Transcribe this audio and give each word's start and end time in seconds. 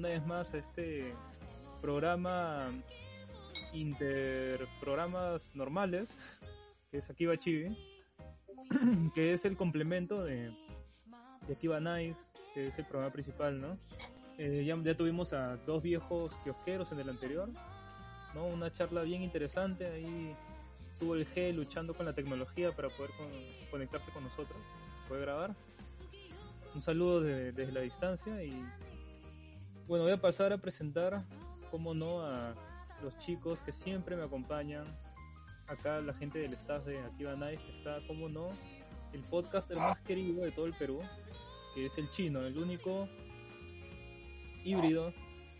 Una 0.00 0.08
vez 0.08 0.26
más 0.26 0.54
a 0.54 0.58
este 0.58 1.12
programa 1.82 2.72
interprogramas 3.74 5.50
normales, 5.54 6.40
que 6.90 6.96
es 6.98 7.10
Akiba 7.10 7.36
Chibi, 7.36 7.76
que 9.14 9.34
es 9.34 9.44
el 9.44 9.58
complemento 9.58 10.24
de, 10.24 10.50
de 11.46 11.52
Akiba 11.52 11.80
Nice, 11.80 12.18
que 12.54 12.68
es 12.68 12.78
el 12.78 12.86
programa 12.86 13.12
principal, 13.12 13.60
¿no? 13.60 13.76
Eh, 14.38 14.64
ya, 14.66 14.74
ya 14.82 14.96
tuvimos 14.96 15.34
a 15.34 15.58
dos 15.66 15.82
viejos 15.82 16.32
kiosqueros 16.44 16.90
en 16.92 17.00
el 17.00 17.10
anterior, 17.10 17.50
¿no? 18.34 18.46
Una 18.46 18.72
charla 18.72 19.02
bien 19.02 19.20
interesante, 19.20 19.86
ahí 19.86 20.34
estuvo 20.94 21.14
el 21.14 21.28
G 21.28 21.52
luchando 21.52 21.92
con 21.92 22.06
la 22.06 22.14
tecnología 22.14 22.72
para 22.74 22.88
poder 22.88 23.10
con- 23.18 23.28
conectarse 23.70 24.10
con 24.12 24.24
nosotros, 24.24 24.56
poder 25.08 25.24
grabar. 25.26 25.54
Un 26.74 26.80
saludo 26.80 27.20
de- 27.20 27.52
desde 27.52 27.72
la 27.72 27.80
distancia 27.82 28.42
y 28.42 28.64
bueno, 29.90 30.04
voy 30.04 30.12
a 30.12 30.20
pasar 30.20 30.52
a 30.52 30.58
presentar, 30.58 31.24
como 31.72 31.94
no, 31.94 32.20
a 32.20 32.54
los 33.02 33.18
chicos 33.18 33.60
que 33.60 33.72
siempre 33.72 34.14
me 34.14 34.22
acompañan. 34.22 34.86
Acá 35.66 36.00
la 36.00 36.14
gente 36.14 36.38
del 36.38 36.54
staff 36.54 36.84
de 36.84 37.00
Activa 37.00 37.34
Nice, 37.34 37.60
que 37.64 37.72
está, 37.72 37.98
como 38.06 38.28
no, 38.28 38.46
el 39.12 39.20
podcaster 39.24 39.76
más 39.76 40.00
querido 40.02 40.44
de 40.44 40.52
todo 40.52 40.66
el 40.66 40.74
Perú, 40.74 41.00
que 41.74 41.86
es 41.86 41.98
el 41.98 42.08
chino, 42.10 42.40
el 42.42 42.56
único 42.56 43.08
híbrido 44.62 45.12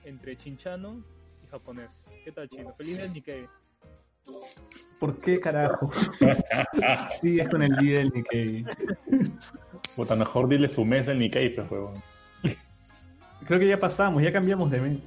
entre 0.05 0.37
chinchano 0.37 1.03
y 1.43 1.49
japonés. 1.49 2.07
¿Qué 2.25 2.31
tal, 2.31 2.49
chino? 2.49 2.73
Feliz 2.75 2.99
del 2.99 3.13
Nikkei. 3.13 3.49
¿Por 5.01 5.21
qué 5.21 5.41
carajo? 5.41 5.91
Sigues 7.21 7.49
con 7.49 7.65
el 7.65 7.77
día 7.79 7.99
del 7.99 8.11
Nikkei. 8.11 8.65
Puta, 9.97 10.15
mejor 10.15 10.49
dile 10.49 10.69
su 10.69 10.85
mes 10.85 11.07
del 11.07 11.19
Nikkei, 11.19 11.53
pues, 11.53 11.69
huevón. 11.69 12.10
Creo 13.51 13.59
que 13.59 13.67
ya 13.67 13.81
pasamos, 13.81 14.23
ya 14.23 14.33
cambiamos 14.33 14.71
de 14.71 14.81
mes. 14.81 14.99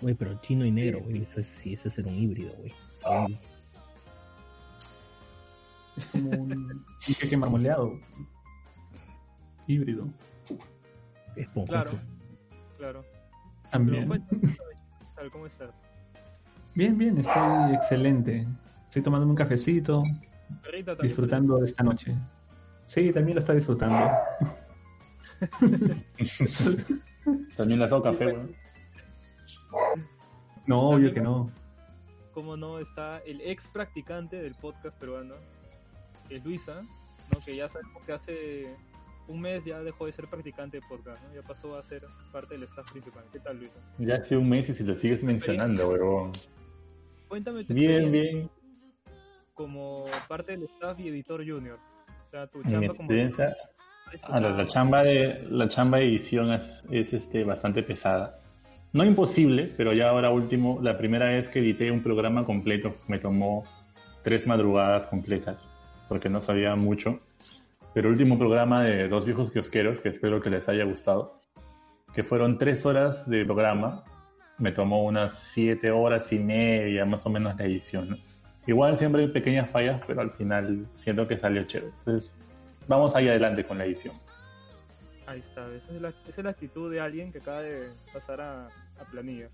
Güey, 0.00 0.14
pero 0.14 0.40
chino 0.40 0.64
y 0.64 0.70
negro, 0.70 1.00
güey. 1.02 1.20
Eso 1.24 1.40
es, 1.40 1.48
sí, 1.48 1.74
eso 1.74 1.88
es 1.88 1.94
ser 1.94 2.06
un 2.06 2.14
híbrido, 2.14 2.50
güey. 2.56 2.72
Un- 3.04 3.38
Es 5.98 6.06
como 6.06 6.30
un, 6.30 6.50
un 7.08 7.14
queque 7.20 7.36
marmoleado. 7.36 8.00
Híbrido. 9.66 10.08
esponjoso. 11.36 11.98
Claro, 12.78 13.02
claro. 13.02 13.04
También. 13.70 14.08
¿cómo 15.30 15.44
estás? 15.46 15.68
Bien, 16.74 16.96
bien, 16.96 17.18
estoy 17.18 17.74
excelente. 17.74 18.46
Estoy 18.86 19.02
tomándome 19.02 19.32
un 19.32 19.36
cafecito, 19.36 20.02
Perrita 20.62 20.92
también. 20.92 21.06
disfrutando 21.08 21.58
de 21.58 21.66
esta 21.66 21.82
noche. 21.82 22.16
Sí, 22.86 23.12
también 23.12 23.34
lo 23.34 23.40
está 23.40 23.52
disfrutando. 23.52 24.10
También 27.56 27.78
le 27.78 27.84
has 27.84 27.90
dado 27.90 28.02
café, 28.02 28.26
weón. 28.26 28.54
No, 30.66 30.90
obvio 30.90 31.12
que 31.12 31.20
no. 31.20 31.50
como 32.32 32.56
no 32.56 32.78
está 32.78 33.18
el 33.26 33.40
ex 33.40 33.68
practicante 33.68 34.40
del 34.40 34.54
podcast 34.54 34.96
peruano, 34.98 35.34
que 36.28 36.36
es 36.36 36.44
Luisa, 36.44 36.82
¿no? 36.82 37.38
que 37.44 37.56
ya 37.56 37.68
sabemos 37.68 38.02
que 38.04 38.12
hace 38.12 38.76
un 39.28 39.40
mes 39.40 39.64
ya 39.64 39.80
dejó 39.80 40.06
de 40.06 40.12
ser 40.12 40.28
practicante 40.28 40.80
de 40.80 40.86
podcast, 40.88 41.22
¿no? 41.24 41.34
ya 41.34 41.42
pasó 41.42 41.76
a 41.76 41.82
ser 41.82 42.04
parte 42.32 42.54
del 42.54 42.64
staff 42.64 42.90
principal. 42.92 43.24
¿Qué 43.32 43.40
tal, 43.40 43.58
Luisa? 43.58 43.74
Ya 43.98 44.16
hace 44.16 44.36
un 44.36 44.48
mes 44.48 44.68
y 44.70 44.74
si 44.74 44.84
lo 44.84 44.94
sigues 44.94 45.22
mencionando, 45.24 45.88
huevón. 45.88 46.32
Cuéntame 47.28 47.64
tu 47.64 47.74
Bien, 47.74 48.02
experiencia 48.02 48.32
bien. 48.32 48.50
como 49.54 50.06
parte 50.28 50.52
del 50.52 50.64
staff 50.64 50.98
y 51.00 51.08
editor 51.08 51.40
junior. 51.46 51.78
O 52.26 52.30
sea, 52.30 52.46
tu 52.46 52.58
Mi 52.58 52.70
chamba 52.70 52.86
experiencia. 52.86 53.56
La, 54.28 54.40
la 54.40 54.66
chamba 54.66 55.02
de 55.02 55.46
la 55.50 55.68
chamba 55.68 55.98
de 55.98 56.04
edición 56.04 56.52
es, 56.52 56.84
es, 56.90 57.12
este 57.12 57.44
bastante 57.44 57.82
pesada. 57.82 58.38
No 58.92 59.04
imposible, 59.04 59.72
pero 59.76 59.92
ya 59.92 60.08
ahora 60.08 60.30
último, 60.30 60.80
la 60.82 60.98
primera 60.98 61.26
vez 61.26 61.48
que 61.48 61.60
edité 61.60 61.90
un 61.90 62.02
programa 62.02 62.44
completo 62.44 62.96
me 63.06 63.18
tomó 63.18 63.62
tres 64.22 64.46
madrugadas 64.46 65.06
completas, 65.06 65.72
porque 66.08 66.28
no 66.28 66.40
sabía 66.40 66.74
mucho. 66.74 67.20
Pero 67.94 68.08
último 68.08 68.38
programa 68.38 68.82
de 68.82 69.08
dos 69.08 69.24
viejos 69.26 69.50
kiosqueros, 69.50 70.00
que 70.00 70.08
espero 70.08 70.40
que 70.40 70.50
les 70.50 70.68
haya 70.68 70.84
gustado, 70.84 71.40
que 72.14 72.24
fueron 72.24 72.58
tres 72.58 72.86
horas 72.86 73.28
de 73.28 73.44
programa, 73.44 74.04
me 74.58 74.72
tomó 74.72 75.04
unas 75.04 75.34
siete 75.34 75.90
horas 75.90 76.32
y 76.32 76.38
media 76.38 77.04
más 77.04 77.24
o 77.26 77.30
menos 77.30 77.56
la 77.56 77.64
edición. 77.64 78.18
Igual 78.66 78.96
siempre 78.96 79.22
hay 79.22 79.28
pequeñas 79.28 79.70
fallas, 79.70 80.04
pero 80.06 80.20
al 80.20 80.30
final 80.30 80.86
siento 80.94 81.26
que 81.26 81.36
salió 81.36 81.64
chévere. 81.64 81.92
Entonces, 81.98 82.40
vamos 82.86 83.14
ahí 83.16 83.28
adelante 83.28 83.64
con 83.64 83.78
la 83.78 83.84
edición. 83.84 84.14
Ahí 85.26 85.40
está, 85.40 85.72
esa 85.74 85.92
es, 85.92 86.00
la, 86.00 86.08
esa 86.08 86.40
es 86.40 86.44
la 86.44 86.50
actitud 86.50 86.90
de 86.90 87.00
alguien 87.00 87.32
que 87.32 87.38
acaba 87.38 87.62
de 87.62 87.90
pasar 88.12 88.40
a, 88.40 88.66
a 88.66 89.04
planilla. 89.10 89.48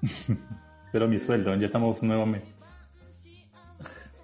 Pero 0.92 1.08
mi 1.08 1.18
sueldo, 1.18 1.54
ya 1.56 1.66
estamos 1.66 2.00
un 2.02 2.08
nuevo 2.08 2.26
mes. 2.26 2.54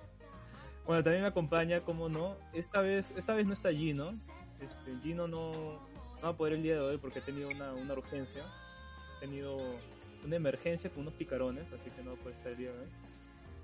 Bueno, 0.86 1.02
también 1.02 1.22
me 1.22 1.28
acompaña, 1.28 1.80
como 1.80 2.10
no, 2.10 2.36
esta 2.52 2.82
vez, 2.82 3.10
esta 3.16 3.34
vez 3.34 3.46
no 3.46 3.54
está 3.54 3.72
Gino. 3.72 4.12
Este, 4.60 4.94
Gino 5.02 5.26
no, 5.26 5.80
no 6.16 6.22
va 6.22 6.28
a 6.28 6.36
poder 6.36 6.52
el 6.52 6.62
día 6.62 6.74
de 6.74 6.80
hoy 6.80 6.98
porque 6.98 7.20
ha 7.20 7.24
tenido 7.24 7.48
una, 7.48 7.72
una 7.72 7.94
urgencia. 7.94 8.44
Ha 9.16 9.20
tenido 9.20 9.56
una 10.26 10.36
emergencia 10.36 10.90
con 10.90 11.00
unos 11.00 11.14
picarones, 11.14 11.64
así 11.72 11.90
que 11.90 12.02
no 12.02 12.10
va 12.10 12.16
a 12.16 12.20
poder 12.20 12.36
estar 12.36 12.52
el 12.52 12.58
día 12.58 12.70
de 12.72 12.80
hoy. 12.80 12.88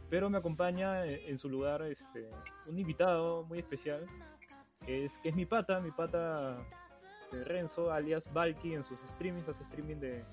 Pero 0.08 0.30
me 0.30 0.38
acompaña 0.38 1.04
en, 1.04 1.20
en 1.26 1.36
su 1.36 1.50
lugar 1.50 1.82
este, 1.82 2.30
un 2.66 2.78
invitado 2.78 3.44
muy 3.44 3.58
especial, 3.58 4.06
es, 4.90 5.18
que 5.18 5.30
es 5.30 5.34
mi 5.34 5.46
pata, 5.46 5.80
mi 5.80 5.90
pata 5.90 6.58
Renzo, 7.46 7.92
alias 7.92 8.32
Valky, 8.32 8.74
en 8.74 8.84
sus 8.84 9.00
streamings, 9.00 9.48
hace 9.48 9.62
streaming 9.64 9.96
de, 9.96 10.24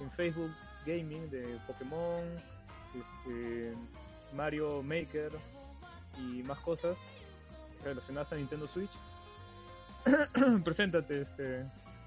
en 0.00 0.10
Facebook 0.10 0.50
Gaming 0.86 1.30
de 1.30 1.58
Pokémon, 1.66 2.24
este, 2.94 3.72
Mario 4.34 4.82
Maker, 4.82 5.32
y 6.18 6.42
más 6.42 6.58
cosas 6.60 6.98
relacionadas 7.82 8.32
a 8.32 8.36
Nintendo 8.36 8.66
Switch. 8.66 8.92
Preséntate, 10.64 11.22
este 11.22 11.64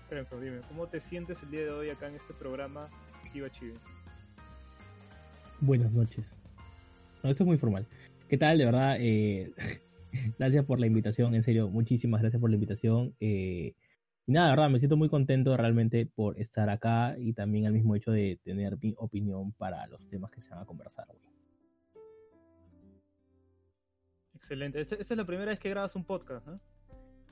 Renzo, 0.09 0.39
dime, 0.39 0.61
¿cómo 0.67 0.87
te 0.87 0.99
sientes 0.99 1.41
el 1.43 1.51
día 1.51 1.61
de 1.61 1.71
hoy 1.71 1.89
acá 1.89 2.07
en 2.07 2.15
este 2.15 2.33
programa 2.33 2.89
Kiba 3.31 3.49
Chibi? 3.49 3.73
Buenas 5.59 5.91
noches. 5.91 6.25
No, 7.23 7.29
eso 7.29 7.43
es 7.43 7.47
muy 7.47 7.57
formal. 7.57 7.85
¿Qué 8.29 8.37
tal? 8.37 8.57
De 8.57 8.65
verdad, 8.65 8.97
eh, 8.99 9.51
gracias 10.37 10.65
por 10.65 10.79
la 10.79 10.87
invitación. 10.87 11.35
En 11.35 11.43
serio, 11.43 11.69
muchísimas 11.69 12.21
gracias 12.21 12.39
por 12.39 12.49
la 12.49 12.55
invitación. 12.55 13.15
Eh, 13.19 13.73
y 14.25 14.31
nada, 14.31 14.49
verdad, 14.49 14.69
me 14.69 14.79
siento 14.79 14.97
muy 14.97 15.09
contento 15.09 15.55
realmente 15.55 16.05
por 16.05 16.39
estar 16.39 16.69
acá 16.69 17.15
y 17.17 17.33
también 17.33 17.65
al 17.65 17.73
mismo 17.73 17.95
hecho 17.95 18.11
de 18.11 18.39
tener 18.43 18.77
mi 18.81 18.93
opinión 18.97 19.53
para 19.53 19.87
los 19.87 20.09
temas 20.09 20.31
que 20.31 20.41
se 20.41 20.49
van 20.49 20.59
a 20.63 20.65
conversar 20.65 21.07
hoy. 21.09 21.19
Excelente. 24.35 24.81
Esta, 24.81 24.95
esta 24.95 25.13
es 25.13 25.17
la 25.17 25.25
primera 25.25 25.49
vez 25.49 25.59
que 25.59 25.69
grabas 25.69 25.95
un 25.95 26.03
podcast, 26.03 26.45
¿no? 26.45 26.59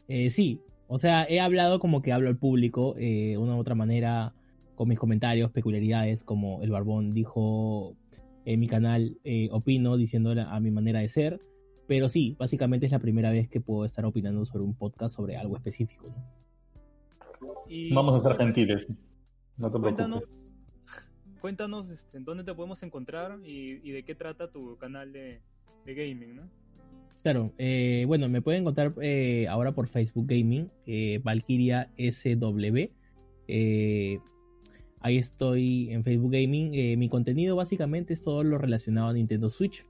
Eh, 0.08 0.30
sí, 0.30 0.62
o 0.88 0.98
sea, 0.98 1.26
he 1.28 1.40
hablado 1.40 1.80
como 1.80 2.02
que 2.02 2.12
hablo 2.12 2.30
al 2.30 2.38
público, 2.38 2.96
eh, 2.98 3.38
una 3.38 3.56
u 3.56 3.60
otra 3.60 3.76
manera, 3.76 4.34
con 4.76 4.88
mis 4.88 5.00
comentarios, 5.00 5.52
peculiaridades, 5.52 6.24
como 6.24 6.62
el 6.62 6.72
Barbón 6.72 7.14
dijo 7.14 7.96
en 8.46 8.60
mi 8.60 8.68
canal, 8.68 9.18
eh, 9.24 9.50
opino 9.52 9.98
diciendo 9.98 10.31
a 10.31 10.60
mi 10.60 10.72
manera 10.72 11.00
de 11.00 11.10
ser. 11.10 11.40
Pero 11.88 12.10
sí, 12.10 12.36
básicamente 12.40 12.86
es 12.88 12.92
la 12.92 13.00
primera 13.00 13.30
vez 13.32 13.48
que 13.50 13.62
puedo 13.62 13.86
estar 13.86 14.06
opinando 14.06 14.46
sobre 14.46 14.64
un 14.64 14.74
podcast 14.76 15.16
sobre 15.16 15.38
algo 15.38 15.56
específico. 15.56 16.08
¿no? 16.08 17.48
Y 17.70 17.94
Vamos 17.94 18.20
a 18.20 18.28
ser 18.28 18.38
gentiles. 18.38 18.88
No 19.58 19.72
te 19.72 19.80
cuéntanos, 19.80 20.26
preocupes. 20.26 21.10
cuéntanos 21.42 21.90
este, 21.90 22.18
en 22.18 22.26
dónde 22.26 22.44
te 22.44 22.54
podemos 22.54 22.82
encontrar 22.84 23.40
y, 23.46 23.80
y 23.88 23.92
de 23.92 24.04
qué 24.04 24.16
trata 24.16 24.50
tu 24.52 24.78
canal 24.78 25.14
de, 25.14 25.42
de 25.86 25.94
gaming, 25.96 26.36
¿no? 26.36 26.44
Claro, 27.24 27.52
eh, 27.58 28.04
bueno, 28.08 28.30
me 28.30 28.42
pueden 28.42 28.62
encontrar 28.62 28.94
eh, 29.02 29.48
ahora 29.48 29.72
por 29.72 29.88
Facebook 29.88 30.28
Gaming, 30.28 30.70
eh, 30.86 31.20
Valkyria 31.24 31.90
SW. 31.98 32.90
Eh, 33.48 34.20
ahí 35.00 35.18
estoy 35.18 35.90
en 35.92 36.04
Facebook 36.04 36.31
Gaming. 36.31 36.76
Eh, 36.76 36.98
mi 36.98 37.10
contenido 37.10 37.56
básicamente 37.56 38.14
es 38.14 38.22
todo 38.24 38.44
lo 38.44 38.60
relacionado 38.60 39.08
a 39.10 39.14
Nintendo 39.14 39.50
Switch. 39.50 39.86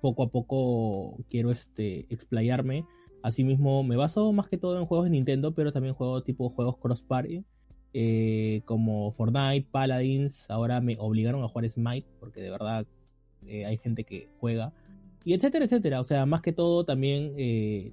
Poco 0.00 0.22
a 0.22 0.28
poco 0.28 1.16
quiero 1.28 1.50
este 1.50 2.06
explayarme. 2.12 2.84
Asimismo, 3.22 3.82
me 3.82 3.96
baso 3.96 4.32
más 4.32 4.48
que 4.48 4.58
todo 4.58 4.78
en 4.78 4.86
juegos 4.86 5.06
de 5.06 5.10
Nintendo, 5.10 5.52
pero 5.52 5.72
también 5.72 5.94
juego 5.94 6.22
tipo 6.22 6.48
juegos 6.50 6.76
cross-party, 6.78 7.44
eh, 7.92 8.62
como 8.64 9.12
Fortnite, 9.12 9.66
Paladins. 9.70 10.48
Ahora 10.50 10.80
me 10.80 10.96
obligaron 10.98 11.42
a 11.42 11.48
jugar 11.48 11.68
Smite, 11.68 12.06
porque 12.20 12.40
de 12.40 12.50
verdad 12.50 12.86
eh, 13.46 13.66
hay 13.66 13.78
gente 13.78 14.04
que 14.04 14.28
juega. 14.38 14.72
Y 15.24 15.34
etcétera, 15.34 15.64
etcétera. 15.64 16.00
O 16.00 16.04
sea, 16.04 16.26
más 16.26 16.42
que 16.42 16.52
todo 16.52 16.84
también 16.84 17.34
eh, 17.36 17.92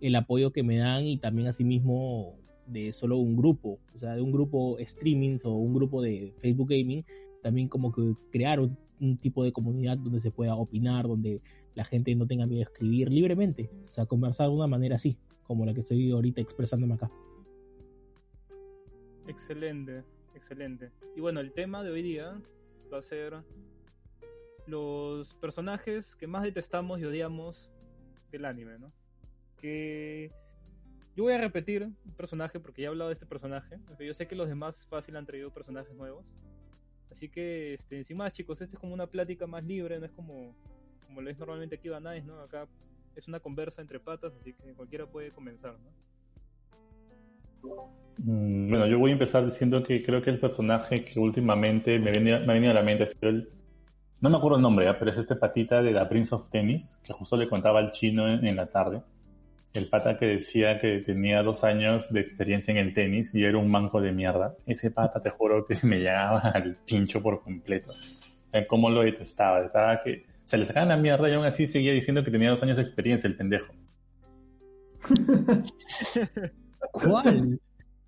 el 0.00 0.14
apoyo 0.16 0.52
que 0.52 0.62
me 0.62 0.78
dan 0.78 1.06
y 1.06 1.18
también 1.18 1.48
asimismo 1.48 2.36
de 2.66 2.92
solo 2.92 3.18
un 3.18 3.36
grupo, 3.36 3.80
o 3.94 3.98
sea, 3.98 4.14
de 4.14 4.22
un 4.22 4.32
grupo 4.32 4.76
streamings 4.80 5.44
o 5.44 5.52
un 5.52 5.74
grupo 5.74 6.00
de 6.00 6.32
Facebook 6.38 6.68
Gaming, 6.68 7.04
también 7.42 7.68
como 7.68 7.92
que 7.92 8.14
crear 8.30 8.60
un, 8.60 8.76
un 9.00 9.16
tipo 9.18 9.42
de 9.42 9.52
comunidad 9.52 9.98
donde 9.98 10.20
se 10.20 10.30
pueda 10.30 10.54
opinar, 10.54 11.08
donde 11.08 11.40
la 11.74 11.84
gente 11.84 12.14
no 12.14 12.26
tenga 12.26 12.46
miedo 12.46 12.58
de 12.58 12.64
escribir 12.64 13.10
libremente, 13.10 13.70
o 13.86 13.90
sea, 13.90 14.06
conversar 14.06 14.48
de 14.48 14.54
una 14.54 14.66
manera 14.66 14.96
así, 14.96 15.16
como 15.44 15.64
la 15.64 15.74
que 15.74 15.80
estoy 15.80 16.10
ahorita 16.10 16.40
expresándome 16.40 16.94
acá. 16.94 17.10
Excelente, 19.26 20.04
excelente. 20.34 20.90
Y 21.16 21.20
bueno, 21.20 21.40
el 21.40 21.52
tema 21.52 21.82
de 21.82 21.90
hoy 21.90 22.02
día 22.02 22.40
va 22.92 22.98
a 22.98 23.02
ser 23.02 23.42
los 24.66 25.34
personajes 25.34 26.14
que 26.16 26.26
más 26.26 26.42
detestamos 26.42 27.00
y 27.00 27.04
odiamos 27.04 27.70
del 28.30 28.44
anime, 28.44 28.78
¿no? 28.78 28.92
Que 29.56 30.30
yo 31.16 31.24
voy 31.24 31.32
a 31.32 31.38
repetir 31.38 31.82
un 31.82 32.14
personaje 32.16 32.60
porque 32.60 32.82
ya 32.82 32.86
he 32.86 32.88
hablado 32.88 33.10
de 33.10 33.14
este 33.14 33.26
personaje. 33.26 33.78
Yo 33.98 34.14
sé 34.14 34.26
que 34.26 34.36
los 34.36 34.48
demás 34.48 34.86
fácil 34.86 35.16
han 35.16 35.26
traído 35.26 35.52
personajes 35.52 35.94
nuevos. 35.94 36.26
Así 37.10 37.28
que, 37.28 37.74
este, 37.74 37.98
encima 37.98 38.30
chicos, 38.30 38.60
este 38.60 38.76
es 38.76 38.80
como 38.80 38.94
una 38.94 39.06
plática 39.06 39.46
más 39.46 39.64
libre, 39.64 39.98
no 39.98 40.06
es 40.06 40.12
como, 40.12 40.54
como 41.06 41.20
lo 41.20 41.30
es 41.30 41.38
normalmente 41.38 41.74
aquí 41.76 41.88
Van 41.88 42.04
Nice, 42.04 42.26
¿no? 42.26 42.40
Acá 42.40 42.66
es 43.16 43.26
una 43.28 43.40
conversa 43.40 43.82
entre 43.82 43.98
patas, 44.00 44.34
así 44.34 44.52
que 44.54 44.72
cualquiera 44.74 45.06
puede 45.06 45.30
comenzar, 45.32 45.74
¿no? 45.80 45.90
Mm, 48.18 48.70
Bueno, 48.70 48.86
yo 48.86 48.98
voy 48.98 49.10
a 49.10 49.14
empezar 49.14 49.44
diciendo 49.44 49.82
que 49.82 50.02
creo 50.04 50.22
que 50.22 50.30
el 50.30 50.38
personaje 50.40 51.04
que 51.04 51.18
últimamente 51.18 51.98
me, 51.98 52.12
venía- 52.12 52.38
me 52.40 52.52
ha 52.52 52.54
venido 52.54 52.70
a 52.72 52.74
la 52.74 52.82
mente 52.82 53.06
sido 53.06 53.28
el... 53.30 53.48
No 54.20 54.28
me 54.30 54.36
acuerdo 54.36 54.56
el 54.58 54.62
nombre, 54.62 54.84
¿ya? 54.84 54.98
pero 54.98 55.10
es 55.10 55.18
este 55.18 55.34
patita 55.34 55.82
de 55.82 55.92
la 55.92 56.08
Prince 56.08 56.34
of 56.34 56.50
Tennis, 56.50 57.00
que 57.02 57.12
justo 57.14 57.36
le 57.38 57.48
contaba 57.48 57.78
al 57.80 57.90
chino 57.90 58.28
en 58.28 58.54
la 58.56 58.66
tarde. 58.66 59.02
El 59.72 59.88
pata 59.88 60.18
que 60.18 60.26
decía 60.26 60.80
que 60.80 60.98
tenía 60.98 61.42
dos 61.42 61.62
años 61.62 62.12
de 62.12 62.20
experiencia 62.20 62.72
en 62.72 62.78
el 62.78 62.92
tenis 62.92 63.34
y 63.34 63.44
era 63.44 63.58
un 63.58 63.70
manco 63.70 64.00
de 64.00 64.10
mierda. 64.10 64.56
Ese 64.66 64.90
pata, 64.90 65.20
te 65.20 65.30
juro 65.30 65.64
que 65.64 65.76
me 65.84 65.98
llegaba 65.98 66.40
al 66.40 66.76
pincho 66.76 67.22
por 67.22 67.42
completo. 67.42 67.92
Cómo 68.66 68.90
lo 68.90 69.02
detestaba. 69.02 69.64
Estaba 69.64 70.02
que 70.02 70.24
se 70.44 70.58
le 70.58 70.64
sacaban 70.64 70.88
la 70.88 70.96
mierda 70.96 71.28
y 71.28 71.34
aún 71.34 71.44
así 71.44 71.68
seguía 71.68 71.92
diciendo 71.92 72.24
que 72.24 72.32
tenía 72.32 72.50
dos 72.50 72.62
años 72.64 72.78
de 72.78 72.82
experiencia, 72.82 73.28
el 73.28 73.36
pendejo. 73.36 73.72
¿Cuál? 76.92 77.60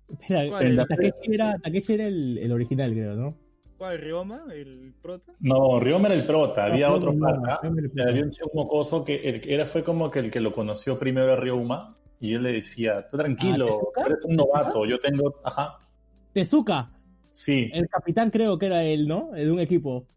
Espera, 0.09 0.85
Takeshi 0.85 1.33
era, 1.33 1.57
Takeshi 1.59 1.93
era 1.93 2.07
el, 2.07 2.37
el 2.37 2.51
original, 2.51 2.91
creo, 2.91 3.15
¿no? 3.15 3.42
¿Cuál? 3.83 3.99
¿Ryoma? 3.99 4.45
¿El 4.53 4.93
prota? 5.01 5.33
No, 5.41 5.77
Ryoma 5.77 6.07
era 6.07 6.15
el 6.15 6.25
prota, 6.25 6.63
había 6.67 6.87
No, 6.87 6.93
otro 6.95 7.11
no, 7.11 7.27
el 7.27 7.91
y 7.93 8.01
había 8.01 8.23
un 8.23 8.31
chico 8.31 8.49
mocoso 8.53 9.03
que 9.03 9.15
el 9.15 9.41
era 9.45 9.65
fue 9.65 9.83
como 9.83 10.09
que 10.09 10.19
el 10.19 10.31
que 10.31 10.39
lo 10.39 10.53
conoció 10.53 10.97
primero 10.97 11.33
a 11.33 11.35
Ryoma 11.35 11.97
y 12.21 12.33
él 12.33 12.43
le 12.43 12.53
decía, 12.53 13.05
tú 13.09 13.17
tranquilo, 13.17 13.91
Ah, 13.97 14.03
eres 14.07 14.23
un 14.23 14.37
novato, 14.37 14.85
yo 14.85 14.97
tengo, 14.99 15.35
ajá, 15.43 15.79
Tezuka, 16.33 16.93
sí, 17.33 17.69
el 17.73 17.89
capitán 17.89 18.31
creo 18.31 18.57
que 18.57 18.67
era 18.67 18.85
él, 18.85 19.05
¿no? 19.05 19.31
De 19.31 19.51
un 19.51 19.59
equipo. 19.59 20.07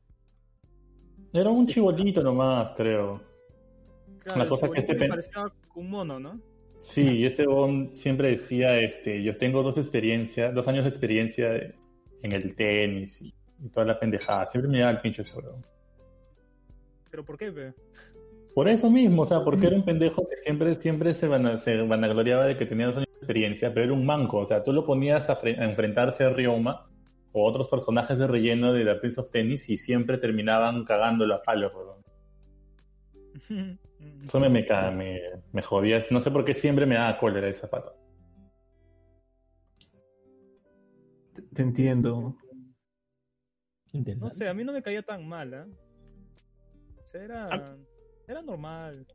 era 1.32 1.50
un 1.50 1.66
chibolito 1.66 2.22
nomás, 2.22 2.72
creo. 2.76 3.20
Claro, 4.20 4.44
La 4.44 4.48
cosa 4.48 4.66
el 4.66 4.72
que 4.74 4.78
este 4.78 4.94
pen- 4.94 5.08
parecía 5.08 5.44
un 5.74 5.90
mono, 5.90 6.20
¿no? 6.20 6.40
Sí, 6.76 7.18
y 7.18 7.26
ese 7.26 7.46
bon 7.46 7.96
siempre 7.96 8.30
decía, 8.30 8.78
este, 8.78 9.24
yo 9.24 9.32
tengo 9.36 9.64
dos 9.64 9.76
experiencias, 9.76 10.54
dos 10.54 10.68
años 10.68 10.84
de 10.84 10.90
experiencia 10.90 11.52
en 12.22 12.32
el 12.32 12.54
tenis 12.54 13.22
y, 13.22 13.34
y 13.62 13.68
toda 13.68 13.86
la 13.86 13.98
pendejada, 13.98 14.46
siempre 14.46 14.70
me 14.70 14.78
llevaba 14.78 14.96
el 14.96 15.00
pinche 15.02 15.22
ese 15.22 15.38
weón. 15.38 15.64
¿Pero 17.10 17.24
por 17.24 17.36
qué, 17.38 17.50
pe? 17.52 17.72
Por 18.54 18.68
eso 18.68 18.90
mismo, 18.90 19.22
o 19.22 19.26
sea, 19.26 19.40
porque 19.44 19.66
era 19.66 19.76
un 19.76 19.84
pendejo 19.84 20.26
que 20.28 20.36
siempre, 20.36 20.74
siempre 20.74 21.14
se, 21.14 21.28
van 21.28 21.58
se 21.58 21.82
vanagloriaba 21.82 22.46
de 22.46 22.56
que 22.56 22.66
tenía 22.66 22.86
dos 22.86 22.96
años 22.96 23.08
de 23.10 23.16
experiencia, 23.18 23.72
pero 23.72 23.84
era 23.86 23.94
un 23.94 24.06
manco, 24.06 24.38
o 24.38 24.46
sea, 24.46 24.62
tú 24.64 24.72
lo 24.72 24.84
ponías 24.84 25.28
a, 25.30 25.36
fre- 25.38 25.58
a 25.58 25.64
enfrentarse 25.64 26.24
a 26.24 26.30
Ryoma 26.30 26.88
o 27.32 27.46
otros 27.46 27.68
personajes 27.68 28.18
de 28.18 28.26
relleno 28.26 28.72
de 28.72 28.84
la 28.84 28.98
Prince 29.00 29.20
of 29.20 29.30
Tennis 29.30 29.68
y 29.68 29.78
siempre 29.78 30.18
terminaban 30.18 30.84
cagándolo 30.84 31.34
a 31.34 31.42
palos, 31.42 31.72
weón. 31.74 32.02
Eso 34.22 34.40
me, 34.40 34.48
me, 34.50 34.66
me, 34.92 35.20
me 35.52 35.62
jodía, 35.62 36.00
no 36.10 36.20
sé 36.20 36.30
por 36.30 36.44
qué 36.44 36.52
siempre 36.54 36.84
me 36.86 36.96
daba 36.96 37.18
cólera 37.18 37.48
ese 37.48 37.66
pato. 37.68 37.94
Te, 41.34 41.42
te 41.42 41.62
entiendo. 41.62 42.36
No 44.20 44.30
sé, 44.30 44.48
a 44.48 44.54
mí 44.54 44.64
no 44.64 44.72
me 44.72 44.82
caía 44.82 45.02
tan 45.02 45.26
mal, 45.28 45.52
¿eh? 45.54 45.64
O 46.98 47.06
sea, 47.08 47.22
era, 47.22 47.46
Ah. 47.50 47.76
era 48.28 48.42
normal. 48.42 49.06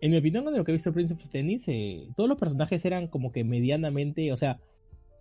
En 0.00 0.10
mi 0.12 0.18
opinión, 0.18 0.44
de 0.44 0.56
lo 0.58 0.64
que 0.64 0.70
he 0.70 0.74
visto 0.74 0.92
Prince 0.92 1.14
of 1.14 1.30
Tennis, 1.30 1.64
eh, 1.68 2.08
todos 2.16 2.28
los 2.28 2.38
personajes 2.38 2.84
eran 2.84 3.08
como 3.08 3.32
que 3.32 3.42
medianamente, 3.44 4.32
o 4.32 4.36
sea, 4.36 4.60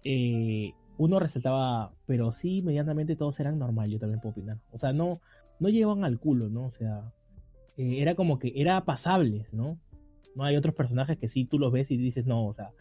eh, 0.04 0.72
uno 0.98 1.20
resaltaba, 1.20 1.94
pero 2.06 2.32
sí, 2.32 2.62
medianamente 2.62 3.16
todos 3.16 3.40
eran 3.40 3.58
normal, 3.58 3.90
yo 3.90 4.00
también 4.00 4.20
puedo 4.20 4.32
opinar. 4.32 4.58
O 4.72 4.78
sea, 4.78 4.94
no, 4.94 5.20
no 5.60 5.70
llegaban 5.70 6.04
al 6.04 6.20
culo, 6.20 6.50
¿no? 6.50 6.66
O 6.68 6.72
sea, 6.72 7.12
eh, 7.78 8.02
era 8.02 8.16
como 8.16 8.38
que 8.40 8.54
era 8.56 8.84
pasables, 8.86 9.52
¿no? 9.54 9.80
No 10.36 10.44
hay 10.44 10.56
otros 10.56 10.76
personajes 10.76 11.18
que 11.18 11.28
sí 11.28 11.46
tú 11.46 11.58
los 11.58 11.72
ves 11.72 11.90
y 11.92 11.98
dices, 11.98 12.26
no, 12.28 12.46
o 12.46 12.54
sea, 12.54 12.72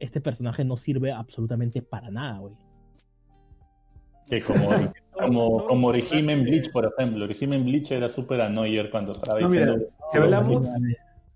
este 0.00 0.20
personaje 0.20 0.64
no 0.64 0.76
sirve 0.76 1.12
absolutamente 1.12 1.80
para 1.82 2.10
nada, 2.10 2.38
güey. 2.38 2.54
Que 4.28 4.40
como, 4.42 4.68
como, 5.12 5.64
como 5.64 5.92
los 5.92 6.00
Orihime 6.10 6.32
en 6.32 6.38
personajes- 6.40 6.44
Bleach, 6.50 6.72
por 6.72 6.84
ejemplo. 6.86 7.24
Orihime 7.24 7.56
en 7.56 7.64
Bleach 7.64 7.90
era 7.92 8.08
súper 8.08 8.40
annoyer 8.40 8.90
cuando 8.90 9.12
estaba 9.12 9.40
No, 9.40 9.48
mira, 9.48 9.66
diciendo... 9.66 9.86
si 10.10 10.18
hablamos, 10.18 10.68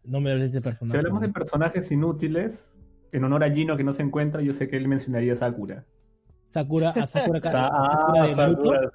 No 0.04 0.20
me 0.20 0.32
hables 0.32 0.52
de 0.52 0.58
ese 0.58 0.68
personaje. 0.68 0.90
si 0.92 0.96
hablamos 0.96 1.20
de 1.22 1.28
personajes 1.28 1.90
inútiles, 1.92 2.72
en 3.12 3.24
honor 3.24 3.44
a 3.44 3.50
Gino 3.50 3.76
que 3.76 3.84
no 3.84 3.92
se 3.92 4.02
encuentra, 4.02 4.40
yo 4.42 4.52
sé 4.52 4.68
que 4.68 4.76
él 4.76 4.88
mencionaría 4.88 5.32
a 5.34 5.36
Sakura. 5.36 5.84
Sakura, 6.46 6.90
a 6.90 7.06
Sakura, 7.06 7.40
Sa- 7.40 7.50
Sakura 7.50 8.22
ah, 8.22 8.26
de 8.26 8.36
Naruto. 8.36 8.62
Sakura. 8.72 8.90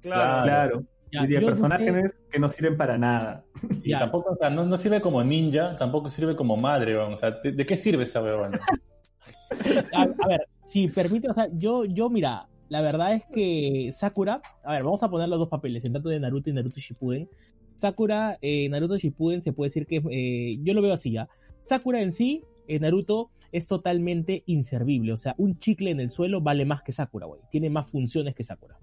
Claro. 0.00 0.42
Claro. 0.44 0.82
Ya, 1.10 1.22
diría 1.22 1.40
yo 1.40 1.46
personajes 1.46 2.18
que 2.30 2.38
no 2.38 2.50
sirven 2.50 2.76
para 2.76 2.98
nada. 2.98 3.42
Y 3.82 3.90
Ya. 3.92 3.98
tampoco, 4.00 4.32
o 4.32 4.36
sea, 4.36 4.50
no, 4.50 4.66
no 4.66 4.76
sirve 4.76 5.00
como 5.00 5.24
ninja, 5.24 5.74
tampoco 5.76 6.10
sirve 6.10 6.36
como 6.36 6.54
madre, 6.58 6.94
weón. 6.94 7.14
O 7.14 7.16
sea, 7.16 7.30
¿de, 7.30 7.52
de 7.52 7.64
qué 7.64 7.76
sirve 7.78 8.02
esa 8.02 8.22
weón? 8.22 8.52
a, 9.94 10.02
a 10.02 10.28
ver, 10.28 10.46
si 10.64 10.86
permite, 10.88 11.30
o 11.30 11.34
sea, 11.34 11.48
yo, 11.52 11.86
yo, 11.86 12.10
mira, 12.10 12.46
la 12.68 12.80
verdad 12.80 13.14
es 13.14 13.24
que 13.32 13.90
Sakura, 13.92 14.42
a 14.62 14.72
ver, 14.72 14.84
vamos 14.84 15.02
a 15.02 15.10
poner 15.10 15.28
los 15.28 15.38
dos 15.38 15.48
papeles, 15.48 15.84
en 15.84 15.92
tanto 15.92 16.08
de 16.08 16.20
Naruto 16.20 16.50
y 16.50 16.52
Naruto 16.52 16.80
Shippuden. 16.80 17.28
Sakura, 17.74 18.38
eh, 18.42 18.68
Naruto 18.68 18.98
Shippuden 18.98 19.40
se 19.40 19.52
puede 19.52 19.68
decir 19.68 19.86
que, 19.86 20.02
eh, 20.10 20.58
yo 20.62 20.74
lo 20.74 20.82
veo 20.82 20.92
así, 20.92 21.12
¿ya? 21.12 21.28
Sakura 21.60 22.02
en 22.02 22.12
sí, 22.12 22.42
en 22.66 22.82
Naruto, 22.82 23.30
es 23.50 23.66
totalmente 23.66 24.42
inservible, 24.46 25.12
o 25.12 25.16
sea, 25.16 25.34
un 25.38 25.58
chicle 25.58 25.90
en 25.90 26.00
el 26.00 26.10
suelo 26.10 26.42
vale 26.42 26.66
más 26.66 26.82
que 26.82 26.92
Sakura, 26.92 27.26
güey, 27.26 27.40
tiene 27.50 27.70
más 27.70 27.88
funciones 27.88 28.34
que 28.34 28.44
Sakura. 28.44 28.78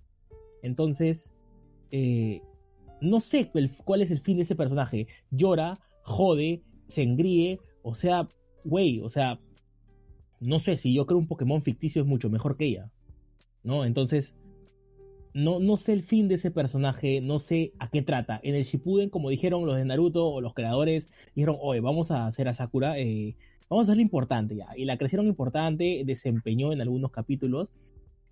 Entonces, 0.64 1.32
eh, 1.92 2.42
no 3.02 3.20
sé 3.20 3.50
cuál, 3.52 3.70
cuál 3.84 4.02
es 4.02 4.10
el 4.10 4.20
fin 4.20 4.38
de 4.38 4.44
ese 4.44 4.56
personaje. 4.56 5.08
Llora, 5.30 5.80
jode, 6.02 6.64
se 6.88 7.04
engríe, 7.04 7.60
o 7.84 7.94
sea, 7.94 8.28
güey, 8.64 9.02
o 9.02 9.10
sea, 9.10 9.40
no 10.40 10.60
sé, 10.60 10.78
si 10.78 10.94
yo 10.94 11.06
creo 11.06 11.20
un 11.20 11.28
Pokémon 11.28 11.62
ficticio 11.62 12.02
es 12.02 12.08
mucho 12.08 12.30
mejor 12.30 12.58
que 12.58 12.66
ella. 12.66 12.92
¿No? 13.66 13.84
Entonces, 13.84 14.34
no, 15.34 15.60
no 15.60 15.76
sé 15.76 15.92
el 15.92 16.04
fin 16.04 16.30
de 16.30 16.36
ese 16.36 16.50
personaje, 16.50 17.20
no 17.20 17.40
sé 17.40 17.74
a 17.78 17.90
qué 17.90 18.02
trata. 18.02 18.40
En 18.42 18.56
el 18.56 18.64
Shippuden, 18.64 19.10
como 19.10 19.30
dijeron 19.30 19.66
los 19.66 19.76
de 19.76 19.84
Naruto 19.84 20.28
o 20.28 20.40
los 20.40 20.54
creadores, 20.54 21.10
dijeron, 21.36 21.58
oye, 21.60 21.82
vamos 21.82 22.10
a 22.10 22.26
hacer 22.26 22.48
a 22.48 22.54
Sakura, 22.54 22.98
eh, 22.98 23.36
vamos 23.70 23.84
a 23.84 23.92
hacerle 23.92 24.04
importante 24.04 24.56
ya. 24.56 24.68
Y 24.78 24.86
la 24.86 24.98
crecieron 24.98 25.28
importante, 25.28 26.04
desempeñó 26.06 26.72
en 26.72 26.80
algunos 26.80 27.12
capítulos. 27.12 27.68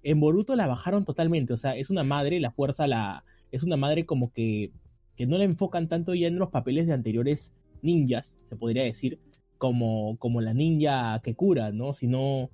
En 0.02 0.22
Boruto 0.22 0.56
la 0.56 0.66
bajaron 0.66 1.04
totalmente, 1.04 1.52
o 1.52 1.58
sea, 1.58 1.76
es 1.76 1.90
una 1.90 2.06
madre, 2.06 2.40
la 2.40 2.52
fuerza 2.52 2.88
la... 2.88 3.26
Es 3.52 3.64
una 3.64 3.76
madre 3.76 4.06
como 4.06 4.32
que, 4.32 4.72
que 5.18 5.26
no 5.26 5.38
la 5.38 5.44
enfocan 5.44 5.90
tanto 5.90 6.14
ya 6.14 6.28
en 6.28 6.40
los 6.40 6.52
papeles 6.52 6.88
de 6.88 6.94
anteriores 6.94 7.54
ninjas, 7.82 8.36
se 8.44 8.56
podría 8.56 8.84
decir, 8.84 9.20
como, 9.58 10.18
como 10.20 10.42
la 10.42 10.54
ninja 10.54 11.20
que 11.22 11.36
cura, 11.36 11.72
¿no? 11.72 11.94
Sino 11.94 12.50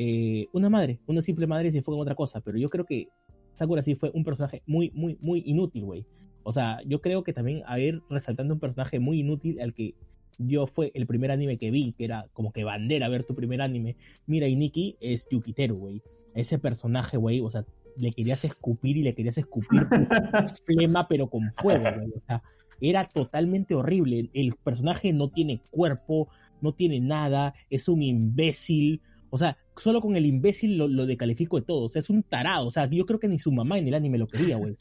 eh, 0.00 0.46
una 0.52 0.70
madre, 0.70 1.00
una 1.08 1.22
simple 1.22 1.48
madre 1.48 1.72
se 1.72 1.78
enfoca 1.78 1.96
en 1.96 2.02
otra 2.02 2.14
cosa, 2.14 2.40
pero 2.40 2.56
yo 2.56 2.70
creo 2.70 2.84
que 2.84 3.08
Sakura 3.52 3.82
sí 3.82 3.96
fue 3.96 4.12
un 4.14 4.22
personaje 4.22 4.62
muy, 4.64 4.92
muy, 4.94 5.18
muy 5.20 5.42
inútil, 5.44 5.86
güey. 5.86 6.06
O 6.44 6.52
sea, 6.52 6.80
yo 6.86 7.00
creo 7.00 7.24
que 7.24 7.32
también 7.32 7.64
a 7.66 7.80
ir 7.80 8.00
resaltando 8.08 8.54
un 8.54 8.60
personaje 8.60 9.00
muy 9.00 9.18
inútil 9.18 9.60
al 9.60 9.74
que 9.74 9.96
yo 10.38 10.68
fue 10.68 10.92
el 10.94 11.08
primer 11.08 11.32
anime 11.32 11.58
que 11.58 11.72
vi, 11.72 11.94
que 11.98 12.04
era 12.04 12.28
como 12.32 12.52
que 12.52 12.62
bandera 12.62 13.08
ver 13.08 13.24
tu 13.24 13.34
primer 13.34 13.60
anime. 13.60 13.96
Mira, 14.28 14.46
y 14.46 14.54
Nikki 14.54 14.96
es 15.00 15.26
Yukiteru, 15.32 15.74
güey. 15.74 16.00
Ese 16.32 16.60
personaje, 16.60 17.16
güey, 17.16 17.40
o 17.40 17.50
sea, 17.50 17.64
le 17.96 18.12
querías 18.12 18.44
escupir 18.44 18.98
y 18.98 19.02
le 19.02 19.16
querías 19.16 19.36
escupir 19.36 19.80
flema, 20.64 21.08
pero 21.08 21.28
con 21.28 21.42
fuego, 21.54 21.86
güey. 21.92 22.12
O 22.12 22.20
sea, 22.24 22.40
era 22.80 23.04
totalmente 23.04 23.74
horrible. 23.74 24.20
El, 24.20 24.30
el 24.32 24.54
personaje 24.54 25.12
no 25.12 25.28
tiene 25.28 25.60
cuerpo, 25.72 26.28
no 26.60 26.72
tiene 26.72 27.00
nada, 27.00 27.54
es 27.68 27.88
un 27.88 28.02
imbécil. 28.02 29.02
O 29.30 29.38
sea, 29.38 29.58
solo 29.78 30.00
con 30.00 30.16
el 30.16 30.26
imbécil 30.26 30.76
lo, 30.76 30.88
lo 30.88 31.06
decalifico 31.06 31.58
de 31.58 31.66
todo. 31.66 31.84
O 31.84 31.88
sea, 31.88 32.00
es 32.00 32.10
un 32.10 32.22
tarado. 32.22 32.66
O 32.66 32.70
sea, 32.70 32.88
yo 32.90 33.06
creo 33.06 33.18
que 33.18 33.28
ni 33.28 33.38
su 33.38 33.50
mamá 33.52 33.78
en 33.78 33.88
el 33.88 33.94
anime 33.94 34.18
lo 34.18 34.26
quería, 34.26 34.56
güey. 34.56 34.76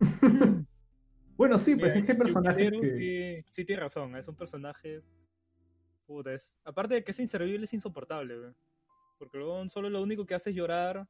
Bueno, 1.36 1.58
sí, 1.58 1.76
pues 1.76 1.94
Mira, 1.94 2.12
es 2.12 2.16
que 2.18 2.32
Yukiteru 2.32 2.80
que... 2.80 2.88
sí, 2.88 3.44
sí 3.50 3.64
tiene 3.66 3.82
razón, 3.82 4.16
es 4.16 4.26
un 4.26 4.36
personaje. 4.36 5.02
Puta, 6.06 6.32
es. 6.32 6.58
Aparte 6.64 6.94
de 6.94 7.04
que 7.04 7.10
es 7.10 7.20
inservible, 7.20 7.66
es 7.66 7.74
insoportable, 7.74 8.38
güey. 8.38 8.52
Porque 9.18 9.36
luego 9.36 9.68
solo 9.68 9.90
lo 9.90 10.02
único 10.02 10.24
que 10.24 10.34
hace 10.34 10.48
es 10.50 10.56
llorar. 10.56 11.06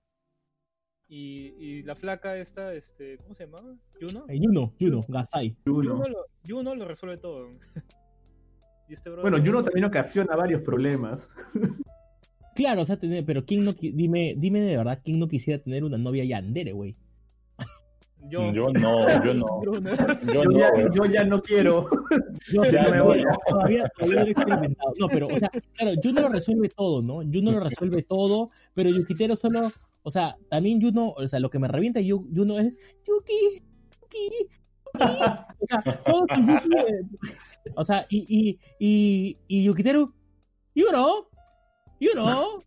Y, 1.08 1.54
y 1.60 1.82
la 1.84 1.94
flaca 1.94 2.36
esta, 2.36 2.74
este, 2.74 3.18
¿cómo 3.18 3.36
se 3.36 3.44
llamaba? 3.46 3.76
¿Yuno? 4.00 4.24
Eh, 4.28 4.40
Yuno, 4.40 4.74
Yuno, 4.80 5.04
Gasai. 5.06 5.56
Yuno. 5.64 5.82
Yuno 5.84 6.08
lo, 6.08 6.24
Yuno 6.42 6.74
lo 6.74 6.84
resuelve 6.86 7.18
todo. 7.18 7.48
y 8.88 8.94
este 8.94 9.10
Bueno, 9.10 9.38
Yuno 9.38 9.58
no- 9.58 9.64
también 9.64 9.84
ocasiona 9.84 10.34
varios 10.34 10.62
problemas. 10.62 11.28
Claro, 12.56 12.82
o 12.82 12.86
sea, 12.86 12.96
tener- 12.96 13.24
pero 13.24 13.44
¿quién 13.44 13.64
no, 13.64 13.72
dime, 13.72 14.34
dime 14.36 14.60
de 14.60 14.76
verdad, 14.76 15.00
¿quién 15.04 15.18
no 15.20 15.28
quisiera 15.28 15.62
tener 15.62 15.84
una 15.84 15.98
novia 15.98 16.24
yandere, 16.24 16.72
güey? 16.72 16.96
Yo, 18.28 18.52
Yo 18.52 18.70
no, 18.70 19.06
yo 19.24 19.34
no. 19.34 19.62
Yo 19.62 19.74
Yo 20.32 20.44
no, 20.44 20.58
ya, 20.58 20.68
yo 20.92 21.04
ya 21.04 21.24
no 21.24 21.40
quiero. 21.40 21.88
Yo 22.52 22.64
Ya 22.72 22.84
sí, 22.84 22.90
me 22.90 22.96
no, 22.98 23.04
voy. 23.04 23.22
todavía, 23.46 23.88
todavía 23.96 24.16
no 24.16 24.22
lo 24.22 24.26
he 24.26 24.30
experimentado. 24.32 24.92
No, 24.98 25.08
pero, 25.08 25.26
o 25.28 25.38
sea, 25.38 25.48
claro, 25.76 25.92
Juno 26.02 26.20
lo 26.22 26.28
resuelve 26.30 26.68
todo, 26.70 27.02
¿no? 27.02 27.14
Juno 27.16 27.52
lo 27.52 27.60
resuelve 27.60 28.02
todo, 28.02 28.50
pero 28.74 28.90
Yukitero 28.90 29.36
solo, 29.36 29.70
o 30.02 30.10
sea, 30.10 30.34
también 30.50 30.80
Juno, 30.80 31.10
o 31.10 31.28
sea, 31.28 31.38
lo 31.38 31.50
que 31.50 31.58
me 31.60 31.68
revienta 31.68 32.00
Juno 32.02 32.58
es 32.58 32.72
Yuki, 33.06 33.62
Yuki, 34.02 34.18
Yuki. 34.24 34.48
O 35.60 35.66
sea, 35.68 36.02
todo 36.04 36.26
su 36.34 36.40
Yuki, 36.40 36.68
o 37.76 37.84
sea, 37.84 38.06
y, 38.08 38.18
y, 38.28 38.58
y, 38.80 39.36
y 39.46 39.64
Yukiteru, 39.64 40.12
you 42.00 42.12
know, 42.12 42.62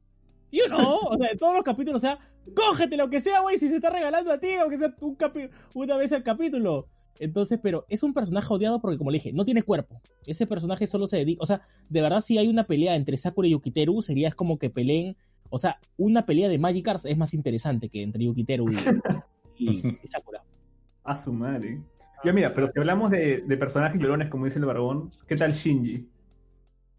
you 0.52 0.66
know, 0.68 1.00
o 1.10 1.18
sea, 1.18 1.32
en 1.32 1.38
todos 1.38 1.56
los 1.56 1.64
capítulos, 1.64 1.98
o 2.04 2.06
sea, 2.06 2.20
cógete 2.56 2.98
lo 2.98 3.10
que 3.10 3.22
sea, 3.22 3.42
güey, 3.42 3.58
si 3.60 3.68
se 3.68 3.76
está 3.76 3.90
regalando 3.90 4.32
a 4.32 4.40
ti, 4.40 4.54
aunque 4.54 4.78
sea 4.78 4.94
un 5.02 5.18
capi- 5.18 5.50
una 5.74 5.98
vez 5.98 6.12
al 6.12 6.24
capítulo. 6.24 6.88
Entonces, 7.20 7.60
pero 7.62 7.86
es 7.90 8.02
un 8.02 8.14
personaje 8.14 8.54
odiado 8.54 8.80
porque, 8.80 8.98
como 8.98 9.12
le 9.12 9.18
dije, 9.18 9.34
no 9.34 9.44
tiene 9.44 9.62
cuerpo. 9.62 10.02
Ese 10.26 10.48
personaje 10.48 10.88
solo 10.88 11.06
se 11.06 11.18
dedica. 11.18 11.44
O 11.44 11.46
sea, 11.46 11.62
de 11.90 12.02
verdad, 12.02 12.22
si 12.22 12.38
hay 12.38 12.48
una 12.48 12.64
pelea 12.66 12.96
entre 12.96 13.18
Sakura 13.18 13.48
y 13.48 13.52
Yukiteru, 13.52 14.02
sería 14.02 14.30
es 14.30 14.36
como 14.36 14.58
que 14.58 14.70
peleen. 14.70 15.18
O 15.50 15.58
sea, 15.60 15.80
una 15.98 16.26
pelea 16.26 16.48
de 16.48 16.58
Magikarps 16.58 17.04
es 17.06 17.18
más 17.18 17.34
interesante 17.34 17.90
que 17.90 18.04
entre 18.04 18.24
Yukiteru 18.24 18.72
y, 18.72 18.76
y- 19.58 19.70
y 20.02 20.08
Sakura. 20.08 20.42
A 21.04 21.14
su 21.14 21.34
madre. 21.34 21.82
Ya 22.24 22.32
mira, 22.32 22.54
pero 22.54 22.68
si 22.68 22.80
hablamos 22.80 23.12
de, 23.12 23.42
de 23.46 23.58
personajes 23.58 24.00
llorones, 24.02 24.30
como 24.30 24.46
dice 24.46 24.60
el 24.60 24.66
barbón, 24.66 25.12
¿qué 25.28 25.36
tal 25.36 25.52
Shinji? 25.52 26.08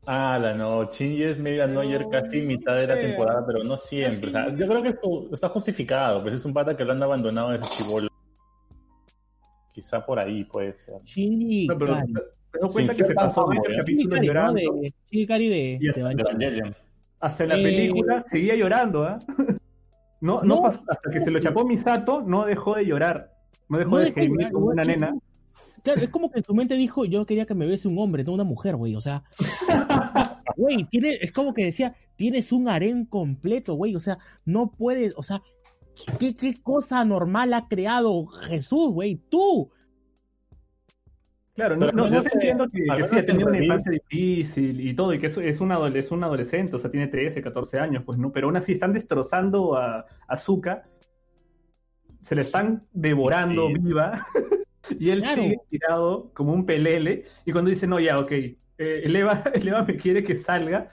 Ah, 0.06 0.38
la 0.40 0.54
no, 0.54 0.90
Shinji 0.90 1.22
es 1.24 1.38
media 1.38 1.66
No, 1.66 1.82
Noyer 1.82 2.06
casi 2.10 2.40
mitad 2.40 2.76
de 2.76 2.86
la 2.86 2.94
temporada, 2.98 3.44
pero 3.46 3.62
no 3.62 3.76
siempre. 3.76 4.28
O 4.28 4.32
sea, 4.32 4.48
yo 4.54 4.66
creo 4.66 4.82
que 4.82 4.88
esto 4.88 5.28
está 5.32 5.48
justificado, 5.48 6.22
pues 6.22 6.34
es 6.34 6.44
un 6.44 6.54
pata 6.54 6.76
que 6.76 6.84
lo 6.84 6.92
han 6.92 7.02
abandonado 7.02 7.50
desde 7.50 7.68
chivolo. 7.68 8.08
Quizá 9.72 10.04
por 10.04 10.18
ahí 10.18 10.44
puede 10.44 10.74
ser. 10.74 10.94
Shinji 11.04 11.66
No, 11.66 11.78
pero 11.78 11.96
cuenta 12.72 12.94
que 12.94 13.04
se 13.04 13.14
pasó 13.14 13.46
fanboy, 13.46 13.58
varios 13.58 13.78
¿eh? 13.78 13.84
Shinji 13.84 14.04
capítulos 14.04 14.20
llorando. 14.26 14.60
Shinji 15.10 15.26
Kari 15.26 15.48
de, 15.48 15.78
Evangelion. 15.96 16.74
Hasta 17.20 17.42
en 17.44 17.48
la 17.50 17.56
Eh, 17.58 17.62
película 17.62 18.20
seguía 18.22 18.54
llorando, 18.56 19.04
¿ah? 19.04 19.18
No, 20.22 20.42
no, 20.42 20.66
hasta 20.66 21.10
que 21.10 21.20
se 21.20 21.30
lo 21.30 21.40
chapó 21.40 21.64
Misato, 21.64 22.20
no 22.20 22.44
dejó 22.44 22.74
de 22.76 22.84
llorar. 22.84 23.32
No 23.70 23.78
dejó 23.78 23.98
de 23.98 24.12
gemir 24.12 24.50
como 24.52 24.66
una 24.66 24.84
nena. 24.84 25.14
Claro, 25.82 26.00
es 26.00 26.08
como 26.10 26.30
que 26.30 26.38
en 26.38 26.44
su 26.44 26.54
mente 26.54 26.74
dijo, 26.74 27.04
yo 27.04 27.26
quería 27.26 27.46
que 27.46 27.54
me 27.54 27.66
bese 27.66 27.88
un 27.88 27.98
hombre, 27.98 28.24
no 28.24 28.32
una 28.32 28.44
mujer, 28.44 28.76
güey. 28.76 28.94
O 28.96 29.00
sea, 29.00 29.22
güey, 30.56 30.84
tiene, 30.84 31.18
es 31.20 31.32
como 31.32 31.54
que 31.54 31.64
decía, 31.64 31.94
tienes 32.16 32.52
un 32.52 32.68
harén 32.68 33.04
completo, 33.04 33.74
güey. 33.74 33.96
O 33.96 34.00
sea, 34.00 34.18
no 34.44 34.72
puedes, 34.72 35.14
o 35.16 35.22
sea, 35.22 35.42
¿qué, 36.18 36.36
qué 36.36 36.60
cosa 36.62 37.04
normal 37.04 37.54
ha 37.54 37.68
creado 37.68 38.26
Jesús, 38.26 38.92
güey? 38.92 39.16
Tú. 39.28 39.70
Claro, 41.54 41.76
no, 41.76 41.90
no, 41.92 42.04
yo 42.04 42.10
menos, 42.10 42.34
entiendo 42.34 42.68
que, 42.70 42.84
que 42.84 43.04
sí 43.04 43.18
ha 43.18 43.24
tenido 43.26 43.48
una 43.48 43.62
infancia 43.62 43.92
difícil 43.92 44.80
y 44.80 44.94
todo, 44.94 45.12
y 45.12 45.18
que 45.18 45.26
es, 45.26 45.36
es, 45.36 45.60
un 45.60 45.72
es 45.72 46.10
un 46.10 46.24
adolescente, 46.24 46.76
o 46.76 46.78
sea, 46.78 46.90
tiene 46.90 47.08
13, 47.08 47.42
14 47.42 47.78
años, 47.78 48.02
pues 48.06 48.18
no, 48.18 48.32
pero 48.32 48.46
aún 48.46 48.56
así 48.56 48.72
están 48.72 48.92
destrozando 48.92 49.76
a 49.76 50.06
Azuka, 50.26 50.84
se 52.22 52.34
le 52.34 52.42
están 52.42 52.86
devorando 52.92 53.66
Sí. 53.68 53.74
viva, 53.78 54.26
y 54.98 55.10
él 55.10 55.20
Claro. 55.20 55.42
sigue 55.42 55.58
tirado 55.68 56.30
como 56.34 56.52
un 56.52 56.64
pelele, 56.66 57.26
y 57.44 57.52
cuando 57.52 57.70
dice, 57.70 57.86
no, 57.86 58.00
ya, 58.00 58.18
ok, 58.18 58.32
eh, 58.32 58.56
el, 58.78 59.14
Eva, 59.16 59.42
el 59.54 59.68
Eva 59.68 59.84
me 59.84 59.96
quiere 59.96 60.22
que 60.24 60.36
salga, 60.36 60.88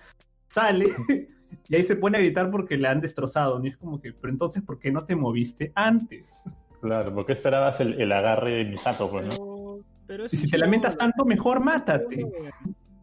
sale, 0.48 0.86
y 1.70 1.76
ahí 1.76 1.84
se 1.84 1.96
pone 1.96 2.18
a 2.18 2.22
gritar 2.22 2.52
porque 2.52 2.78
le 2.78 2.88
han 2.88 3.02
destrozado, 3.02 3.64
y 3.64 3.70
es 3.70 3.78
como 3.78 4.02
que, 4.02 4.14
pero 4.14 4.32
entonces, 4.32 4.64
¿por 4.64 4.80
qué 4.80 4.92
no 4.92 5.06
te 5.06 5.16
moviste 5.16 5.72
antes? 5.76 6.44
Claro, 6.82 7.14
porque 7.14 7.34
esperabas 7.34 7.80
el, 7.82 8.00
el 8.00 8.12
agarre 8.12 8.56
de 8.56 8.66
Misato, 8.66 9.10
pues, 9.10 9.26
¿no? 9.38 9.80
Pero, 10.06 10.26
Y 10.32 10.38
si 10.38 10.50
te 10.50 10.58
lamentas 10.58 10.98
tanto, 10.98 11.26
mejor 11.26 11.60
mátate. 11.62 12.26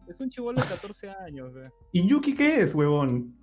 Es 0.07 0.19
un 0.19 0.29
chivolo 0.29 0.59
de 0.61 0.67
14 0.67 1.09
años, 1.09 1.53
güey. 1.53 1.69
¿Y 1.91 2.07
Yuki 2.07 2.33
qué 2.33 2.61
es, 2.61 2.73
huevón? 2.73 3.35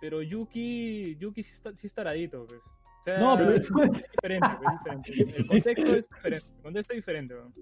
Pero 0.00 0.20
Yuki, 0.20 1.16
Yuki 1.18 1.42
sí 1.42 1.52
está, 1.54 1.74
sí 1.74 1.86
es 1.86 1.94
taradito, 1.94 2.46
pues. 2.46 2.60
O 3.02 3.04
sea, 3.04 3.18
No, 3.18 3.36
pero- 3.36 3.54
es 3.54 3.62
diferente, 3.68 4.48
es 4.48 5.04
diferente. 5.04 5.36
El 5.36 5.46
contexto 5.46 5.94
es 5.96 6.08
diferente. 6.10 6.46
El 6.56 6.62
contexto 6.62 6.92
es 6.92 6.96
diferente, 6.96 7.34
weón. 7.34 7.54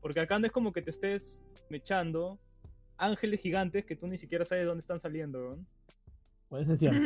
Porque 0.00 0.20
acá 0.20 0.38
no 0.38 0.46
es 0.46 0.52
como 0.52 0.72
que 0.72 0.82
te 0.82 0.90
estés 0.90 1.42
mechando 1.68 2.38
ángeles 2.96 3.40
gigantes 3.40 3.84
que 3.84 3.96
tú 3.96 4.06
ni 4.06 4.16
siquiera 4.16 4.44
sabes 4.44 4.64
dónde 4.66 4.80
están 4.82 5.00
saliendo, 5.00 5.40
weón. 5.40 5.66
Puede 6.48 6.64
ser 6.66 6.78
cierto. 6.78 6.98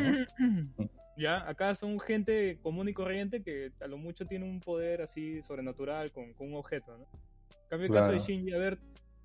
¿no? 0.76 0.90
Ya, 1.16 1.46
acá 1.46 1.74
son 1.74 2.00
gente 2.00 2.58
común 2.62 2.88
y 2.88 2.94
corriente 2.94 3.42
que 3.42 3.72
a 3.82 3.86
lo 3.86 3.98
mucho 3.98 4.24
tiene 4.24 4.46
un 4.48 4.58
poder 4.58 5.02
así 5.02 5.42
sobrenatural 5.42 6.10
con, 6.12 6.32
con 6.32 6.46
un 6.48 6.54
objeto, 6.54 6.96
¿no? 6.96 7.04
En 7.50 7.68
cambio, 7.68 7.88
el 7.88 7.92
caso 7.92 8.12
de. 8.12 8.20
Shinji, 8.20 8.54
a 8.54 8.58
ver, 8.58 8.78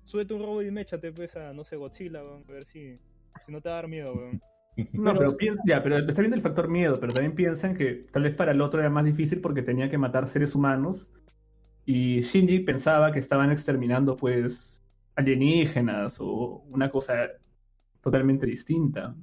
súbete 0.04 0.34
un 0.34 0.42
robot 0.42 0.64
y 0.66 0.70
méchate 0.70 1.10
pues 1.12 1.36
a, 1.36 1.54
no 1.54 1.64
sé, 1.64 1.76
Godzilla, 1.76 2.22
weón, 2.22 2.44
a 2.46 2.52
ver 2.52 2.66
si, 2.66 2.98
si 3.46 3.52
no 3.52 3.62
te 3.62 3.70
va 3.70 3.76
a 3.76 3.78
dar 3.78 3.88
miedo, 3.88 4.12
weón. 4.12 4.42
No, 4.76 5.12
Pero- 5.12 5.18
pero, 5.18 5.36
piensa, 5.36 5.62
ya, 5.66 5.82
pero 5.82 5.96
está 5.98 6.20
viendo 6.20 6.36
el 6.36 6.42
factor 6.42 6.68
miedo, 6.68 7.00
pero 7.00 7.14
también 7.14 7.34
piensan 7.34 7.74
que 7.74 8.06
tal 8.12 8.24
vez 8.24 8.34
para 8.34 8.52
el 8.52 8.60
otro 8.60 8.80
era 8.80 8.90
más 8.90 9.04
difícil 9.06 9.40
porque 9.40 9.62
tenía 9.62 9.88
que 9.88 9.96
matar 9.98 10.26
seres 10.26 10.54
humanos 10.54 11.10
y 11.86 12.20
Shinji 12.20 12.60
pensaba 12.60 13.10
que 13.12 13.18
estaban 13.18 13.50
exterminando 13.50 14.16
pues 14.16 14.84
alienígenas 15.14 16.16
o 16.20 16.62
una 16.68 16.90
cosa 16.90 17.14
totalmente 18.02 18.44
distinta. 18.46 19.14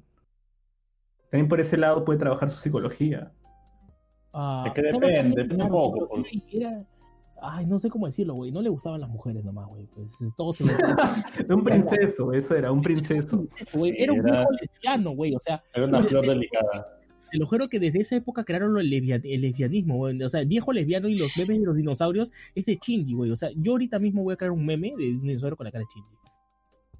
También 1.29 1.47
por 1.47 1.59
ese 1.59 1.77
lado 1.77 2.03
puede 2.03 2.19
trabajar 2.19 2.49
su 2.49 2.59
psicología. 2.59 3.31
Ah, 4.33 4.63
Es 4.67 4.73
que 4.73 4.81
depende, 4.81 5.43
depende 5.43 5.63
un 5.65 5.69
poco, 5.69 6.07
porque- 6.07 6.83
Ay, 7.45 7.65
no 7.65 7.77
sé 7.77 7.89
cómo 7.89 8.05
decirlo, 8.07 8.35
güey. 8.35 8.51
No 8.51 8.61
le 8.61 8.69
gustaban 8.69 9.01
las 9.01 9.09
mujeres 9.09 9.43
nomás, 9.43 9.67
güey. 9.67 9.85
Pues, 9.87 10.07
todo 10.37 10.53
se 10.53 10.63
Un 11.53 11.63
princeso, 11.63 12.31
eso 12.31 12.55
era, 12.55 12.71
un 12.71 12.81
princeso. 12.81 13.45
güey. 13.73 13.93
Era 13.97 14.13
un 14.13 14.23
viejo 14.23 14.49
lesbiano, 14.61 15.11
güey. 15.11 15.35
O 15.35 15.39
sea, 15.39 15.61
Era 15.73 15.85
una 15.85 16.01
flor 16.01 16.25
delicada. 16.25 16.99
te 17.31 17.37
lo 17.37 17.45
juro 17.45 17.67
que 17.67 17.79
desde 17.79 17.99
esa 17.99 18.15
época 18.15 18.43
crearon 18.45 18.77
el, 18.77 18.93
el 18.93 19.41
lesbianismo, 19.41 19.97
güey. 19.97 20.23
O 20.23 20.29
sea, 20.29 20.39
el 20.39 20.47
viejo 20.47 20.71
lesbiano 20.71 21.09
y 21.09 21.17
los 21.17 21.35
memes 21.37 21.59
de 21.59 21.65
los 21.65 21.75
dinosaurios 21.75 22.29
es 22.55 22.65
de 22.65 22.79
Shinji, 22.81 23.13
güey. 23.13 23.31
O 23.31 23.35
sea, 23.35 23.49
yo 23.57 23.73
ahorita 23.73 23.99
mismo 23.99 24.23
voy 24.23 24.35
a 24.35 24.37
crear 24.37 24.51
un 24.51 24.65
meme 24.65 24.93
de 24.97 25.09
un 25.15 25.21
dinosaurio 25.23 25.57
con 25.57 25.65
la 25.65 25.71
cara 25.71 25.83
de 25.83 25.89
Shinji. 25.93 26.17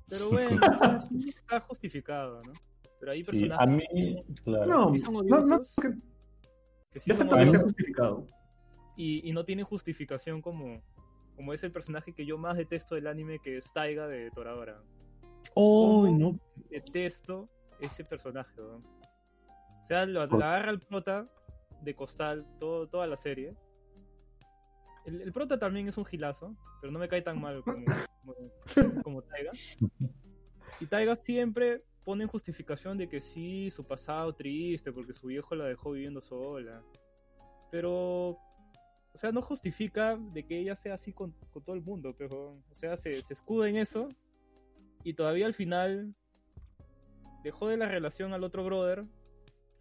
Pero 0.10 1.10
Shinji 1.10 1.30
está 1.30 1.60
justificado, 1.62 2.44
¿no? 2.44 2.52
Pero 3.00 3.12
hay 3.14 3.24
Sí, 3.24 3.32
personajes 3.48 3.68
a 3.68 3.70
mí, 3.70 4.24
claro. 4.44 4.66
No, 4.66 4.94
Sí 4.94 5.00
son 5.00 5.14
no, 5.14 5.22
no, 5.22 5.38
odiosos. 5.56 5.76
que- 5.82 5.94
que 6.92 7.00
sí 7.00 7.12
son 7.14 7.28
que 7.30 7.34
sea 7.34 7.44
odiosos 7.44 7.64
justificado. 7.64 8.26
Y, 8.96 9.28
y 9.28 9.32
no 9.34 9.46
tienen 9.46 9.66
justificación 9.66 10.42
como, 10.42 10.82
como 11.36 11.54
es 11.54 11.64
el 11.64 11.72
personaje 11.72 12.14
que 12.14 12.26
yo 12.26 12.38
más 12.38 12.58
detesto 12.58 12.96
del 12.96 13.08
anime, 13.08 13.40
que 13.40 13.58
es 13.58 13.72
Taiga 13.74 14.08
de 14.08 14.32
Toradora. 14.32 14.82
Oh, 15.56 16.08
no. 16.08 16.40
Detesto 16.70 17.50
ese 17.80 18.04
personaje, 18.04 18.62
weón. 18.62 18.84
O 19.82 19.86
sea, 19.86 20.06
lo, 20.06 20.22
agarra 20.22 20.72
el 20.72 20.80
prota 20.80 21.28
de 21.82 21.96
costal 21.96 22.48
todo, 22.60 22.88
toda 22.88 23.08
la 23.08 23.18
serie. 23.18 23.56
El, 25.06 25.22
el 25.22 25.34
prota 25.34 25.60
también 25.60 25.90
es 25.90 25.98
un 25.98 26.06
gilazo, 26.06 26.56
pero 26.80 26.92
no 26.94 27.00
me 27.00 27.10
cae 27.10 27.22
tan 27.22 27.42
mal 27.42 27.62
como, 27.64 27.86
como, 28.24 29.02
como 29.04 29.22
Taiga. 29.24 29.52
Y 30.80 30.86
Taiga 30.86 31.16
siempre 31.18 31.84
pone 32.04 32.24
en 32.24 32.30
justificación 32.30 32.98
de 32.98 33.10
que 33.10 33.22
sí, 33.22 33.70
su 33.72 33.86
pasado 33.86 34.34
triste, 34.34 34.92
porque 34.92 35.14
su 35.14 35.28
viejo 35.28 35.56
la 35.56 35.66
dejó 35.66 35.92
viviendo 35.92 36.22
sola. 36.22 36.82
Pero, 37.72 38.38
o 39.14 39.18
sea, 39.18 39.32
no 39.32 39.42
justifica 39.42 40.18
de 40.18 40.44
que 40.46 40.58
ella 40.58 40.76
sea 40.76 40.96
así 40.96 41.14
con, 41.14 41.32
con 41.52 41.64
todo 41.64 41.76
el 41.76 41.84
mundo, 41.84 42.16
pero, 42.18 42.58
o 42.70 42.76
sea, 42.76 42.98
se, 42.98 43.22
se 43.22 43.34
escuda 43.34 43.70
en 43.70 43.78
eso 43.78 44.10
y 45.04 45.14
todavía 45.14 45.46
al 45.46 45.54
final 45.54 46.16
dejó 47.44 47.68
de 47.68 47.78
la 47.78 47.88
relación 47.88 48.34
al 48.34 48.44
otro 48.44 48.64
brother 48.64 49.06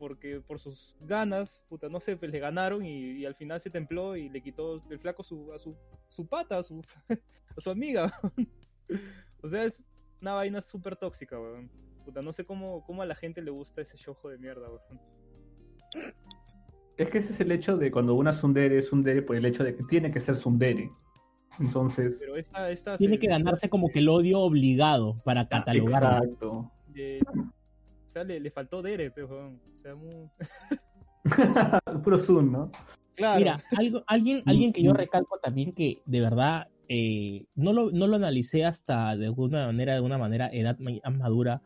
porque 0.02 0.40
por 0.40 0.58
sus 0.58 0.96
ganas, 1.00 1.64
puta, 1.68 1.88
no 1.88 2.00
sé, 2.00 2.16
pues 2.16 2.32
le 2.32 2.40
ganaron 2.40 2.84
y, 2.84 3.12
y 3.12 3.24
al 3.24 3.36
final 3.36 3.60
se 3.60 3.70
templó 3.70 4.16
y 4.16 4.28
le 4.28 4.42
quitó 4.42 4.82
el 4.90 4.98
flaco 4.98 5.22
su, 5.22 5.52
a 5.52 5.60
su, 5.60 5.76
su 6.08 6.26
pata, 6.26 6.58
a 6.58 6.62
su, 6.64 6.82
a 7.08 7.60
su 7.60 7.70
amiga. 7.70 8.12
o 9.44 9.48
sea, 9.48 9.62
es 9.62 9.84
una 10.20 10.32
vaina 10.32 10.60
súper 10.60 10.96
tóxica, 10.96 11.38
weón. 11.38 11.70
Puta, 12.04 12.20
no 12.20 12.32
sé 12.32 12.44
cómo, 12.44 12.84
cómo 12.84 13.02
a 13.02 13.06
la 13.06 13.14
gente 13.14 13.42
le 13.42 13.52
gusta 13.52 13.80
ese 13.80 13.96
shojo 13.96 14.28
de 14.28 14.38
mierda, 14.38 14.68
weón. 14.68 15.00
Es 16.96 17.10
que 17.10 17.18
ese 17.18 17.32
es 17.32 17.40
el 17.40 17.52
hecho 17.52 17.76
de 17.76 17.90
cuando 17.90 18.14
una 18.14 18.32
Sundere 18.32 18.78
es 18.78 18.88
Sundere 18.88 19.22
por 19.22 19.36
el 19.36 19.44
hecho 19.46 19.64
de 19.64 19.74
que 19.74 19.82
tiene 19.84 20.10
que 20.10 20.20
ser 20.20 20.36
Sundere. 20.36 20.90
Entonces. 21.58 22.18
Pero 22.24 22.36
esta, 22.36 22.70
esta 22.70 22.96
Tiene 22.96 23.14
se- 23.16 23.20
que 23.20 23.26
se- 23.26 23.32
ganarse 23.32 23.68
como 23.68 23.90
que 23.90 23.98
el 24.00 24.08
odio 24.08 24.40
obligado 24.40 25.20
para 25.24 25.48
catalogarlo. 25.48 26.18
Exacto. 26.24 26.72
de- 26.88 27.20
o 27.34 28.10
sea, 28.12 28.24
le, 28.24 28.40
le 28.40 28.50
faltó 28.50 28.82
Dere, 28.82 29.10
pero. 29.10 29.48
O 29.48 29.78
sea, 29.78 29.94
muy... 29.94 30.10
Puro 32.04 32.18
Sun, 32.18 32.52
¿no? 32.52 32.70
Claro. 33.14 33.38
Mira, 33.38 33.58
algo, 33.76 34.02
alguien, 34.06 34.38
Sí, 34.38 34.44
alguien 34.48 34.72
que 34.72 34.80
sí. 34.80 34.86
yo 34.86 34.92
recalco 34.92 35.38
también 35.38 35.72
que 35.72 36.02
de 36.06 36.20
verdad 36.20 36.68
eh, 36.88 37.44
no, 37.54 37.72
lo, 37.72 37.90
no 37.90 38.06
lo 38.06 38.16
analicé 38.16 38.64
hasta 38.64 39.16
de 39.16 39.26
alguna 39.26 39.66
manera, 39.66 39.94
de 39.94 40.00
una 40.00 40.18
manera, 40.18 40.48
edad 40.52 40.78
más 40.78 41.16
madura. 41.16 41.62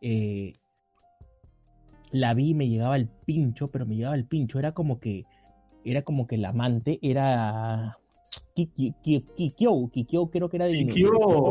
eh, 0.00 0.52
la 2.12 2.34
vi 2.34 2.50
y 2.50 2.54
me 2.54 2.68
llegaba 2.68 2.96
el 2.96 3.08
pincho, 3.08 3.68
pero 3.70 3.86
me 3.86 3.96
llegaba 3.96 4.14
el 4.14 4.26
pincho. 4.26 4.58
Era 4.58 4.72
como 4.72 5.00
que, 5.00 5.24
era 5.84 6.02
como 6.02 6.26
que 6.26 6.34
el 6.36 6.44
amante 6.44 6.98
era 7.02 7.98
Kikyo, 8.54 9.90
Kikyo 9.90 10.30
creo 10.30 10.48
que 10.48 10.56
era 10.56 10.66
de 10.66 10.72
Kikyo, 10.86 11.10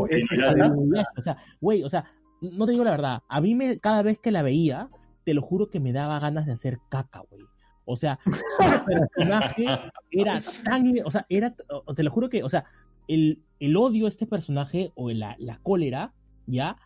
de- 0.09 1.05
O 1.17 1.21
sea, 1.21 1.37
güey, 1.61 1.83
o 1.83 1.89
sea, 1.89 2.05
no 2.41 2.65
te 2.65 2.71
digo 2.73 2.83
la 2.83 2.91
verdad. 2.91 3.21
A 3.27 3.41
mí 3.41 3.55
me, 3.55 3.79
cada 3.79 4.01
vez 4.03 4.19
que 4.19 4.31
la 4.31 4.41
veía, 4.41 4.89
te 5.25 5.33
lo 5.33 5.41
juro 5.41 5.69
que 5.69 5.79
me 5.79 5.91
daba 5.93 6.19
ganas 6.19 6.45
de 6.45 6.53
hacer 6.53 6.79
caca, 6.89 7.21
güey. 7.29 7.43
O 7.85 7.97
sea, 7.97 8.19
su 8.23 8.85
personaje 8.85 9.65
era 10.11 10.39
tan, 10.63 10.93
o 11.03 11.09
sea, 11.09 11.25
era, 11.27 11.55
te 11.95 12.03
lo 12.03 12.11
juro 12.11 12.29
que, 12.29 12.43
o 12.43 12.49
sea, 12.49 12.65
el, 13.07 13.41
el 13.59 13.75
odio 13.77 14.05
a 14.05 14.09
este 14.09 14.27
personaje 14.27 14.91
o 14.93 15.09
la, 15.09 15.35
la 15.39 15.57
cólera, 15.63 16.13
ya, 16.45 16.77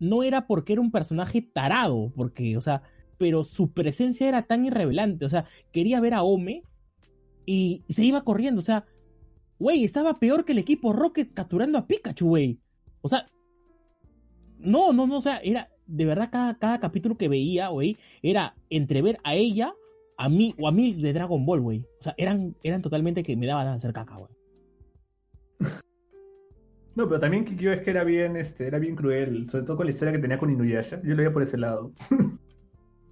no 0.00 0.24
era 0.24 0.48
porque 0.48 0.72
era 0.72 0.82
un 0.82 0.90
personaje 0.90 1.40
tarado, 1.40 2.12
porque, 2.16 2.56
o 2.56 2.60
sea, 2.60 2.82
pero 3.20 3.44
su 3.44 3.70
presencia 3.70 4.26
era 4.26 4.46
tan 4.46 4.64
irrevelante, 4.64 5.26
o 5.26 5.28
sea, 5.28 5.44
quería 5.72 6.00
ver 6.00 6.14
a 6.14 6.22
Ome 6.22 6.62
y 7.44 7.84
se 7.90 8.02
iba 8.02 8.24
corriendo, 8.24 8.60
o 8.60 8.62
sea, 8.62 8.86
güey, 9.58 9.84
estaba 9.84 10.18
peor 10.18 10.46
que 10.46 10.52
el 10.52 10.58
equipo 10.58 10.94
Rocket 10.94 11.34
capturando 11.34 11.76
a 11.76 11.86
Pikachu, 11.86 12.28
güey. 12.28 12.58
O 13.02 13.10
sea, 13.10 13.26
no, 14.58 14.94
no, 14.94 15.06
no, 15.06 15.18
o 15.18 15.20
sea, 15.20 15.36
era, 15.44 15.68
de 15.86 16.06
verdad, 16.06 16.30
cada, 16.32 16.54
cada 16.58 16.80
capítulo 16.80 17.18
que 17.18 17.28
veía, 17.28 17.68
güey, 17.68 17.98
era 18.22 18.54
entrever 18.70 19.18
a 19.22 19.34
ella, 19.34 19.74
a 20.16 20.30
mí, 20.30 20.54
o 20.58 20.66
a 20.66 20.72
mí 20.72 20.94
de 20.94 21.12
Dragon 21.12 21.44
Ball, 21.44 21.60
güey. 21.60 21.84
O 22.00 22.02
sea, 22.02 22.14
eran, 22.16 22.56
eran 22.62 22.80
totalmente 22.80 23.22
que 23.22 23.36
me 23.36 23.46
daban 23.46 23.68
a 23.68 23.74
hacer 23.74 23.92
caca, 23.92 24.16
güey. 24.16 24.32
No, 26.96 27.06
pero 27.06 27.20
también 27.20 27.44
Kikyo 27.44 27.72
es 27.72 27.82
que 27.82 27.90
era 27.90 28.02
bien, 28.02 28.36
este, 28.36 28.66
era 28.66 28.80
bien 28.80 28.96
cruel, 28.96 29.48
sobre 29.48 29.64
todo 29.64 29.76
con 29.76 29.86
la 29.86 29.92
historia 29.92 30.12
que 30.12 30.18
tenía 30.18 30.38
con 30.38 30.50
Inuyasha. 30.50 31.00
Yo 31.02 31.10
lo 31.10 31.18
veía 31.18 31.32
por 31.32 31.42
ese 31.42 31.56
lado. 31.56 31.92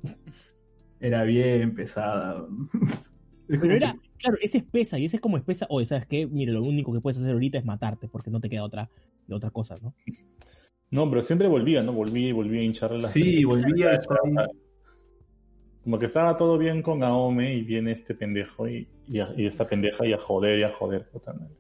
era 1.01 1.23
bien 1.25 1.75
pesada. 1.75 2.47
Pero 3.49 3.73
era, 3.73 3.97
claro, 4.19 4.37
esa 4.43 4.59
es 4.59 4.65
pesa, 4.65 4.99
y 4.99 5.07
esa 5.07 5.17
es 5.17 5.23
como 5.23 5.39
espesa, 5.39 5.67
oye, 5.71 5.87
¿sabes 5.87 6.07
qué? 6.07 6.27
Mire, 6.27 6.53
lo 6.53 6.63
único 6.63 6.93
que 6.93 7.01
puedes 7.01 7.17
hacer 7.17 7.31
ahorita 7.33 7.57
es 7.57 7.65
matarte, 7.65 8.07
porque 8.07 8.31
no 8.31 8.41
te 8.41 8.51
queda 8.51 8.63
otra, 8.63 8.91
de 9.27 9.35
otra 9.35 9.51
cosa, 9.51 9.79
¿no? 9.81 9.95
No, 10.91 11.09
pero 11.09 11.23
siempre 11.23 11.49
volvía, 11.49 11.83
¿no? 11.83 11.95
Volvía 11.95 12.29
y 12.29 12.33
volvía 12.33 12.61
a 12.61 12.65
hincharle 12.65 12.99
las 12.99 13.11
Sí, 13.13 13.45
volvía 13.45 13.91
a 13.91 13.95
estar 13.97 14.19
ahí. 14.23 14.35
Como 15.83 15.99
que 15.99 16.05
estaba 16.05 16.37
todo 16.37 16.59
bien 16.59 16.83
con 16.83 17.03
Aome 17.03 17.55
y 17.55 17.63
viene 17.63 17.93
este 17.93 18.15
pendejo 18.15 18.69
y, 18.69 18.87
y, 19.07 19.21
a- 19.21 19.33
y 19.35 19.47
esta 19.47 19.65
pendeja 19.67 20.07
y 20.07 20.13
a 20.13 20.19
joder 20.19 20.59
y 20.59 20.65
a 20.65 20.71
joder. 20.71 21.09
Puta 21.09 21.33
madre. 21.33 21.55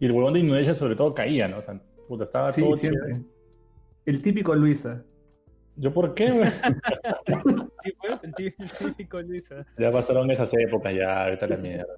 Y 0.00 0.06
el 0.06 0.12
huevón 0.12 0.32
de 0.32 0.40
Inuyasha 0.40 0.74
sobre 0.74 0.96
todo 0.96 1.14
caía, 1.14 1.46
¿no? 1.48 1.58
O 1.58 1.62
sea, 1.62 1.78
puta, 2.08 2.24
estaba 2.24 2.52
Sí, 2.52 2.62
todo 2.62 2.74
siempre. 2.76 3.00
chévere. 3.06 3.24
El 4.06 4.22
típico 4.22 4.54
Luisa. 4.54 5.04
¿Yo 5.76 5.92
por 5.92 6.14
qué? 6.14 6.32
Sí, 7.84 7.92
puedes 8.00 8.20
sentir 8.20 8.54
el 8.58 8.68
típico 8.94 9.20
Luisa. 9.22 9.64
Ya 9.78 9.90
pasaron 9.92 10.30
esas 10.30 10.52
épocas, 10.54 10.94
ya, 10.94 11.26
vete 11.26 11.44
a 11.44 11.48
la 11.48 11.56
mierda. 11.56 11.94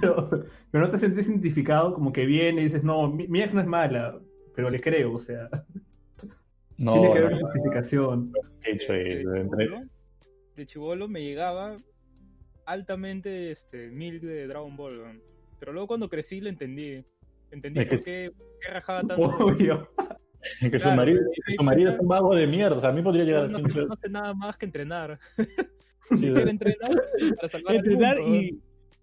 pero, 0.00 0.28
pero 0.70 0.84
no 0.84 0.88
te 0.88 0.98
sentís 0.98 1.28
identificado, 1.28 1.94
como 1.94 2.12
que 2.12 2.26
viene 2.26 2.60
y 2.60 2.64
dices, 2.64 2.84
no, 2.84 3.10
mi, 3.10 3.26
mi 3.28 3.42
ex 3.42 3.54
no 3.54 3.60
es 3.60 3.66
mala, 3.66 4.18
pero 4.54 4.68
le 4.70 4.80
creo, 4.80 5.14
o 5.14 5.18
sea, 5.18 5.48
No, 6.76 6.92
tiene 6.92 7.12
que 7.14 7.20
no, 7.20 7.26
haber 7.26 7.32
una 7.34 7.40
justificación. 7.46 8.32
he 8.64 8.72
hecho 8.72 8.92
de, 8.92 9.24
de 9.24 9.80
de 10.56 10.66
chibolo 10.66 11.08
me 11.08 11.22
llegaba 11.22 11.78
altamente 12.66 13.50
este 13.50 13.88
Milk 13.88 14.22
de 14.22 14.46
Dragon 14.46 14.76
Ball, 14.76 15.22
pero 15.58 15.72
luego 15.72 15.88
cuando 15.88 16.08
crecí 16.08 16.40
lo 16.40 16.48
entendí. 16.50 17.04
Entendí 17.50 17.80
Es 17.80 17.86
que- 17.86 17.94
por 17.96 18.04
qué, 18.04 18.30
por 18.36 18.58
qué 18.60 18.68
rajaba 18.68 19.00
tanto. 19.00 19.22
Obvio. 19.22 19.88
que 20.60 20.70
su 20.78 20.84
Claro, 20.84 20.96
marido, 20.96 21.20
y- 21.20 21.40
que 21.46 21.52
su 21.54 21.62
marido 21.62 21.90
es 21.92 21.98
un 21.98 22.08
vago 22.08 22.34
de 22.34 22.46
mierda. 22.46 22.76
O 22.76 22.80
sea, 22.80 22.90
a 22.90 22.92
mí 22.92 23.02
podría 23.02 23.24
llegar 23.24 23.48
no, 23.50 23.56
al 23.58 23.62
no, 23.62 23.68
pinche. 23.68 23.86
no 23.86 23.92
hace 23.94 24.08
nada 24.10 24.34
más 24.34 24.56
que 24.56 24.66
entrenar. 24.66 25.18
Sí, 26.12 26.26
entrenar 26.36 26.90
para 27.36 27.48
salvar 27.48 27.70
al 27.70 27.76
Entrenar 27.76 28.16
mundo, 28.18 28.32
weón. 28.32 28.44
y... 28.44 28.60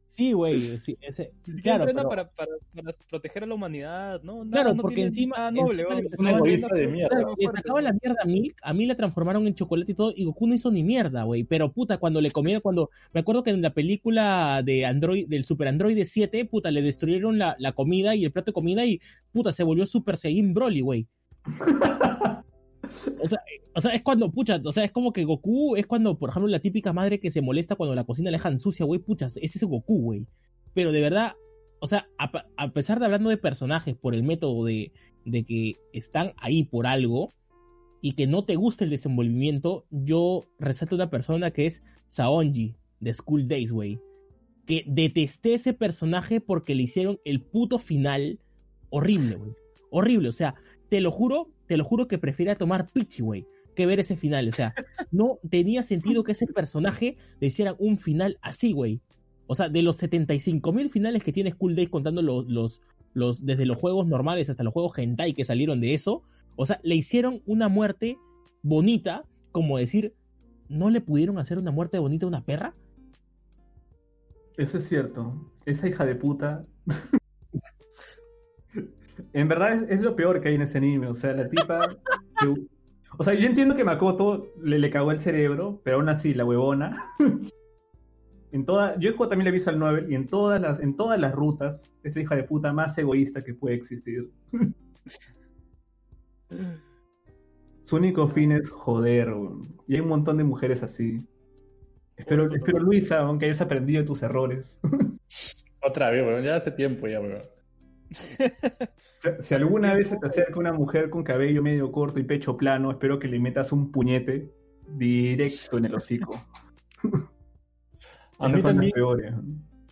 Sí, 0.10 0.32
güey, 0.34 0.60
sí, 0.60 0.98
ese- 1.00 1.32
claro, 1.62 1.86
pero- 1.86 2.10
para, 2.10 2.28
para, 2.30 2.52
para 2.76 2.92
proteger 3.08 3.44
a 3.44 3.46
la 3.46 3.54
humanidad, 3.54 4.22
¿no? 4.24 4.44
Nada, 4.44 4.64
Claro, 4.64 4.76
no 4.76 4.82
porque 4.82 5.04
encima- 5.04 5.52
noble, 5.52 5.84
encima 5.84 6.70
le 6.74 6.82
de 6.82 6.88
mierda. 6.88 7.10
Claro, 7.10 7.36
le 7.38 7.46
sacaba 7.56 7.82
la 7.84 7.94
mierda 7.94 8.18
a 8.24 8.26
Milk, 8.26 8.58
a 8.64 8.74
mí 8.74 8.86
le 8.88 8.96
transformaron 8.96 9.46
en 9.48 9.54
chocolate 9.56 9.92
y 9.92 9.96
todo, 9.96 10.12
y 10.16 10.26
Goku 10.26 10.48
no 10.48 10.56
hizo 10.56 10.72
ni 10.72 10.82
mierda, 10.84 11.24
güey. 11.24 11.44
Pero 11.44 11.72
puta, 11.72 11.98
cuando 12.00 12.20
le 12.20 12.32
comieron, 12.32 12.62
cuando. 12.62 12.90
Me 13.14 13.20
acuerdo 13.22 13.44
que 13.44 13.52
en 13.52 13.62
la 13.62 13.74
película 13.74 14.62
de 14.66 14.86
Android, 14.86 15.28
del 15.28 15.44
Super 15.44 15.68
Android 15.68 16.04
7, 16.04 16.46
puta, 16.46 16.72
le 16.72 16.82
destruyeron 16.82 17.38
la, 17.38 17.56
la 17.60 17.74
comida 17.74 18.16
y 18.16 18.26
el 18.26 18.32
plato 18.32 18.48
de 18.48 18.54
comida 18.54 18.86
y 18.86 19.00
puta, 19.32 19.54
se 19.54 19.64
volvió 19.64 19.86
Super 19.86 20.18
Saiyan 20.18 20.54
Broly, 20.54 20.82
güey. 20.82 21.08
O 23.22 23.28
sea, 23.28 23.40
o 23.76 23.82
sea, 23.82 23.92
es 23.92 24.02
cuando, 24.02 24.32
pucha, 24.32 24.62
o 24.64 24.72
sea, 24.72 24.86
es 24.86 24.92
como 24.92 25.12
que 25.12 25.26
Goku 25.26 25.76
es 25.76 25.86
cuando, 25.86 26.18
por 26.18 26.30
ejemplo, 26.30 26.50
la 26.50 26.60
típica 26.60 26.94
madre 26.94 27.20
que 27.20 27.32
se 27.32 27.42
molesta 27.42 27.76
cuando 27.76 27.96
la 27.96 28.06
cocina 28.06 28.32
le 28.32 28.38
dejan 28.38 28.60
sucia, 28.60 28.86
güey, 28.86 29.00
pucha, 29.00 29.26
es 29.26 29.38
ese 29.38 29.66
Goku, 29.66 30.02
güey. 30.02 30.26
Pero 30.74 30.94
de 30.94 31.02
verdad, 31.02 31.34
o 31.80 31.88
sea, 31.88 32.08
a 32.18 32.72
pesar 32.72 33.00
de 33.00 33.06
hablando 33.06 33.30
de 33.30 33.38
personajes 33.38 33.96
por 33.96 34.16
el 34.16 34.24
método 34.24 34.64
de, 34.66 34.92
de 35.26 35.44
que 35.44 35.76
están 35.94 36.34
ahí 36.38 36.64
por 36.64 36.88
algo 36.88 37.34
y 38.02 38.14
que 38.14 38.28
no 38.28 38.46
te 38.46 38.56
gusta 38.56 38.84
el 38.84 38.90
desenvolvimiento, 38.90 39.86
yo 39.92 40.46
resalto 40.60 40.96
una 40.96 41.10
persona 41.10 41.52
que 41.52 41.66
es 41.66 41.84
Saonji 42.08 42.76
de 43.00 43.14
School 43.14 43.48
Days, 43.48 43.72
güey. 43.72 44.00
Que 44.66 44.84
detesté 44.88 45.54
ese 45.54 45.74
personaje 45.74 46.42
porque 46.42 46.76
le 46.76 46.84
hicieron 46.84 47.20
el 47.26 47.42
puto 47.42 47.80
final 47.80 48.40
horrible, 48.90 49.36
güey. 49.36 49.52
Horrible, 49.90 50.30
o 50.30 50.34
sea, 50.34 50.56
te 50.90 51.02
lo 51.02 51.12
juro, 51.12 51.50
te 51.68 51.78
lo 51.78 51.84
juro 51.84 52.08
que 52.08 52.18
prefiero 52.18 52.56
tomar 52.56 52.90
Pichi, 52.92 53.22
güey, 53.22 53.46
que 53.76 53.86
ver 53.86 54.00
ese 54.00 54.16
final. 54.16 54.48
O 54.50 54.52
sea, 54.52 54.74
no 55.12 55.40
tenía 55.50 55.84
sentido 55.84 56.24
que 56.24 56.34
ese 56.34 56.48
personaje 56.48 57.18
le 57.40 57.48
hicieran 57.48 57.76
un 57.80 57.98
final 57.98 58.38
así, 58.42 58.74
güey. 58.74 59.02
O 59.48 59.56
sea, 59.56 59.70
de 59.70 59.82
los 59.82 59.98
75 59.98 60.74
mil 60.74 60.90
finales 60.90 61.24
que 61.24 61.32
tiene 61.32 61.52
School 61.52 61.76
Days 61.76 61.90
contando 61.90 62.22
los, 62.22 62.48
los, 62.48 62.82
los, 63.14 63.46
desde 63.46 63.66
los 63.66 63.78
juegos 63.78 64.06
normales 64.06 64.50
hasta 64.50 64.64
los 64.64 64.74
juegos 64.74 64.98
hentai 64.98 65.34
que 65.34 65.46
salieron 65.46 65.80
de 65.80 65.94
eso, 65.94 66.24
o 66.56 66.66
sea, 66.66 66.80
le 66.84 66.96
hicieron 66.96 67.42
una 67.46 67.70
muerte 67.70 68.18
bonita, 68.62 69.24
como 69.52 69.78
decir, 69.78 70.14
¿no 70.68 70.90
le 70.90 71.02
pudieron 71.02 71.38
hacer 71.38 71.58
una 71.58 71.72
muerte 71.72 72.00
bonita 72.00 72.26
a 72.26 72.30
una 72.30 72.44
perra? 72.44 72.76
Eso 74.58 74.80
es 74.80 74.88
cierto. 74.88 75.52
Esa 75.66 75.88
hija 75.88 76.06
de 76.06 76.16
puta. 76.16 76.66
en 79.42 79.48
verdad 79.48 79.74
es, 79.74 79.90
es 79.92 80.02
lo 80.02 80.16
peor 80.16 80.42
que 80.42 80.50
hay 80.50 80.56
en 80.56 80.62
ese 80.62 80.80
anime. 80.80 81.08
O 81.08 81.14
sea, 81.14 81.34
la 81.34 81.48
tipa. 81.50 81.96
que- 82.40 82.68
o 83.20 83.24
sea, 83.24 83.34
yo 83.34 83.48
entiendo 83.48 83.76
que 83.76 83.84
Makoto 83.84 84.48
le, 84.62 84.78
le 84.80 84.90
cagó 84.90 85.12
el 85.12 85.20
cerebro, 85.20 85.82
pero 85.84 85.98
aún 85.98 86.10
así, 86.10 86.34
la 86.34 86.46
huevona. 86.46 86.98
en 88.52 88.66
toda, 88.66 88.98
yo 89.00 89.14
también 89.16 89.46
la 89.46 89.52
visual 89.52 89.78
novel 89.80 90.12
y 90.12 90.16
en 90.16 90.28
todas 90.28 90.60
las, 90.62 90.80
en 90.80 90.96
todas 90.96 91.20
las 91.20 91.34
rutas 91.34 91.92
es 92.04 92.16
la 92.16 92.22
hija 92.22 92.36
de 92.36 92.44
puta 92.44 92.74
más 92.74 92.98
egoísta 92.98 93.44
que 93.44 93.54
puede 93.54 93.76
existir. 93.76 94.30
Su 97.82 97.96
único 97.96 98.28
fin 98.28 98.52
es 98.52 98.70
joder, 98.72 99.30
weón. 99.34 99.76
y 99.88 99.96
hay 99.96 100.02
un 100.02 100.10
montón 100.10 100.38
de 100.38 100.44
mujeres 100.44 100.84
así. 100.84 101.22
Espero, 102.18 102.54
espero 102.54 102.80
Luisa, 102.80 103.20
aunque 103.20 103.46
hayas 103.46 103.62
aprendido 103.62 104.02
de 104.02 104.08
tus 104.08 104.24
errores. 104.24 104.80
Otra 105.82 106.10
vez, 106.10 106.26
weón. 106.26 106.44
Ya 106.44 106.56
hace 106.56 106.72
tiempo 106.72 107.08
ya, 107.08 107.20
weón. 107.22 107.44
Si, 109.42 109.56
alguna 109.56 109.96
vez 109.96 110.10
se 110.10 110.18
te 110.18 110.28
acerca 110.28 110.60
una 110.60 110.72
mujer 110.72 111.10
con 111.10 111.24
cabello 111.24 111.64
medio 111.64 111.92
corto 111.92 112.20
y 112.20 112.24
pecho 112.24 112.56
plano, 112.56 112.92
espero 112.92 113.18
que 113.18 113.28
le 113.28 113.40
metas 113.40 113.72
un 113.72 113.92
puñete 113.92 114.52
directo 114.88 115.78
en 115.78 115.86
el 115.86 115.96
hocico. 115.96 116.40
A 118.40 118.48
mí 118.48 118.62
también, 118.62 118.94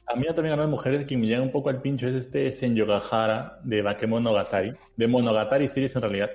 a 0.08 0.16
mí 0.16 0.26
también 0.28 0.54
hablando 0.54 0.66
de 0.66 0.68
mujeres 0.68 1.08
que 1.08 1.18
me 1.18 1.26
llega 1.26 1.42
un 1.42 1.52
poco 1.52 1.70
al 1.70 1.82
pincho 1.82 2.08
es 2.08 2.16
este 2.16 2.52
Senyogahara 2.52 3.60
de 3.64 3.82
Bakemonogatari. 3.82 4.74
De 4.96 5.08
Monogatari 5.08 5.68
Series 5.68 5.96
en 5.96 6.02
realidad. 6.04 6.30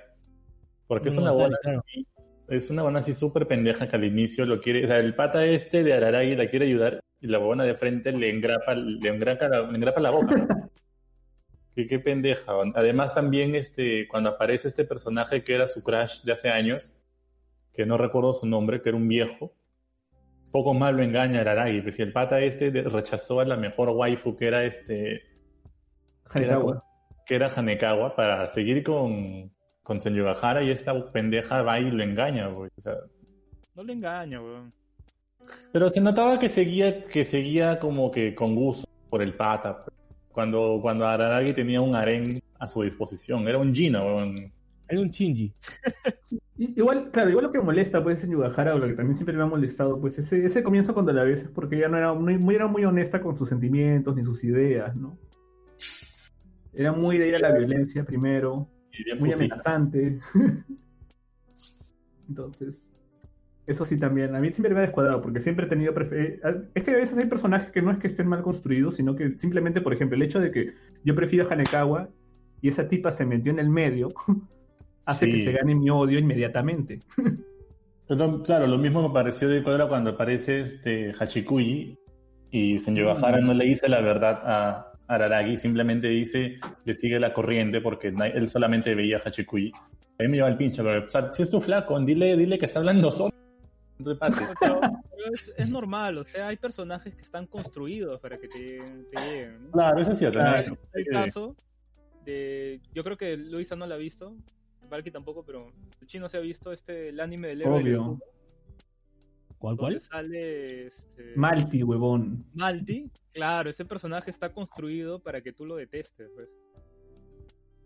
Porque 0.88 1.11
es 1.11 1.16
una 1.16 1.31
buena 1.31 1.57
claro. 1.62 1.85
así, 1.87 2.05
es 2.49 2.69
una 2.71 2.83
buena 2.83 2.99
así 2.99 3.14
súper 3.14 3.47
pendeja 3.47 3.88
que 3.88 3.95
al 3.95 4.05
inicio 4.05 4.45
lo 4.45 4.61
quiere, 4.61 4.85
o 4.85 4.88
sea, 4.88 4.99
el 4.99 5.14
pata 5.14 5.47
este 5.47 5.85
de 5.85 5.95
Araragi 5.95 6.35
la 6.35 6.49
quiere 6.49 6.66
ayudar 6.66 7.01
y 7.21 7.29
la 7.29 7.38
buena 7.38 7.62
de 7.62 7.77
frente 7.77 8.11
le 8.11 8.31
engrapa, 8.31 8.75
le 8.75 9.09
engrapa 9.09 9.49
la, 9.49 9.62
le 9.62 9.77
engrapa 9.77 10.01
la 10.01 10.11
boca. 10.11 10.49
Qué, 11.74 11.87
qué 11.87 11.98
pendeja. 11.98 12.52
Además 12.74 13.14
también 13.14 13.54
este, 13.54 14.06
cuando 14.09 14.30
aparece 14.30 14.68
este 14.68 14.85
personaje 14.85 15.42
que 15.44 15.54
era 15.54 15.66
su 15.66 15.83
crush 15.83 16.22
de 16.22 16.33
hace 16.33 16.48
años, 16.50 16.92
que 17.72 17.87
no 17.87 17.96
recuerdo 17.96 18.35
su 18.35 18.46
nombre, 18.46 18.83
que 18.83 18.88
era 18.90 18.98
un 18.98 19.09
viejo, 19.09 19.52
poco 20.50 20.74
más 20.74 20.92
lo 20.94 21.02
engaña 21.02 21.38
a 21.38 21.40
Araragi. 21.42 21.80
Pues 21.83 21.96
si 21.96 22.02
el 22.02 22.12
pata 22.12 22.40
este 22.40 22.70
rechazó 22.70 23.40
a 23.40 23.44
la 23.44 23.56
mejor 23.56 23.90
waifu 23.90 24.37
que 24.37 24.46
era 24.48 24.64
este, 24.64 25.22
que 26.35 26.42
era, 26.42 26.56
Hanekawa. 26.56 26.85
que 27.24 27.35
era 27.37 27.48
Hanekawa 27.54 28.16
para 28.16 28.48
seguir 28.48 28.83
con, 28.83 29.52
con 29.83 30.00
Senyugahara 30.00 30.62
y 30.64 30.70
esta 30.70 31.12
pendeja 31.12 31.62
va 31.62 31.78
y 31.78 31.90
lo 31.90 32.02
engaña, 32.02 32.48
güey. 32.48 32.70
O 32.76 32.80
sea, 32.83 32.94
No 33.76 33.85
le 33.85 33.92
engaña, 33.92 34.40
weón. 34.42 34.72
pero 35.72 35.88
se 35.88 36.00
notaba 36.00 36.38
que 36.38 36.48
seguía, 36.48 37.02
que 37.02 37.24
seguía 37.24 37.78
como 37.78 38.11
que 38.11 38.35
con 38.35 38.54
gusto 38.56 38.88
por 39.09 39.22
el 39.22 39.35
pata. 39.37 39.85
pues. 39.85 39.96
Cuando, 40.33 40.79
cuando 40.81 41.07
Araragi 41.07 41.53
tenía 41.55 41.81
un 41.81 41.95
harén 41.95 42.40
a 42.59 42.69
su 42.69 42.83
disposición. 42.83 43.47
Era 43.49 43.59
un 43.59 43.75
Gino, 43.75 44.05
weón. 44.05 44.53
Era 44.88 45.01
un 45.01 45.09
Shinji. 45.11 45.53
I- 46.59 46.75
Igual, 46.77 47.11
claro, 47.11 47.31
igual 47.31 47.47
lo 47.47 47.53
que 47.53 47.61
molesta 47.61 48.03
pues 48.03 48.23
en 48.25 48.33
Yugahara, 48.33 48.75
o 48.75 48.79
lo 48.79 48.87
que 48.87 48.95
también 48.95 49.14
siempre 49.14 49.35
me 49.37 49.43
ha 49.43 49.47
molestado, 49.47 49.99
pues 50.01 50.19
ese, 50.19 50.45
ese 50.45 50.62
comienzo 50.62 50.93
cuando 50.95 51.12
la 51.12 51.25
ves 51.25 51.40
es 51.43 51.49
porque 51.49 51.77
ella 51.77 51.88
no 51.88 51.97
era 51.97 52.12
muy, 52.12 52.37
muy- 52.38 52.55
era 52.55 52.66
muy 52.69 52.85
honesta 52.85 53.21
con 53.23 53.37
sus 53.37 53.49
sentimientos 53.49 54.14
ni 54.16 54.25
sus 54.25 54.43
ideas, 54.45 54.95
¿no? 54.97 55.16
Era 56.73 56.93
muy 56.93 57.19
de 57.19 57.29
ir 57.29 57.37
a 57.37 57.38
la 57.38 57.53
violencia 57.57 58.05
primero, 58.05 58.69
muy 59.19 59.31
putita. 59.31 59.35
amenazante. 59.35 60.19
Entonces, 62.29 62.89
eso 63.70 63.85
sí 63.85 63.98
también, 63.98 64.35
a 64.35 64.40
mí 64.40 64.50
siempre 64.52 64.72
me 64.74 64.80
ha 64.80 64.83
descuadrado, 64.83 65.20
porque 65.22 65.40
siempre 65.40 65.66
he 65.66 65.68
tenido... 65.68 65.94
prefe- 65.94 66.38
eh, 66.44 66.62
Es 66.74 66.85
que 66.85 66.90
a 66.90 66.96
veces 66.96 67.16
hay 67.18 67.26
personajes 67.26 67.70
que 67.70 67.83
no 67.83 67.90
es 67.90 67.98
que 67.98 68.06
estén 68.09 68.26
mal 68.28 68.42
construidos, 68.42 68.96
sino 68.96 69.14
que 69.16 69.38
simplemente, 69.38 69.80
por 69.80 69.92
ejemplo, 69.92 70.16
el 70.16 70.22
hecho 70.22 70.40
de 70.40 70.50
que 70.50 70.72
yo 71.04 71.14
prefiero 71.14 71.48
a 71.48 71.52
Hanekawa 71.52 72.09
y 72.61 72.68
esa 72.68 72.87
tipa 72.88 73.11
se 73.12 73.24
metió 73.26 73.52
en 73.52 73.59
el 73.59 73.70
medio, 73.70 74.09
hace 75.06 75.26
Sí. 75.26 75.33
que 75.33 75.44
se 75.44 75.52
gane 75.52 75.74
mi 75.74 75.88
odio 75.90 76.18
inmediatamente. 76.18 77.00
Pero, 78.09 78.42
claro, 78.42 78.66
lo 78.66 78.76
mismo 78.78 79.06
me 79.06 79.14
pareció 79.14 79.48
de 79.48 79.62
cuadra 79.62 79.87
cuando 79.87 80.11
aparece 80.11 80.62
este 80.62 81.12
Hachikuji 81.12 81.96
y 82.50 82.80
Senyugahara 82.80 83.40
no 83.40 83.54
le 83.54 83.64
dice 83.64 83.88
la 83.88 84.00
verdad 84.00 84.40
a 84.44 84.92
Araragi, 85.06 85.56
simplemente 85.56 86.09
dice 86.09 86.59
que 86.85 86.94
sigue 86.94 87.20
la 87.20 87.33
corriente 87.33 87.80
porque 87.80 88.09
él 88.09 88.48
solamente 88.48 88.96
veía 88.96 89.18
a 89.18 89.20
Hachikuji. 89.28 89.70
A 90.18 90.22
mí 90.24 90.28
me 90.28 90.37
lleva 90.38 90.48
el 90.48 90.56
pincho, 90.56 90.83
pero 90.83 91.06
o 91.06 91.09
sea, 91.09 91.30
si 91.30 91.42
es 91.44 91.50
tu 91.50 91.61
flaco, 91.61 91.98
dile, 92.00 92.37
dile 92.37 92.59
que 92.59 92.66
está 92.66 92.80
hablando 92.80 93.11
solo. 93.12 93.33
De. 94.04 94.16
Pero, 94.60 94.80
pero 94.80 95.34
es, 95.34 95.54
es 95.56 95.68
normal, 95.68 96.18
o 96.18 96.24
sea, 96.24 96.48
hay 96.48 96.56
personajes 96.56 97.14
que 97.14 97.20
están 97.22 97.46
construidos 97.46 98.20
para 98.20 98.38
que 98.38 98.48
te, 98.48 98.78
te 98.78 99.20
lleguen. 99.22 99.64
¿no? 99.64 99.70
Claro, 99.72 100.00
eso 100.00 100.12
es 100.12 100.18
cierto. 100.18 100.38
Claro. 100.38 100.70
¿no? 100.70 100.78
el 100.94 101.06
caso 101.06 101.56
de. 102.24 102.80
Yo 102.94 103.04
creo 103.04 103.16
que 103.16 103.36
Luisa 103.36 103.76
no 103.76 103.86
la 103.86 103.94
ha 103.96 103.98
visto, 103.98 104.36
Valky 104.88 105.10
tampoco, 105.10 105.44
pero 105.44 105.72
el 106.00 106.06
chino 106.06 106.28
se 106.28 106.36
ha 106.38 106.40
visto 106.40 106.72
este 106.72 107.10
el 107.10 107.20
anime 107.20 107.48
del 107.48 107.62
héroe 107.62 107.82
del 107.82 107.98
Obvio. 107.98 108.18
¿Cuál, 109.58 109.76
cuál? 109.76 110.00
sale 110.00 110.86
este, 110.86 111.34
Malti, 111.36 111.82
huevón. 111.82 112.46
Malti. 112.54 113.10
Claro, 113.32 113.68
ese 113.68 113.84
personaje 113.84 114.30
está 114.30 114.52
construido 114.54 115.22
para 115.22 115.42
que 115.42 115.52
tú 115.52 115.66
lo 115.66 115.76
detestes, 115.76 116.30
pues. 116.34 116.48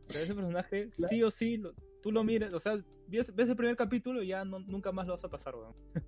O 0.08 0.12
sea, 0.12 0.22
ese 0.22 0.34
personaje, 0.34 0.90
sí 0.92 1.22
o 1.22 1.30
sí, 1.32 1.56
lo- 1.56 1.74
tú 2.04 2.12
lo 2.12 2.22
mires, 2.22 2.52
o 2.52 2.60
sea, 2.60 2.76
ves, 3.08 3.34
ves 3.34 3.48
el 3.48 3.56
primer 3.56 3.76
capítulo 3.76 4.22
y 4.22 4.26
ya 4.28 4.44
no- 4.44 4.58
nunca 4.60 4.92
más 4.92 5.06
lo 5.06 5.14
vas 5.14 5.24
a 5.24 5.30
pasar, 5.30 5.54
weón. 5.56 5.72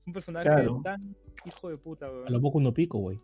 Es 0.00 0.06
un 0.06 0.12
personaje 0.14 0.48
Claro. 0.48 0.80
tan 0.82 1.14
hijo 1.44 1.68
de 1.68 1.76
puta, 1.76 2.10
weón. 2.10 2.26
A 2.26 2.30
lo 2.30 2.40
poco 2.40 2.60
no 2.60 2.72
pico, 2.72 2.98
güey. 2.98 3.20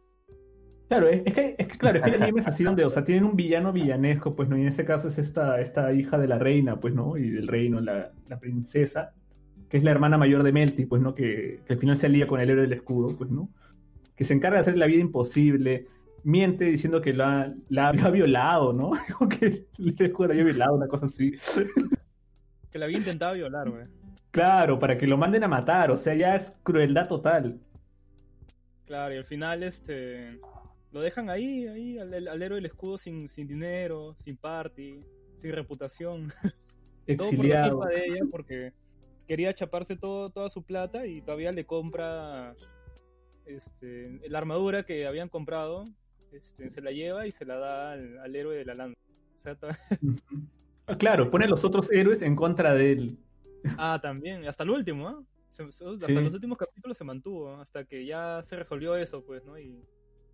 Claro, 0.89 1.09
es, 1.09 1.23
es 1.25 1.35
que, 1.35 1.55
es 1.59 1.67
que, 1.67 1.79
claro, 1.79 1.97
es 1.97 2.03
que 2.03 2.11
el 2.11 2.23
anime 2.23 2.41
es 2.41 2.47
así 2.47 2.63
donde, 2.65 2.85
o 2.85 2.91
sea, 2.91 3.05
tienen 3.05 3.25
un 3.25 3.35
villano 3.37 3.73
villanesco, 3.73 4.37
pues, 4.37 4.49
¿no? 4.51 4.57
Y 4.57 4.61
en 4.63 4.69
este 4.69 4.85
caso 4.85 5.09
es 5.09 5.19
esta, 5.19 5.61
esta 5.63 5.93
hija 5.95 6.19
de 6.19 6.29
la 6.29 6.39
reina, 6.39 6.79
pues, 6.79 6.95
¿no? 6.95 7.17
Y 7.17 7.31
del 7.31 7.49
reino, 7.49 7.81
la, 7.81 8.13
la 8.29 8.39
princesa, 8.39 9.13
que 9.71 9.77
es 9.79 9.83
la 9.83 9.91
hermana 9.91 10.19
mayor 10.19 10.43
de 10.43 10.53
Melty, 10.53 10.85
pues, 10.87 11.01
¿no? 11.03 11.15
Que, 11.15 11.61
que 11.67 11.73
al 11.73 11.79
final 11.79 11.97
se 11.97 12.07
alía 12.07 12.27
con 12.27 12.41
el 12.41 12.49
héroe 12.51 12.63
del 12.63 12.73
escudo, 12.75 13.17
pues, 13.17 13.31
¿no? 13.31 13.49
Que 14.15 14.25
se 14.25 14.35
encarga 14.35 14.57
de 14.59 14.61
hacer 14.63 14.77
la 14.79 14.87
vida 14.87 15.01
imposible, 15.01 15.87
miente 16.25 16.65
diciendo 16.65 17.01
que 17.01 17.13
la, 17.13 17.55
la 17.69 17.89
había 17.89 18.11
violado, 18.11 18.73
¿no? 18.73 18.93
Dijo 19.09 19.29
que 19.29 19.67
el 19.79 19.97
escudo 19.99 20.29
la 20.29 20.35
había 20.35 20.45
violado, 20.45 20.75
una 20.75 20.89
cosa 20.89 21.07
así. 21.07 21.33
Que 22.71 22.79
la 22.79 22.85
había 22.87 22.99
intentado 22.99 23.35
violar, 23.35 23.69
weón. 23.69 23.91
Claro, 24.31 24.79
para 24.79 24.99
que 24.99 25.07
lo 25.07 25.17
manden 25.17 25.45
a 25.45 25.49
matar, 25.49 25.91
o 25.91 25.97
sea, 25.97 26.15
ya 26.15 26.37
es 26.37 26.57
crueldad 26.63 27.09
total. 27.09 27.59
Claro, 28.87 29.15
y 29.15 29.19
al 29.19 29.25
final 29.25 29.63
este 29.63 30.39
lo 30.93 31.01
dejan 31.01 31.29
ahí, 31.29 31.67
ahí 31.67 31.99
al, 31.99 32.29
al 32.29 32.43
héroe 32.43 32.57
del 32.57 32.67
escudo 32.67 32.97
sin, 32.99 33.29
sin 33.29 33.47
dinero, 33.47 34.15
sin 34.19 34.37
party, 34.37 35.05
sin 35.39 35.53
reputación. 35.53 36.33
Todo 37.17 37.31
por 37.35 37.47
la 37.47 37.65
Exiliado. 37.65 37.79
culpa 37.79 37.95
de 37.95 38.05
ella 38.07 38.21
porque 38.31 38.73
quería 39.27 39.55
chaparse 39.55 39.97
todo, 39.97 40.29
toda 40.31 40.51
su 40.51 40.63
plata 40.63 41.07
y 41.07 41.23
todavía 41.23 41.53
le 41.53 41.65
compra 41.65 42.55
este, 43.47 44.21
la 44.29 44.39
armadura 44.39 44.85
que 44.85 45.07
habían 45.07 45.31
comprado, 45.31 45.87
este, 46.33 46.71
se 46.71 46.81
la 46.81 46.91
lleva 46.91 47.27
y 47.27 47.33
se 47.33 47.45
la 47.45 47.57
da 47.59 47.93
al, 47.93 48.19
al 48.19 48.37
héroe 48.37 48.57
de 48.57 48.65
la 48.65 48.75
lanza. 48.75 48.99
O 49.35 49.39
sea, 49.39 49.55
to- 49.55 49.69
Ah, 50.87 50.97
Claro, 50.97 51.31
pone 51.31 51.45
a 51.45 51.49
los 51.49 51.65
otros 51.65 51.93
héroes 51.93 52.23
en 52.23 52.35
contra 52.35 52.73
de 52.75 52.93
él. 52.93 53.19
ah, 53.77 53.99
también, 54.03 54.47
hasta 54.49 54.65
el 54.65 54.71
último, 54.71 55.07
¿ah? 55.09 55.23
Se- 55.49 55.71
se- 55.71 55.85
Hasta 55.85 56.07
Sí. 56.07 56.15
los 56.15 56.33
últimos 56.33 56.57
capítulos 56.59 56.97
se 56.97 57.05
mantuvo, 57.05 57.55
hasta 57.57 57.85
que 57.85 58.07
ya 58.07 58.41
se 58.43 58.57
resolvió 58.57 58.97
eso, 58.97 59.23
pues, 59.25 59.45
¿no? 59.45 59.59
Y 59.59 59.83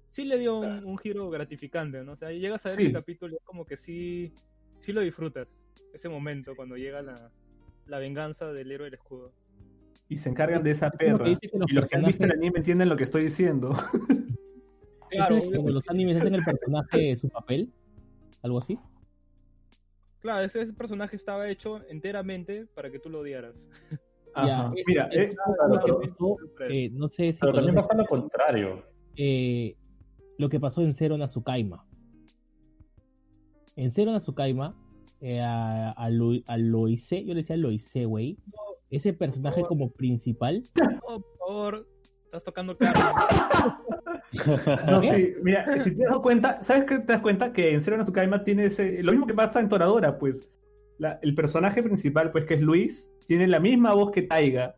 sí 0.08 0.24
le 0.24 0.38
dio 0.38 0.58
un, 0.60 0.96
giro 0.98 1.28
gratificante, 1.30 2.04
¿no? 2.04 2.12
O 2.12 2.16
sea, 2.16 2.30
llegas 2.30 2.64
a 2.66 2.70
ver 2.70 2.78
Sí. 2.78 2.84
ese 2.84 2.92
capítulo 2.92 3.32
y 3.32 3.36
es 3.36 3.42
como 3.44 3.64
que 3.66 3.76
sí, 3.76 4.32
sí 4.78 4.92
lo 4.92 5.00
disfrutas, 5.00 5.58
ese 5.92 6.08
momento 6.08 6.54
cuando 6.54 6.76
llega 6.76 7.02
la, 7.02 7.30
la 7.86 7.98
venganza 7.98 8.52
del 8.52 8.70
héroe 8.70 8.84
del 8.86 8.94
escudo. 8.94 9.32
Y 10.08 10.18
se 10.18 10.28
encargan 10.28 10.62
de 10.62 10.70
esa 10.70 10.90
perra. 10.90 11.28
Y 11.28 11.38
los 11.74 11.88
que 11.88 11.96
han 11.96 12.04
visto 12.04 12.24
el 12.26 12.32
anime 12.32 12.58
entienden 12.58 12.88
lo 12.90 12.96
que 12.96 13.04
estoy 13.04 13.24
diciendo. 13.24 13.72
Claro, 15.16 15.34
¿Ese 15.36 15.46
es 15.46 15.52
cuando 15.54 15.72
los 15.72 15.88
animes 15.88 16.16
hacen 16.16 16.34
el 16.34 16.44
personaje 16.44 17.16
su 17.16 17.28
papel? 17.28 17.72
¿Algo 18.42 18.58
así? 18.58 18.78
claro, 20.20 20.42
ese, 20.44 20.62
ese 20.62 20.72
personaje 20.72 21.16
estaba 21.16 21.48
hecho 21.50 21.82
enteramente 21.88 22.66
para 22.74 22.90
que 22.90 22.98
tú 22.98 23.10
lo 23.10 23.20
odiaras. 23.20 23.68
Ajá. 24.34 24.72
Mira, 24.86 25.06
es 25.12 25.30
eh, 25.32 25.36
lo 25.68 25.78
que 25.80 25.84
claro. 25.84 26.00
pasó, 26.00 26.36
eh, 26.68 26.90
no 26.90 27.08
sé 27.08 27.32
si 27.32 27.40
Pero 27.40 27.52
también 27.52 27.74
pasa 27.76 27.94
lo 27.94 28.04
contrario. 28.06 28.82
eh, 29.16 29.76
lo 30.38 30.48
que 30.48 30.58
pasó 30.58 30.80
en 30.82 30.92
Zero 30.94 31.16
Natsukaima. 31.18 31.86
En 33.76 33.90
Zero 33.90 34.12
Natsukaima, 34.12 34.74
eh, 35.20 35.40
a, 35.40 35.90
a, 35.92 36.10
Lo- 36.10 36.40
a 36.46 36.56
Loise, 36.56 37.24
yo 37.24 37.34
le 37.34 37.40
decía 37.40 37.56
Loise, 37.56 38.04
güey. 38.06 38.38
Ese 38.90 39.12
personaje 39.12 39.62
No. 39.62 39.68
como 39.68 39.90
principal. 39.90 40.64
Por 40.74 41.24
favor, 41.38 41.88
estás 42.36 42.44
tocando 42.44 42.76
carne. 42.76 43.00
No, 44.86 45.00
sí, 45.00 45.34
mira, 45.42 45.70
si 45.78 45.94
te 45.94 46.04
das 46.04 46.18
cuenta, 46.18 46.60
¿sabes 46.62 46.84
qué 46.88 46.98
te 46.98 47.12
das 47.12 47.22
cuenta? 47.22 47.52
Que 47.52 47.72
en 47.72 47.80
Zero 47.80 47.96
no 47.96 48.02
Tsukaima 48.04 48.42
tiene 48.42 48.66
ese, 48.66 49.00
lo 49.02 49.12
mismo 49.12 49.26
que 49.28 49.34
pasa 49.34 49.60
en 49.60 49.68
Toradora, 49.68 50.18
pues. 50.18 50.48
La- 50.98 51.20
el 51.22 51.34
personaje 51.36 51.82
principal, 51.84 52.32
pues, 52.32 52.44
que 52.44 52.54
es 52.54 52.60
Luis, 52.60 53.08
tiene 53.28 53.46
la 53.46 53.60
misma 53.60 53.94
voz 53.94 54.10
que 54.10 54.22
Taiga. 54.22 54.74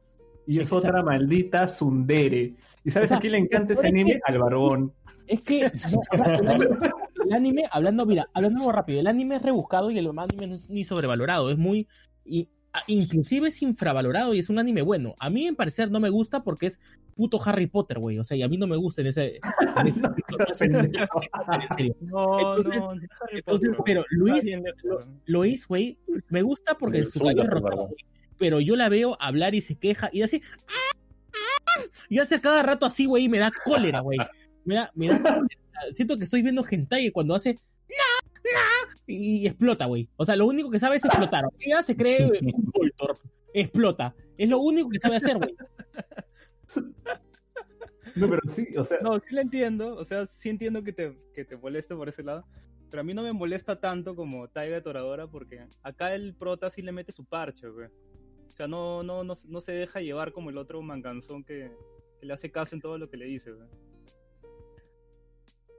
Y 0.47 0.59
es 0.61 0.67
Exacto. 0.67 0.89
otra 0.89 1.03
maldita 1.03 1.69
Sundere. 1.69 2.55
¿Y 2.85 2.91
sabes 2.91 3.07
O 3.07 3.09
sea, 3.09 3.17
a 3.17 3.21
quién 3.21 3.33
le 3.33 3.39
encanta 3.39 3.73
ese 3.73 3.87
es 3.87 3.93
anime? 3.93 4.13
que- 4.13 4.21
Al 4.27 4.39
barbón. 4.39 4.93
Es 5.27 5.41
que 5.41 5.61
no, 5.63 6.01
el, 6.13 6.23
anime, 6.51 6.69
el 7.25 7.33
anime, 7.33 7.65
hablando, 7.71 8.05
mira, 8.07 8.29
hablando 8.35 8.61
algo 8.61 8.73
rápido, 8.73 9.01
el 9.01 9.07
anime 9.07 9.37
es 9.37 9.43
rebuscado 9.43 9.91
y 9.91 9.99
el 9.99 10.07
anime 10.19 10.47
no 10.49 10.55
es 10.55 10.69
ni 10.69 10.85
sobrevalorado, 10.85 11.51
es 11.51 11.57
muy, 11.59 11.89
y, 12.25 12.49
inclusive 12.87 13.49
es 13.49 13.61
infravalorado 13.63 14.35
y 14.35 14.39
es 14.39 14.51
un 14.51 14.59
anime 14.59 14.83
bueno. 14.83 15.15
A 15.19 15.31
mí 15.31 15.47
en 15.47 15.57
parecer 15.57 15.91
no 15.91 15.99
me 15.99 16.11
gusta 16.11 16.45
porque 16.45 16.67
es 16.67 16.81
puto 17.17 17.41
Harry 17.45 17.67
Potter, 17.67 17.99
güey, 17.99 18.19
o 18.19 18.25
sea, 18.25 18.37
y 18.37 18.43
a 18.43 18.49
mí 18.49 18.57
no 18.59 18.67
me 18.67 18.77
gusta 18.77 19.01
en 19.01 19.07
ese... 19.09 19.41
en 19.77 19.87
ese- 20.53 21.95
No. 22.01 22.59
No, 22.59 22.93
Entonces- 23.33 23.71
no, 23.71 23.85
pero 23.85 24.05
Luis- 24.11 24.45
hizo, 24.45 25.67
güey, 25.69 25.99
me 26.29 26.43
gusta 26.43 26.77
porque 26.79 27.05
su 27.07 27.19
cabello 27.21 27.45
güey, 27.61 27.95
pero 28.39 28.61
yo 28.61 28.77
la 28.77 28.89
veo 28.89 29.17
hablar 29.21 29.55
y 29.55 29.63
se 29.63 29.77
queja 29.79 30.11
y 30.13 30.23
así... 30.23 30.43
Y 32.09 32.19
hace 32.21 32.41
cada 32.41 32.63
rato 32.63 32.87
así, 32.87 33.05
güey, 33.07 33.25
y 33.25 33.29
me 33.29 33.39
da 33.39 33.51
cólera, 33.65 34.01
güey. 34.01 34.19
Me 34.65 34.77
da, 34.77 34.91
me 34.95 35.09
da 35.09 35.19
cólera. 35.23 35.49
Siento 35.93 36.17
que 36.17 36.25
estoy 36.25 36.43
viendo 36.43 36.65
hentai 36.69 37.11
cuando 37.11 37.35
hace... 37.35 37.55
"No, 37.55 38.33
no", 38.45 38.95
Y 39.07 39.47
explota, 39.47 39.85
güey. 39.87 40.09
O 40.17 40.25
sea, 40.25 40.37
lo 40.37 40.47
único 40.47 40.71
que 40.71 40.81
sabe 40.81 40.97
es 40.97 41.05
explotar. 41.05 41.45
Ella 41.61 41.83
se 41.83 41.97
cree 41.97 42.25
un 42.41 42.71
Voltorb. 42.75 43.19
Explota. 43.53 44.15
Es 44.39 44.49
lo 44.49 44.59
único 44.59 44.89
que 44.91 44.99
sabe 45.01 45.17
hacer, 45.17 45.37
güey. 45.39 45.55
No, 48.17 48.29
pero 48.29 48.41
sí, 48.47 48.69
o 48.77 48.83
sea, 48.85 48.99
No, 49.03 49.15
sí 49.15 49.35
la 49.35 49.43
entiendo, 49.43 49.95
o 49.97 50.05
sea, 50.05 50.27
sí 50.27 50.49
entiendo 50.49 50.83
que 50.83 50.93
te, 50.93 51.17
que 51.35 51.45
te 51.45 51.57
moleste 51.57 51.95
por 51.95 52.09
ese 52.09 52.23
lado, 52.23 52.45
pero 52.91 53.01
a 53.01 53.05
mí 53.05 53.15
no 53.15 53.23
me 53.23 53.33
molesta 53.33 53.79
tanto 53.81 54.17
como 54.17 54.49
Taiga 54.49 54.77
de 54.77 54.83
Toradora 54.83 55.27
porque 55.27 55.67
acá 55.83 56.15
el 56.15 56.35
prota 56.35 56.71
sí 56.71 56.83
le 56.83 56.93
mete 56.93 57.13
su 57.13 57.25
parche, 57.25 57.69
güey. 57.69 57.89
O 58.49 58.53
sea, 58.53 58.67
no, 58.67 59.03
no, 59.03 59.23
no, 59.23 59.35
no 59.49 59.61
se 59.61 59.73
deja 59.73 60.01
llevar 60.01 60.33
como 60.33 60.51
el 60.51 60.57
otro 60.57 60.81
manganzón 60.83 61.45
que, 61.45 61.71
que 62.21 62.27
le 62.27 62.33
hace 62.33 62.51
caso 62.51 62.75
en 62.75 62.81
todo 62.81 62.97
lo 62.97 63.11
que 63.11 63.19
le 63.19 63.27
dice, 63.27 63.53
güey. 63.53 63.69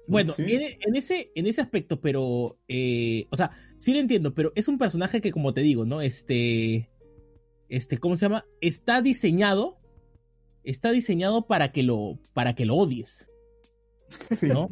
Bueno, 0.08 0.34
Sí. 0.34 0.43
en, 0.43 0.62
en 0.88 0.95
ese, 0.95 1.32
en 1.36 1.47
ese 1.47 1.62
aspecto, 1.62 2.00
pero, 2.00 2.58
eh, 2.67 3.26
o 3.30 3.36
sea, 3.36 3.52
sí 3.78 3.93
lo 3.93 4.00
entiendo, 4.00 4.34
pero 4.34 4.54
es 4.56 4.67
un 4.67 4.78
personaje 4.78 5.19
que, 5.19 5.32
como 5.32 5.54
te 5.54 5.62
digo, 5.62 5.86
¿no? 5.86 6.02
Este, 6.02 6.89
este, 7.67 7.97
¿cómo 7.97 8.15
se 8.15 8.26
llama? 8.26 8.45
Está 8.62 9.02
diseñado, 9.02 9.78
está 10.69 10.91
diseñado 10.91 11.47
para 11.47 11.71
que 11.71 11.84
lo, 11.84 12.19
para 12.34 12.56
que 12.56 12.65
lo 12.65 12.75
odies, 12.75 13.27
Sí. 14.10 14.47
¿no? 14.47 14.69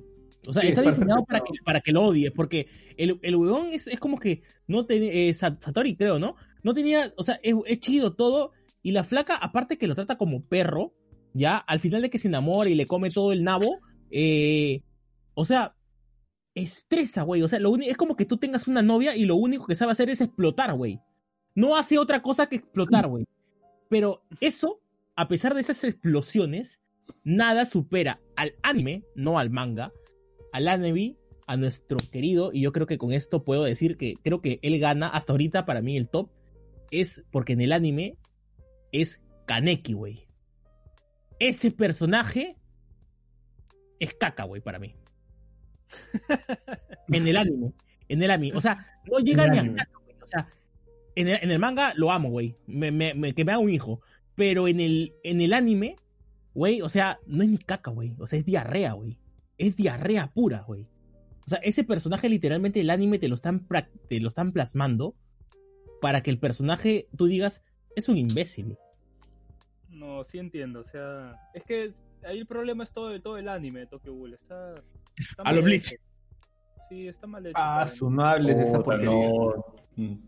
O 0.48 0.54
sea, 0.54 0.62
Sí, 0.62 0.68
está 0.70 0.82
diseñado 0.84 1.26
para 1.26 1.40
que, 1.40 1.54
para 1.64 1.82
que 1.82 1.92
lo 1.92 2.04
odies, 2.04 2.32
porque 2.32 2.68
el, 2.98 3.20
el 3.24 3.36
huevón 3.36 3.70
es, 3.74 3.88
es 3.88 4.00
como 4.00 4.20
que 4.20 4.44
no 4.68 4.86
tenía, 4.86 5.12
eh, 5.12 5.34
Sa- 5.34 5.58
Satori 5.60 5.96
creo, 5.96 6.20
¿no? 6.20 6.36
No 6.64 6.74
tenía, 6.76 7.14
o 7.18 7.24
sea, 7.24 7.40
es, 7.42 7.56
es 7.66 7.80
chido 7.80 8.14
todo, 8.14 8.52
y 8.84 8.92
la 8.92 9.04
flaca, 9.04 9.36
aparte 9.36 9.78
que 9.78 9.88
lo 9.88 9.96
trata 9.96 10.18
como 10.20 10.44
perro, 10.46 10.94
ya, 11.34 11.58
al 11.58 11.80
final 11.80 12.04
de 12.04 12.10
que 12.12 12.20
se 12.20 12.28
enamora 12.28 12.70
y 12.70 12.76
le 12.76 12.86
come 12.86 13.10
todo 13.10 13.32
el 13.32 13.44
nabo, 13.44 13.80
eh, 14.12 14.84
o 15.34 15.46
sea, 15.46 15.76
estresa, 16.54 17.24
güey. 17.24 17.42
O 17.42 17.48
sea, 17.50 17.60
lo 17.60 17.72
único 17.72 17.92
es 17.92 17.98
como 17.98 18.16
que 18.16 18.26
tú 18.26 18.38
tengas 18.38 18.68
una 18.68 18.82
novia 18.82 19.16
y 19.16 19.26
lo 19.26 19.36
único 19.36 19.66
que 19.66 19.76
sabe 19.76 19.92
hacer 19.92 20.10
es 20.10 20.22
explotar, 20.22 20.74
güey. 20.76 21.00
No 21.56 21.76
hace 21.76 21.98
otra 21.98 22.22
cosa 22.22 22.48
que 22.48 22.58
explotar, 22.58 23.08
güey. 23.08 23.26
Pero 23.90 24.22
eso, 24.42 24.80
a 25.16 25.28
pesar 25.28 25.54
de 25.54 25.62
esas 25.62 25.84
explosiones, 25.84 26.80
nada 27.24 27.66
supera 27.66 28.22
al 28.36 28.56
anime, 28.64 29.04
no 29.16 29.40
al 29.40 29.50
manga, 29.50 29.92
al 30.52 30.68
anime, 30.68 31.18
a 31.48 31.58
nuestro 31.58 31.98
querido, 32.12 32.52
y 32.54 32.62
yo 32.62 32.72
creo 32.72 32.88
que 32.88 32.98
con 32.98 33.14
esto 33.14 33.44
puedo 33.44 33.64
decir 33.64 33.98
que 33.98 34.16
creo 34.24 34.42
que 34.42 34.60
él 34.64 34.80
gana 34.80 35.08
hasta 35.08 35.34
ahorita 35.34 35.66
para 35.66 35.82
mí 35.82 35.96
el 35.98 36.10
top, 36.10 36.32
es 36.92 37.24
porque 37.32 37.54
en 37.54 37.62
el 37.62 37.72
anime 37.72 38.18
es 38.92 39.20
Kaneki, 39.46 39.94
güey. 39.94 40.28
Ese 41.40 41.70
personaje 41.72 42.56
es 44.00 44.14
caca, 44.14 44.44
güey, 44.46 44.62
para 44.62 44.80
mí. 44.80 44.96
en 47.10 47.28
el 47.28 47.38
anime. 47.38 47.74
En 48.08 48.24
el 48.24 48.32
anime. 48.32 48.58
O 48.58 48.62
sea, 48.62 48.86
no 49.12 49.20
llega 49.20 49.48
ni 49.48 49.58
a 49.60 49.76
caca, 49.76 50.00
güey. 50.04 50.16
O 50.22 50.28
sea, 50.28 50.48
en 51.16 51.28
el, 51.28 51.40
en 51.44 51.52
el 51.52 51.60
manga 51.60 51.94
lo 51.96 52.12
amo, 52.12 52.30
güey. 52.30 52.56
Me, 52.68 52.92
me- 52.92 53.14
me- 53.14 53.34
que 53.34 53.46
me 53.46 53.52
haga 53.52 53.60
un 53.60 53.70
hijo. 53.70 54.02
Pero 54.36 54.68
en 54.68 54.80
el, 54.80 55.14
en 55.24 55.42
el 55.42 55.54
anime, 55.54 55.96
güey, 56.54 56.82
o 56.82 56.90
sea, 56.90 57.20
no 57.26 57.44
es 57.44 57.50
ni 57.50 57.58
caca, 57.58 57.92
güey. 57.92 58.14
O 58.20 58.28
sea, 58.28 58.40
es 58.40 58.46
diarrea, 58.46 58.94
güey. 58.94 59.18
Es 59.58 59.76
diarrea 59.76 60.32
pura, 60.34 60.64
güey. 60.68 60.88
O 61.46 61.50
sea, 61.50 61.60
ese 61.60 61.84
personaje 61.84 62.28
literalmente 62.28 62.82
el 62.82 62.90
anime 62.90 63.20
te 63.20 63.28
lo 63.28 63.36
están, 63.36 63.68
te 64.10 64.20
lo 64.20 64.28
están 64.30 64.52
plasmando 64.52 65.16
para 66.02 66.22
que 66.22 66.32
el 66.32 66.40
personaje, 66.40 67.08
tú 67.16 67.28
digas, 67.28 67.62
es 67.96 68.10
un 68.10 68.18
imbécil. 68.18 68.78
No, 69.90 70.24
sí 70.24 70.40
entiendo, 70.40 70.82
o 70.82 70.86
sea, 70.86 71.36
es 71.54 71.64
que 71.64 71.84
es- 71.86 72.04
ahí 72.24 72.40
el 72.40 72.48
problema 72.48 72.84
es 72.84 72.92
todo, 72.92 73.12
el- 73.14 73.22
todo 73.22 73.38
el 73.38 73.48
anime 73.48 73.82
de 73.82 73.88
Tokyo 73.88 74.14
Ghoul, 74.14 74.34
está, 74.34 74.84
está 75.18 75.44
A 75.44 75.52
lo 75.54 75.58
mal 75.62 75.64
Bleach. 75.64 75.96
Sí, 76.90 77.08
está 77.08 77.28
mal 77.28 77.46
hecho. 77.46 77.56
Ah, 77.58 77.88
su 77.88 78.10
no 78.10 78.24
hables 78.26 78.58
de 78.58 78.64
esa 78.66 78.84
porquería. 78.84 79.10
no. 79.10 79.54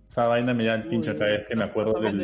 Esa 0.07 0.27
vaina 0.27 0.53
me 0.53 0.63
da 0.63 0.75
el 0.75 0.87
pincho 0.87 1.11
cada 1.17 1.31
vez 1.31 1.45
que 1.45 1.53
me 1.57 1.65
acuerdo 1.65 1.99
del, 1.99 2.15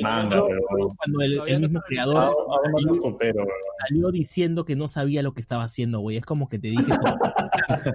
manga, 0.00 0.36
yo- 0.38 0.46
pero 0.70 0.94
Cuando 0.96 1.20
el, 1.46 1.60
mismo 1.60 1.80
creador 1.86 2.16
aún 2.16 2.34
no 2.48 2.70
lo 2.70 2.78
salió, 2.78 2.94
supero. 3.02 3.36
weón. 3.44 3.48
salió 3.86 4.10
diciendo 4.10 4.64
que 4.64 4.74
no 4.74 4.88
sabía 4.88 5.22
lo 5.22 5.34
que 5.34 5.42
estaba 5.42 5.64
haciendo, 5.64 6.00
güey. 6.00 6.16
Es 6.16 6.24
como 6.24 6.48
que 6.48 6.58
te 6.58 6.68
dije. 6.68 6.90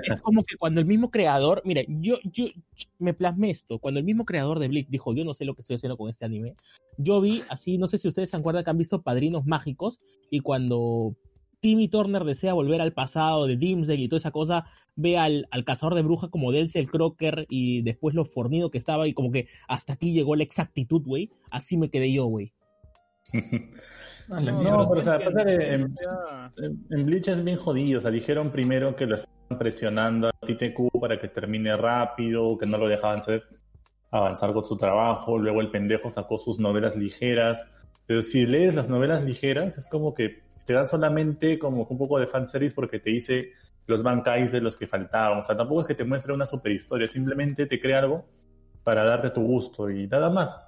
es 0.03 0.21
como 0.21 0.43
que 0.43 0.58
cuando 0.58 0.79
el 0.79 0.86
mismo 0.86 1.10
creador. 1.10 1.63
Mira, 1.65 1.82
yo, 1.88 2.17
yo 2.23 2.45
me 2.99 3.15
plasmé 3.15 3.49
esto. 3.49 3.79
Cuando 3.79 3.99
el 3.99 4.05
mismo 4.05 4.25
creador 4.25 4.60
de 4.60 4.67
Bleach 4.67 4.89
dijo, 4.89 5.15
yo 5.15 5.25
no 5.25 5.34
sé 5.34 5.43
lo 5.45 5.55
que 5.55 5.62
estoy 5.62 5.77
haciendo 5.77 5.97
con 5.97 6.12
este 6.12 6.25
anime. 6.25 6.55
Yo 6.97 7.21
vi 7.21 7.41
así, 7.49 7.79
no 7.79 7.88
sé 7.88 7.97
si 7.97 8.08
ustedes 8.08 8.29
se 8.29 8.38
acuerdan 8.38 8.63
que 8.63 8.69
han 8.69 8.77
visto 8.77 9.01
Padrinos 9.01 9.47
Mágicos. 9.47 9.99
Y 10.29 10.41
cuando 10.41 11.15
Timmy 11.62 11.88
Turner 11.89 12.24
desea 12.24 12.54
volver 12.54 12.82
al 12.82 12.93
pasado 12.93 13.45
de 13.48 13.58
Dimsdale 13.58 14.02
y 14.02 14.08
toda 14.08 14.19
esa 14.19 14.32
cosa, 14.32 14.65
ve 14.95 15.17
al, 15.17 15.48
al 15.52 15.63
cazador 15.65 15.95
de 15.95 16.02
brujas 16.02 16.30
como 16.30 16.52
Denzel 16.52 16.89
Crocker 16.89 17.45
y 17.50 17.82
después 17.82 18.15
lo 18.15 18.26
fornido 18.26 18.72
que 18.72 18.78
estaba 18.78 19.08
y 19.08 19.13
como 19.13 19.32
que 19.32 19.48
hasta 19.67 19.93
aquí 19.93 20.13
llegó 20.13 20.36
la 20.36 20.43
exactitud, 20.43 21.02
güey. 21.06 21.32
Así 21.52 21.78
me 21.78 21.89
quedé 21.89 22.12
yo, 22.12 22.26
güey. 22.26 22.54
No, 24.30 24.39
mierda. 24.41 24.88
pero, 24.88 24.91
o 24.91 25.02
sea, 25.02 25.15
aparte 25.15 25.43
de- 25.43 25.74
En 25.74 25.95
en 26.91 27.06
Bleach 27.08 27.30
es 27.30 27.43
bien 27.43 27.58
jodido, 27.58 27.98
o 27.98 28.02
sea, 28.04 28.12
dijeron 28.12 28.52
primero 28.52 28.95
que 28.95 29.08
lo 29.08 29.15
estaban 29.15 29.58
presionando 29.58 30.28
a 30.28 30.32
TTQ 30.45 31.00
para 31.02 31.19
que 31.19 31.30
termine 31.30 31.76
rápido, 31.76 32.56
que 32.60 32.67
no 32.67 32.78
lo 32.78 32.88
dejaban 32.88 33.19
hacer, 33.19 33.41
avanzar 34.12 34.54
con 34.54 34.65
su 34.65 34.78
trabajo, 34.78 35.39
luego 35.39 35.62
el 35.62 35.72
pendejo 35.72 36.12
sacó 36.12 36.38
sus 36.38 36.60
novelas 36.60 36.95
ligeras, 36.95 37.65
pero 38.06 38.22
si 38.22 38.45
lees 38.45 38.76
las 38.76 38.88
novelas 38.88 39.24
ligeras 39.24 39.80
es 39.80 39.88
como 39.88 40.13
que 40.13 40.43
te 40.69 40.73
dan 40.75 40.88
solamente 40.88 41.58
como 41.58 41.82
un 41.82 41.97
poco 41.97 42.19
de 42.19 42.27
fanservice 42.27 42.75
porque 42.75 42.99
te 42.99 43.10
dice 43.10 43.53
los 43.88 44.03
bancais 44.03 44.51
de 44.51 44.62
los 44.62 44.77
que 44.77 44.86
faltaban, 44.86 45.39
o 45.39 45.43
sea, 45.43 45.58
tampoco 45.58 45.82
es 45.82 45.88
que 45.88 45.95
te 45.95 46.03
muestre 46.03 46.32
una 46.32 46.45
super 46.45 46.71
historia, 46.71 47.08
simplemente 47.08 47.65
te 47.65 47.82
crea 47.82 47.97
algo 47.97 48.23
para 48.84 49.03
darte 49.03 49.32
tu 49.32 49.41
gusto 49.41 49.89
y 49.89 50.05
nada 50.05 50.29
más. 50.29 50.63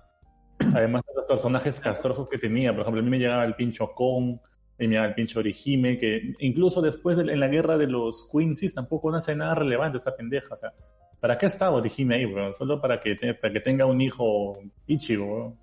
Además 0.73 1.03
de 1.07 1.13
los 1.15 1.27
personajes 1.27 1.79
castrosos 1.79 2.27
que 2.27 2.39
tenía, 2.39 2.71
por 2.71 2.81
ejemplo, 2.81 2.99
a 2.99 3.03
mí 3.03 3.11
me 3.11 3.19
llegaba 3.19 3.45
el 3.45 3.53
pincho 3.53 3.91
Kong, 3.93 4.39
y 4.79 4.87
mira, 4.87 5.05
el 5.05 5.13
pinche 5.13 5.37
Orihime, 5.37 5.99
que 5.99 6.33
incluso 6.39 6.81
después 6.81 7.15
de, 7.17 7.31
en 7.31 7.39
la 7.39 7.47
guerra 7.47 7.77
de 7.77 7.85
los 7.85 8.27
Quincy's 8.31 8.73
tampoco 8.73 9.11
no 9.11 9.17
hace 9.17 9.35
nada 9.35 9.53
relevante 9.53 9.99
esa 9.99 10.15
pendeja. 10.15 10.55
O 10.55 10.57
sea, 10.57 10.73
¿para 11.19 11.37
qué 11.37 11.45
estaba 11.45 11.77
Orihime 11.77 12.15
ahí, 12.15 12.25
weón? 12.25 12.55
Solo 12.55 12.81
para 12.81 12.99
que, 12.99 13.13
te- 13.17 13.35
para 13.35 13.53
que 13.53 13.59
tenga 13.59 13.85
un 13.85 14.01
hijo 14.01 14.57
Ichigo, 14.87 15.25
weón. 15.27 15.59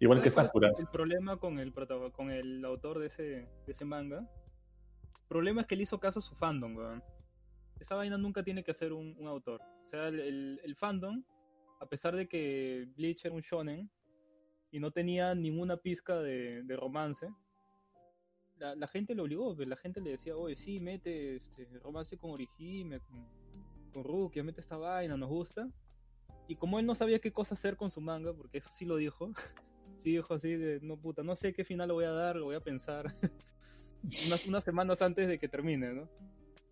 Igual 0.00 0.22
que 0.22 0.30
¿sabes 0.30 0.50
cuál 0.50 0.64
Sakura. 0.70 0.82
El 0.82 0.90
problema 0.90 1.36
con 1.36 1.58
el, 1.58 1.72
con 2.12 2.30
el 2.30 2.64
autor 2.64 2.98
de 2.98 3.06
ese, 3.06 3.22
de 3.22 3.48
ese 3.68 3.84
manga. 3.84 4.18
El 4.18 5.26
problema 5.28 5.60
es 5.60 5.66
que 5.66 5.74
él 5.76 5.82
hizo 5.82 6.00
caso 6.00 6.18
a 6.18 6.22
su 6.22 6.34
fandom, 6.34 6.74
weón. 6.76 7.04
Esa 7.78 7.94
vaina 7.94 8.18
nunca 8.18 8.42
tiene 8.42 8.64
que 8.64 8.72
hacer 8.72 8.92
un, 8.92 9.14
un 9.18 9.26
autor. 9.28 9.60
O 9.82 9.86
sea, 9.86 10.08
el, 10.08 10.18
el- 10.20 10.60
el 10.64 10.74
fandom, 10.74 11.22
a 11.80 11.86
pesar 11.86 12.16
de 12.16 12.26
que 12.28 12.88
Bleach 12.96 13.24
era 13.24 13.34
un 13.34 13.40
shonen 13.42 13.90
y 14.70 14.80
no 14.80 14.90
tenía 14.90 15.34
ninguna 15.34 15.76
pizca 15.76 16.18
de, 16.20 16.62
de 16.62 16.76
romance, 16.76 17.28
la, 18.56 18.74
la 18.74 18.86
gente 18.88 19.14
lo 19.14 19.22
obligó, 19.24 19.54
pues, 19.56 19.68
la 19.68 19.76
gente 19.76 20.00
le 20.00 20.10
decía, 20.10 20.36
oye, 20.36 20.54
sí, 20.54 20.80
mete 20.80 21.36
este, 21.36 21.66
romance 21.78 22.16
con 22.18 22.30
Orihime, 22.32 23.00
con, 23.00 23.26
con 23.92 24.04
Rukia, 24.04 24.42
mete 24.42 24.60
esta 24.60 24.76
vaina, 24.76 25.16
nos 25.16 25.28
gusta. 25.28 25.68
Y 26.48 26.56
como 26.56 26.78
él 26.78 26.86
no 26.86 26.94
sabía 26.94 27.18
qué 27.20 27.32
cosa 27.32 27.54
hacer 27.54 27.76
con 27.76 27.90
su 27.90 28.00
manga, 28.00 28.32
porque 28.34 28.58
eso 28.58 28.70
sí 28.72 28.84
lo 28.84 28.96
dijo, 28.96 29.32
sí 30.00 30.12
dijo 30.12 30.34
así 30.34 30.56
de, 30.56 30.80
no 30.82 30.96
puta, 30.96 31.22
no 31.22 31.36
sé 31.36 31.52
qué 31.52 31.64
final 31.64 31.88
le 31.88 31.94
voy 31.94 32.04
a 32.04 32.10
dar, 32.10 32.36
lo 32.36 32.46
voy 32.46 32.56
a 32.56 32.60
pensar 32.60 33.14
unas, 34.26 34.46
unas 34.46 34.64
semanas 34.64 35.02
antes 35.02 35.28
de 35.28 35.38
que 35.38 35.48
termine, 35.48 35.92
¿no? 35.92 36.08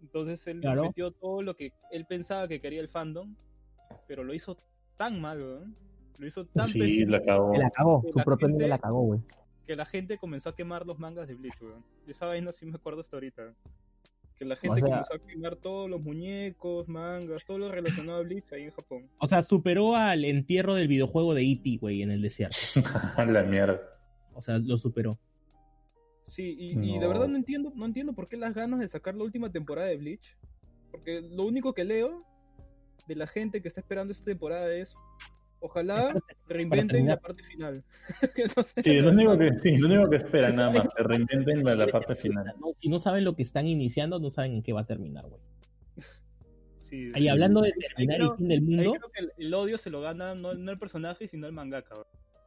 Entonces 0.00 0.46
él 0.46 0.60
Claro. 0.60 0.82
metió 0.84 1.10
todo 1.10 1.42
lo 1.42 1.54
que 1.56 1.72
él 1.90 2.06
pensaba 2.06 2.46
que 2.48 2.60
quería 2.60 2.80
el 2.80 2.88
fandom, 2.88 3.34
pero 4.06 4.24
lo 4.24 4.32
hizo 4.34 4.56
tan 4.96 5.20
mal, 5.20 5.40
weón. 5.40 5.76
Lo 6.18 6.26
hizo 6.26 6.44
tan 6.46 6.66
Sí, 6.66 6.80
pésimo 6.80 7.12
la 7.12 7.20
cagó. 7.20 7.52
Se 7.52 7.58
la 7.58 7.70
cagó, 7.70 8.02
Que 8.02 8.12
su 8.12 8.18
la 8.18 8.24
propio 8.24 8.48
gente- 8.48 8.68
la 8.68 8.78
cagó, 8.78 9.00
güey. 9.02 9.20
que 9.66 9.76
la 9.76 9.84
gente 9.86 10.18
comenzó 10.18 10.48
a 10.48 10.54
quemar 10.56 10.86
los 10.86 10.98
mangas 10.98 11.28
de 11.28 11.34
Bleach, 11.34 11.60
weón. 11.60 11.84
De 12.06 12.12
esa 12.12 12.26
vaina 12.26 12.52
sí 12.52 12.66
me 12.66 12.76
acuerdo 12.76 13.00
hasta 13.02 13.16
ahorita. 13.16 13.54
Que 14.38 14.44
la 14.44 14.56
gente 14.56 14.76
sea- 14.80 14.88
comenzó 14.88 15.14
a 15.14 15.18
quemar 15.18 15.56
todos 15.56 15.90
los 15.90 16.00
muñecos, 16.00 16.88
mangas, 16.88 17.44
todo 17.44 17.58
lo 17.58 17.70
relacionado 17.70 18.20
a 18.20 18.22
Bleach 18.22 18.52
ahí 18.52 18.62
en 18.64 18.70
Japón. 18.70 19.08
O 19.18 19.26
sea, 19.26 19.42
superó 19.42 19.96
al 19.96 20.24
entierro 20.24 20.74
del 20.74 20.86
videojuego 20.88 21.34
de 21.34 21.42
E.T., 21.42 21.78
güey, 21.80 22.02
en 22.02 22.10
el 22.10 22.22
desierto. 22.22 22.56
la 23.26 23.42
mierda. 23.42 23.80
O 24.34 24.42
sea, 24.42 24.58
lo 24.58 24.78
superó. 24.78 25.18
Sí, 26.22 26.54
y, 26.58 26.94
y 26.94 26.98
de 26.98 27.08
verdad 27.08 27.26
no 27.26 27.36
entiendo, 27.36 27.72
no 27.74 27.86
entiendo 27.86 28.12
por 28.12 28.28
qué 28.28 28.36
las 28.36 28.54
ganas 28.54 28.78
de 28.80 28.88
sacar 28.88 29.14
la 29.14 29.24
última 29.24 29.50
temporada 29.50 29.88
de 29.88 29.96
Bleach. 29.96 30.36
Porque 30.90 31.20
lo 31.22 31.44
único 31.44 31.74
que 31.74 31.84
leo 31.84 32.24
de 33.06 33.16
la 33.16 33.26
gente 33.26 33.60
que 33.62 33.68
está 33.68 33.80
esperando 33.80 34.12
esta 34.12 34.24
temporada 34.26 34.72
es 34.72 34.94
ojalá 35.60 36.14
reinventen 36.48 37.06
la 37.06 37.16
parte 37.18 37.42
final. 37.44 37.84
Entonces, 38.36 38.84
Sí, 38.84 39.00
lo 39.00 39.10
único 39.10 39.36
que, 39.38 39.56
sí, 39.56 39.76
lo 39.78 39.88
único 39.88 40.10
que 40.10 40.16
espera 40.16 40.52
nada 40.52 40.70
más, 40.70 40.88
que 40.96 41.02
reinventen 41.02 41.64
la, 41.64 41.74
la 41.74 41.86
parte 41.88 42.14
final. 42.16 42.46
No, 42.60 42.72
si 42.80 42.88
no 42.88 42.98
saben 42.98 43.24
lo 43.24 43.34
que 43.36 43.42
están 43.42 43.66
iniciando, 43.66 44.18
no 44.20 44.30
saben 44.30 44.52
en 44.54 44.62
qué 44.62 44.72
va 44.72 44.82
a 44.82 44.86
terminar, 44.86 45.26
güey. 45.28 45.40
sí, 46.76 47.08
Y 47.14 47.18
sí. 47.20 47.28
hablando 47.28 47.60
de 47.62 47.72
terminar 47.72 48.16
creo- 48.18 48.32
el 48.32 48.36
fin 48.38 48.48
del 48.48 48.62
mundo, 48.62 48.92
creo 48.92 49.10
que 49.12 49.20
el, 49.24 49.32
el 49.46 49.54
odio 49.54 49.78
se 49.78 49.90
lo 49.90 50.00
gana 50.00 50.34
no, 50.34 50.54
no 50.54 50.70
el 50.72 50.78
personaje, 50.78 51.28
sino 51.28 51.46
el 51.46 51.52
mangaka. 51.52 51.96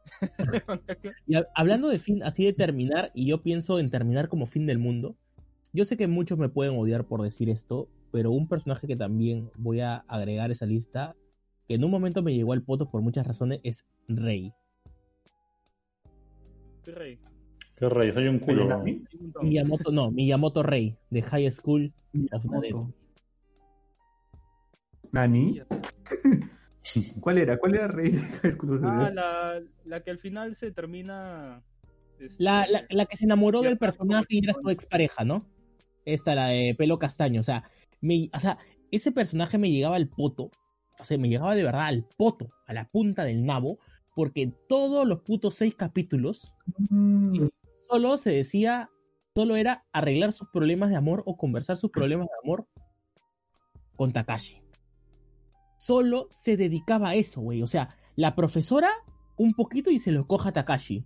y 1.27 1.33
hab- 1.35 1.47
hablando 1.55 1.89
de 1.89 1.99
fin, 1.99 2.23
así 2.23 2.45
de 2.45 2.53
terminar, 2.53 3.11
y 3.13 3.27
yo 3.27 3.41
pienso 3.43 3.79
en 3.79 3.89
terminar 3.89 4.29
como 4.29 4.45
fin 4.45 4.65
del 4.65 4.77
mundo, 4.79 5.15
yo 5.73 5.85
sé 5.85 5.95
que 5.95 6.07
muchos 6.07 6.37
me 6.37 6.49
pueden 6.49 6.75
odiar 6.77 7.05
por 7.05 7.21
decir 7.21 7.49
esto, 7.49 7.87
pero 8.11 8.31
un 8.31 8.47
personaje 8.47 8.87
que 8.87 8.95
también 8.95 9.49
voy 9.55 9.79
a 9.79 9.97
agregar 10.07 10.49
a 10.49 10.53
esa 10.53 10.65
lista, 10.65 11.15
que 11.71 11.75
en 11.75 11.85
un 11.85 11.91
momento 11.91 12.21
me 12.21 12.33
llegó 12.33 12.51
al 12.51 12.63
poto 12.63 12.89
por 12.89 13.01
muchas 13.01 13.25
razones, 13.25 13.61
es 13.63 13.85
Rey. 14.09 14.51
Qué 16.83 16.91
rey. 16.91 17.17
Qué 17.77 17.87
rey, 17.87 18.11
soy 18.11 18.27
un 18.27 18.39
culo. 18.39 18.67
montón. 18.67 19.07
Miyamoto, 19.43 19.89
no, 19.89 20.11
Miyamoto 20.11 20.63
Rey, 20.63 20.97
de 21.09 21.21
High 21.21 21.49
School 21.51 21.93
of 22.33 22.43
the 22.43 22.59
Dead. 22.59 22.75
¿Nani? 25.13 25.61
¿Cuál 27.21 27.37
era? 27.37 27.57
¿Cuál 27.57 27.75
era 27.75 27.87
Rey 27.87 28.11
de 28.11 28.19
High 28.19 28.51
School 28.51 28.75
of 28.75 28.81
the 28.81 28.87
Ah, 28.89 29.09
la, 29.13 29.61
la 29.85 30.03
que 30.03 30.11
al 30.11 30.17
final 30.17 30.55
se 30.57 30.71
termina. 30.71 31.63
este, 32.19 32.43
La, 32.43 32.65
la, 32.69 32.85
la 32.89 33.05
que 33.05 33.15
se 33.15 33.23
enamoró 33.23 33.61
del 33.61 33.77
personaje 33.77 34.25
y 34.29 34.39
era 34.43 34.53
su 34.53 34.69
expareja, 34.69 35.23
¿no? 35.23 35.45
Esta, 36.03 36.35
la 36.35 36.47
de 36.47 36.75
pelo 36.77 36.99
castaño. 36.99 37.39
O 37.39 37.43
sea, 37.43 37.63
me, 38.01 38.29
o 38.33 38.39
sea, 38.41 38.57
ese 38.91 39.13
personaje 39.13 39.57
me 39.57 39.71
llegaba 39.71 39.95
al 39.95 40.09
poto. 40.09 40.51
O 41.01 41.05
sea, 41.05 41.17
me 41.17 41.29
llegaba 41.29 41.55
de 41.55 41.63
verdad 41.63 41.87
al 41.87 42.05
poto, 42.17 42.49
a 42.67 42.73
la 42.73 42.87
punta 42.89 43.23
del 43.23 43.45
nabo. 43.45 43.79
Porque 44.13 44.53
todos 44.67 45.07
los 45.07 45.21
putos 45.21 45.55
seis 45.55 45.73
capítulos 45.73 46.53
Mm, 46.89 47.47
solo 47.89 48.17
se 48.17 48.31
decía, 48.31 48.89
solo 49.35 49.55
era 49.55 49.85
arreglar 49.91 50.33
sus 50.33 50.49
problemas 50.49 50.89
de 50.89 50.95
amor 50.95 51.23
o 51.25 51.37
conversar 51.37 51.77
sus 51.77 51.91
problemas 51.91 52.27
de 52.27 52.33
amor 52.43 52.67
con 53.95 54.13
Takashi. 54.13 54.61
Solo 55.77 56.29
se 56.31 56.57
dedicaba 56.57 57.09
a 57.09 57.15
eso, 57.15 57.41
güey. 57.41 57.61
O 57.63 57.67
sea, 57.67 57.95
la 58.15 58.35
profesora 58.35 58.89
un 59.37 59.53
poquito 59.53 59.89
y 59.89 59.99
se 59.99 60.11
lo 60.11 60.27
coja 60.27 60.49
a 60.49 60.53
Takashi. 60.53 61.05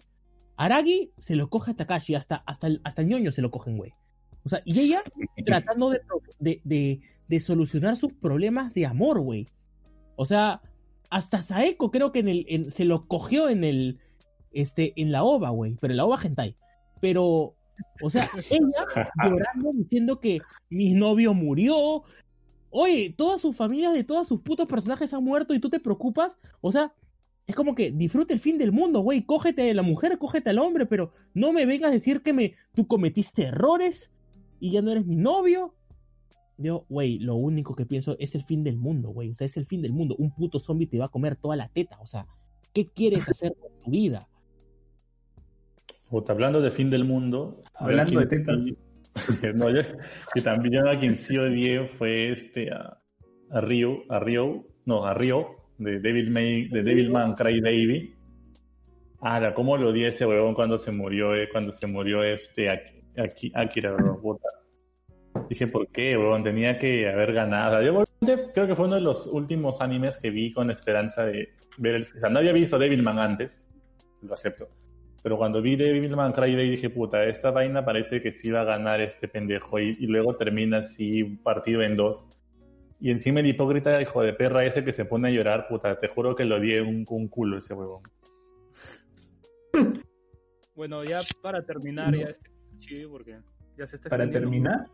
Aragi 0.58 1.12
se 1.18 1.36
lo 1.36 1.50
coge 1.50 1.72
a 1.72 1.76
Takashi, 1.76 2.16
hasta, 2.16 2.38
hasta, 2.46 2.68
el, 2.68 2.82
hasta 2.84 3.02
el 3.02 3.10
ñoño 3.10 3.32
se 3.32 3.42
lo 3.42 3.52
cogen, 3.52 3.78
güey. 3.78 3.94
O 4.44 4.50
sea, 4.50 4.62
y 4.66 4.80
ella 4.80 5.00
tratando 5.46 5.90
de, 5.90 6.02
de, 6.40 6.62
de, 6.64 7.02
de 7.28 7.40
solucionar 7.40 7.98
sus 7.98 8.14
problemas 8.14 8.74
de 8.74 8.86
amor, 8.86 9.20
güey. 9.20 9.48
O 10.16 10.26
sea, 10.26 10.62
hasta 11.10 11.42
Saeko 11.42 11.92
creo 11.92 12.12
que 12.12 12.20
en 12.20 12.28
el, 12.30 12.46
en- 12.50 12.72
se 12.72 12.86
lo 12.86 13.08
cogió 13.08 13.50
en 13.50 13.64
el, 13.64 14.00
este, 14.52 14.94
en 14.96 15.12
la 15.12 15.24
ova, 15.24 15.50
güey, 15.50 15.78
pero 15.80 15.92
en 15.94 15.98
la 15.98 16.06
ova 16.06 16.20
hentai. 16.22 16.56
Pero, 17.02 17.56
o 18.02 18.10
sea, 18.10 18.28
ella 18.52 19.10
llorando 19.24 19.72
diciendo 19.74 20.20
que 20.20 20.40
mi 20.70 20.94
novio 20.94 21.34
murió. 21.34 22.04
Oye, 22.70 23.14
todas 23.18 23.42
sus 23.42 23.56
familias 23.56 23.94
de 23.94 24.04
todos 24.04 24.28
sus 24.28 24.42
putos 24.42 24.68
personajes 24.68 25.14
han 25.14 25.24
muerto 25.24 25.54
y 25.54 25.60
tú 25.60 25.70
te 25.70 25.80
preocupas. 25.80 26.34
O 26.62 26.72
sea, 26.72 26.94
es 27.48 27.56
como 27.56 27.76
que 27.76 27.92
disfruta 27.92 28.34
el 28.34 28.40
fin 28.40 28.58
del 28.58 28.72
mundo, 28.72 29.02
güey. 29.02 29.22
Cógete 29.24 29.70
a 29.70 29.74
la 29.74 29.82
mujer, 29.84 30.18
cógete 30.18 30.50
al 30.50 30.60
hombre, 30.60 30.86
pero 30.86 31.14
no 31.34 31.54
me 31.54 31.66
vengas 31.66 31.90
a 31.90 31.94
decir 31.94 32.22
que 32.22 32.34
me, 32.34 32.56
tú 32.74 32.88
cometiste 32.88 33.44
errores 33.44 34.12
y 34.60 34.72
ya 34.72 34.82
no 34.82 34.92
eres 34.92 35.06
mi 35.06 35.16
novio. 35.16 35.74
Yo, 36.58 36.86
güey, 36.90 37.20
lo 37.20 37.36
único 37.36 37.76
que 37.76 37.86
pienso 37.86 38.16
es 38.20 38.34
el 38.36 38.44
fin 38.44 38.64
del 38.64 38.78
mundo, 38.78 39.10
güey. 39.10 39.32
O 39.32 39.36
sea, 39.36 39.46
es 39.46 39.58
el 39.58 39.66
fin 39.66 39.82
del 39.82 39.92
mundo. 39.92 40.16
Un 40.18 40.32
puto 40.34 40.60
zombie 40.60 40.88
te 40.88 40.98
va 40.98 41.06
a 41.06 41.10
comer 41.10 41.36
toda 41.36 41.56
la 41.56 41.68
teta. 41.70 41.98
O 42.02 42.08
sea, 42.08 42.28
¿qué 42.74 42.88
quieres 42.90 43.28
hacer 43.28 43.54
con 43.60 43.72
tu 43.84 43.92
vida? 43.92 44.30
Puta, 46.10 46.34
hablando 46.34 46.62
de 46.62 46.72
fin 46.72 46.90
del 46.90 47.04
mundo. 47.04 47.62
Hablando 47.74 48.20
de 48.20 48.26
tetas. 48.28 48.64
no, 49.56 49.70
yo, 49.70 49.82
y 50.36 50.42
también 50.42 50.74
yo 50.84 50.90
a 50.90 51.00
quien 51.00 51.16
sí 51.16 51.38
odié 51.38 51.88
fue 51.88 52.32
este 52.32 52.72
a, 52.72 53.02
a 53.50 53.62
Ryo, 53.62 54.04
a 54.10 54.20
Ryo, 54.20 54.66
no, 54.86 55.06
a 55.06 55.14
Ryo, 55.14 55.48
de 55.78 56.00
Devil 56.00 56.32
May, 56.32 56.68
de 56.70 56.84
Devilman 56.84 57.34
Cry 57.36 57.62
Baby. 57.62 58.14
Ahora, 59.22 59.54
cómo 59.54 59.78
lo 59.78 59.90
odié 59.90 60.10
ese 60.10 60.26
huevón 60.26 60.54
cuando 60.54 60.78
se 60.78 60.92
murió, 60.92 61.34
eh, 61.36 61.50
cuando 61.52 61.72
se 61.72 61.88
murió 61.88 62.24
este 62.24 62.70
Aki- 62.70 63.04
Aki- 63.18 63.52
Akira, 63.56 63.96
puta. 64.22 64.48
Dije, 65.50 65.68
¿por 65.68 65.88
qué, 65.88 66.18
huevón? 66.18 66.44
Tenía 66.44 66.78
que 66.80 67.08
haber 67.10 67.34
ganado. 67.34 67.82
Yo 67.82 68.04
creo 68.54 68.68
que 68.68 68.76
fue 68.76 68.86
uno 68.86 68.96
de 68.96 69.02
los 69.02 69.28
últimos 69.28 69.82
animes 69.82 70.20
que 70.20 70.32
vi 70.32 70.52
con 70.54 70.72
esperanza 70.72 71.26
de 71.26 71.50
ver 71.78 71.96
el... 71.96 72.02
O 72.04 72.20
sea, 72.20 72.30
no 72.30 72.40
había 72.40 72.54
visto 72.54 72.80
Devilman 72.80 73.20
antes, 73.20 73.62
lo 74.22 74.34
acepto. 74.34 74.70
Pero 75.22 75.38
cuando 75.38 75.62
vi 75.62 75.76
Devilman 75.76 76.32
Cryday 76.34 76.70
dije, 76.70 76.90
puta, 76.90 77.24
esta 77.24 77.52
vaina 77.52 77.84
parece 77.84 78.22
que 78.22 78.32
sí 78.32 78.52
va 78.52 78.62
a 78.62 78.66
ganar 78.66 79.02
este 79.02 79.28
pendejo 79.28 79.80
y, 79.80 79.96
y 80.00 80.08
luego 80.08 80.36
termina 80.36 80.80
así 80.80 81.24
un 81.24 81.38
partido 81.38 81.82
en 81.82 81.96
dos. 81.96 82.30
Y 83.00 83.12
encima 83.12 83.42
el 83.42 83.48
hipócrita 83.48 84.02
hijo 84.02 84.22
de 84.24 84.34
perra 84.34 84.66
ese 84.66 84.84
que 84.84 84.94
se 84.94 85.06
pone 85.06 85.28
a 85.28 85.32
llorar, 85.32 85.68
puta, 85.68 85.98
te 85.98 86.08
juro 86.08 86.36
que 86.36 86.46
lo 86.46 86.60
di 86.60 86.76
un, 86.80 87.06
un 87.10 87.28
culo 87.28 87.58
ese 87.58 87.74
huevón. 87.74 88.02
Bueno, 90.76 91.06
ya 91.06 91.20
para 91.42 91.66
terminar, 91.66 92.12
No. 92.12 92.18
ya 92.20 92.28
este 92.28 92.52
chido 92.80 93.10
porque 93.10 93.40
ya 93.78 93.88
se 93.88 93.96
está 93.96 94.10
Para 94.10 94.30
terminar, 94.30 94.88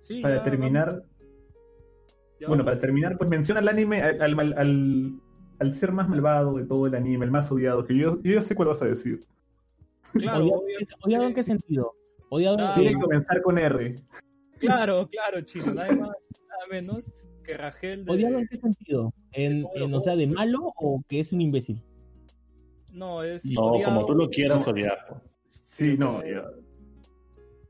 Sí, 0.00 0.20
para 0.22 0.36
ya 0.36 0.42
terminar, 0.44 1.02
ya 2.40 2.48
bueno, 2.48 2.64
para 2.64 2.78
terminar, 2.80 3.16
pues 3.18 3.28
menciona 3.28 3.60
al 3.60 3.68
anime, 3.68 4.02
al, 4.02 4.22
al, 4.22 4.36
mal- 4.36 4.54
al, 4.56 5.20
al 5.58 5.72
ser 5.72 5.92
más 5.92 6.08
malvado 6.08 6.54
de 6.54 6.64
todo 6.64 6.86
el 6.86 6.94
anime, 6.94 7.24
el 7.24 7.30
más 7.30 7.50
odiado, 7.52 7.84
que 7.84 7.96
yo, 7.96 8.20
yo 8.22 8.34
ya 8.34 8.42
sé 8.42 8.54
cuál 8.54 8.68
vas 8.68 8.82
a 8.82 8.86
decir. 8.86 9.26
Claro, 10.14 10.44
¿Odiado, 10.44 10.62
odiado 11.04 11.24
en 11.26 11.34
qué 11.34 11.44
sentido? 11.44 11.92
Odiado 12.30 12.58
en 12.58 12.74
Tiene 12.74 12.92
que 12.94 13.00
comenzar 13.00 13.42
con 13.42 13.58
R. 13.58 14.02
Claro, 14.58 15.08
claro, 15.10 15.40
chino, 15.42 15.74
nada 15.74 15.88
más, 15.94 16.08
nada 16.08 16.66
menos 16.70 17.12
que 17.44 17.56
Ragel 17.56 18.04
de... 18.04 18.12
¿Odiado 18.12 18.38
en 18.38 18.46
qué 18.48 18.56
sentido? 18.56 19.12
¿En, 19.32 19.66
en, 19.74 19.94
o 19.94 20.00
sea, 20.00 20.16
de 20.16 20.26
malo 20.26 20.72
o 20.76 21.02
que 21.08 21.20
es 21.20 21.32
un 21.32 21.40
imbécil? 21.40 21.82
No, 22.90 23.22
es 23.22 23.44
No, 23.44 23.62
odiado- 23.72 23.94
como 23.94 24.06
tú 24.06 24.14
lo 24.14 24.28
quieras 24.30 24.66
odiar. 24.66 24.98
Sí, 25.48 25.94
Sí, 25.96 26.02
no, 26.02 26.24
ya. 26.24 26.44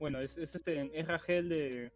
Bueno, 0.00 0.20
es, 0.20 0.38
es 0.38 0.54
este, 0.54 0.90
es 0.98 1.06
Ragel 1.06 1.48
de, 1.48 1.92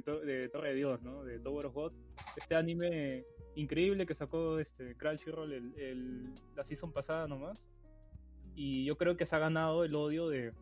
de, 0.00 0.02
To- 0.02 0.20
de 0.20 0.48
Torre 0.48 0.70
de 0.70 0.74
Dios, 0.76 1.02
¿no? 1.02 1.24
De 1.24 1.38
Tower 1.38 1.66
of 1.66 1.74
God. 1.74 1.92
Este 2.36 2.54
anime 2.54 3.24
increíble 3.54 4.06
que 4.06 4.14
sacó 4.14 4.58
este 4.58 4.96
Crunchyroll 4.96 5.52
el, 5.52 5.74
el- 5.78 6.34
la 6.56 6.64
season 6.64 6.92
pasada 6.92 7.26
nomás. 7.28 7.62
Y 8.54 8.84
yo 8.84 8.96
creo 8.96 9.16
que 9.16 9.26
se 9.26 9.36
ha 9.36 9.38
ganado 9.38 9.84
el 9.84 9.94
odio 9.94 10.28
de, 10.28 10.52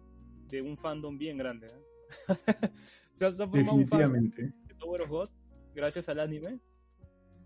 de 0.48 0.62
un 0.62 0.76
fandom 0.76 1.16
bien 1.18 1.38
grande. 1.38 1.68
¿eh? 1.68 1.82
se, 3.14 3.26
ha, 3.26 3.32
se 3.32 3.42
ha 3.42 3.48
formado 3.48 3.76
un 3.76 3.86
fandom 3.86 4.30
de 4.30 4.74
Tower 4.78 5.02
of 5.02 5.08
God 5.08 5.30
gracias 5.74 6.08
al 6.08 6.20
anime. 6.20 6.58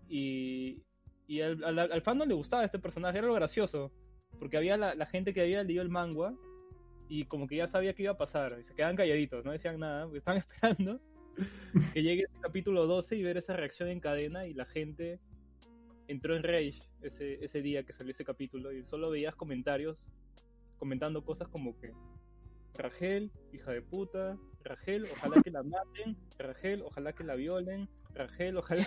Y, 0.09 0.83
y 1.27 1.41
al, 1.41 1.63
al, 1.63 1.79
al 1.79 2.01
fandom 2.01 2.27
le 2.27 2.33
gustaba 2.35 2.65
este 2.65 2.79
personaje, 2.79 3.17
era 3.17 3.27
lo 3.27 3.33
gracioso. 3.33 3.91
Porque 4.39 4.57
había 4.57 4.77
la, 4.77 4.95
la 4.95 5.05
gente 5.05 5.33
que 5.33 5.41
había 5.41 5.63
leído 5.63 5.81
el 5.81 5.89
manga 5.89 6.33
y 7.07 7.25
como 7.25 7.47
que 7.47 7.57
ya 7.57 7.67
sabía 7.67 7.93
qué 7.93 8.03
iba 8.03 8.13
a 8.13 8.17
pasar. 8.17 8.57
Y 8.59 8.63
se 8.63 8.73
quedaban 8.73 8.95
calladitos, 8.95 9.45
no 9.45 9.51
decían 9.51 9.79
nada, 9.79 10.03
porque 10.05 10.17
estaban 10.19 10.39
esperando 10.47 10.99
que 11.93 12.03
llegue 12.03 12.23
el 12.23 12.41
capítulo 12.41 12.85
12 12.87 13.15
y 13.15 13.23
ver 13.23 13.37
esa 13.37 13.55
reacción 13.55 13.89
en 13.89 13.99
cadena. 13.99 14.45
Y 14.45 14.53
la 14.53 14.65
gente 14.65 15.19
entró 16.07 16.35
en 16.35 16.43
rage 16.43 16.81
ese, 17.01 17.43
ese 17.43 17.61
día 17.61 17.83
que 17.83 17.93
salió 17.93 18.11
ese 18.11 18.25
capítulo 18.25 18.71
y 18.71 18.83
solo 18.83 19.09
veías 19.09 19.35
comentarios 19.35 20.07
comentando 20.77 21.23
cosas 21.23 21.47
como 21.47 21.77
que 21.77 21.93
Ragel, 22.75 23.31
hija 23.51 23.71
de 23.71 23.81
puta, 23.81 24.37
Ragel, 24.63 25.07
ojalá 25.11 25.41
que 25.41 25.51
la 25.51 25.63
maten, 25.63 26.17
Ragel, 26.37 26.81
ojalá 26.81 27.13
que 27.13 27.23
la 27.23 27.35
violen, 27.35 27.87
Ragel, 28.13 28.57
ojalá, 28.57 28.83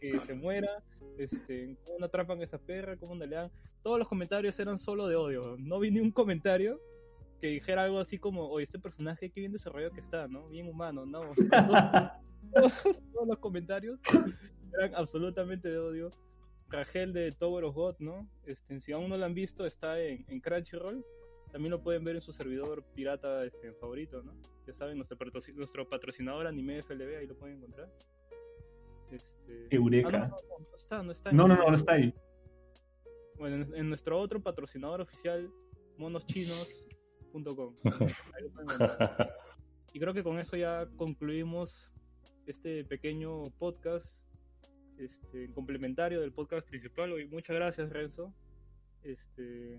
que 0.00 0.18
se 0.18 0.34
muera, 0.34 0.82
este, 1.16 1.76
cómo 1.84 1.98
no 2.00 2.06
atrapan 2.06 2.40
a 2.40 2.44
esa 2.44 2.58
perra, 2.58 2.96
cómo 2.96 3.14
no 3.14 3.24
le 3.24 3.36
dan. 3.36 3.50
Todos 3.82 3.98
los 3.98 4.08
comentarios 4.08 4.58
eran 4.58 4.78
solo 4.78 5.06
de 5.06 5.16
odio, 5.16 5.56
no 5.58 5.78
vi 5.78 5.90
ni 5.90 6.00
un 6.00 6.10
comentario 6.10 6.80
que 7.44 7.50
dijera 7.50 7.82
algo 7.82 7.98
así 7.98 8.16
como, 8.16 8.48
oye, 8.48 8.64
este 8.64 8.78
personaje 8.78 9.28
qué 9.28 9.40
bien 9.40 9.52
desarrollado 9.52 9.92
que 9.92 10.00
está, 10.00 10.26
¿no? 10.26 10.48
Bien 10.48 10.66
humano, 10.66 11.04
¿no? 11.04 11.20
todos, 12.54 13.04
todos 13.12 13.28
los 13.28 13.38
comentarios 13.38 14.00
eran 14.72 14.94
absolutamente 14.94 15.68
de 15.68 15.76
odio. 15.78 16.10
Ragel 16.70 17.12
de 17.12 17.32
Tower 17.32 17.64
of 17.64 17.74
God, 17.74 17.96
¿no? 17.98 18.26
Este, 18.46 18.80
si 18.80 18.92
aún 18.92 19.10
no 19.10 19.18
lo 19.18 19.26
han 19.26 19.34
visto, 19.34 19.66
está 19.66 20.00
en, 20.00 20.24
en 20.26 20.40
Crunchyroll. 20.40 21.04
También 21.52 21.70
lo 21.72 21.82
pueden 21.82 22.02
ver 22.02 22.16
en 22.16 22.22
su 22.22 22.32
servidor 22.32 22.82
pirata 22.94 23.44
este, 23.44 23.74
favorito, 23.74 24.22
¿no? 24.22 24.32
Ya 24.66 24.72
saben, 24.72 24.96
nuestro, 24.96 25.18
patroci- 25.18 25.52
nuestro 25.52 25.86
patrocinador 25.86 26.46
Anime 26.46 26.82
FLB, 26.82 27.18
ahí 27.18 27.26
lo 27.26 27.36
pueden 27.36 27.58
encontrar. 27.58 27.92
Este... 29.10 29.66
Eureka. 29.68 30.08
Ah, 30.08 30.28
no, 30.28 30.36
no, 30.36 30.58
no, 30.60 30.66
no 30.70 30.76
está, 30.78 31.02
no 31.02 31.12
está. 31.12 31.30
No, 31.30 31.46
no, 31.46 31.56
no, 31.58 31.68
no 31.68 31.76
está 31.76 31.92
ahí. 31.92 32.14
Bueno, 33.36 33.56
en, 33.56 33.74
en 33.74 33.88
nuestro 33.90 34.18
otro 34.18 34.42
patrocinador 34.42 35.02
oficial, 35.02 35.52
monoschinos.com. 35.98 36.84
Ahí 36.84 36.93
Y 39.94 40.00
creo 40.00 40.12
que 40.12 40.24
con 40.24 40.40
eso 40.40 40.56
ya 40.56 40.88
concluimos 40.96 41.92
este 42.46 42.84
pequeño 42.84 43.50
podcast 43.60 44.08
este, 44.98 45.52
complementario 45.52 46.20
del 46.20 46.32
podcast 46.32 46.68
principal. 46.68 47.12
Y 47.20 47.28
muchas 47.28 47.54
gracias, 47.54 47.90
Renzo. 47.90 48.34
Este, 49.04 49.78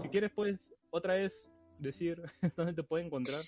si 0.00 0.08
quieres, 0.10 0.30
puedes 0.30 0.72
otra 0.90 1.14
vez 1.14 1.50
decir 1.80 2.22
dónde 2.56 2.72
te 2.72 2.84
puede 2.84 3.04
encontrar, 3.04 3.40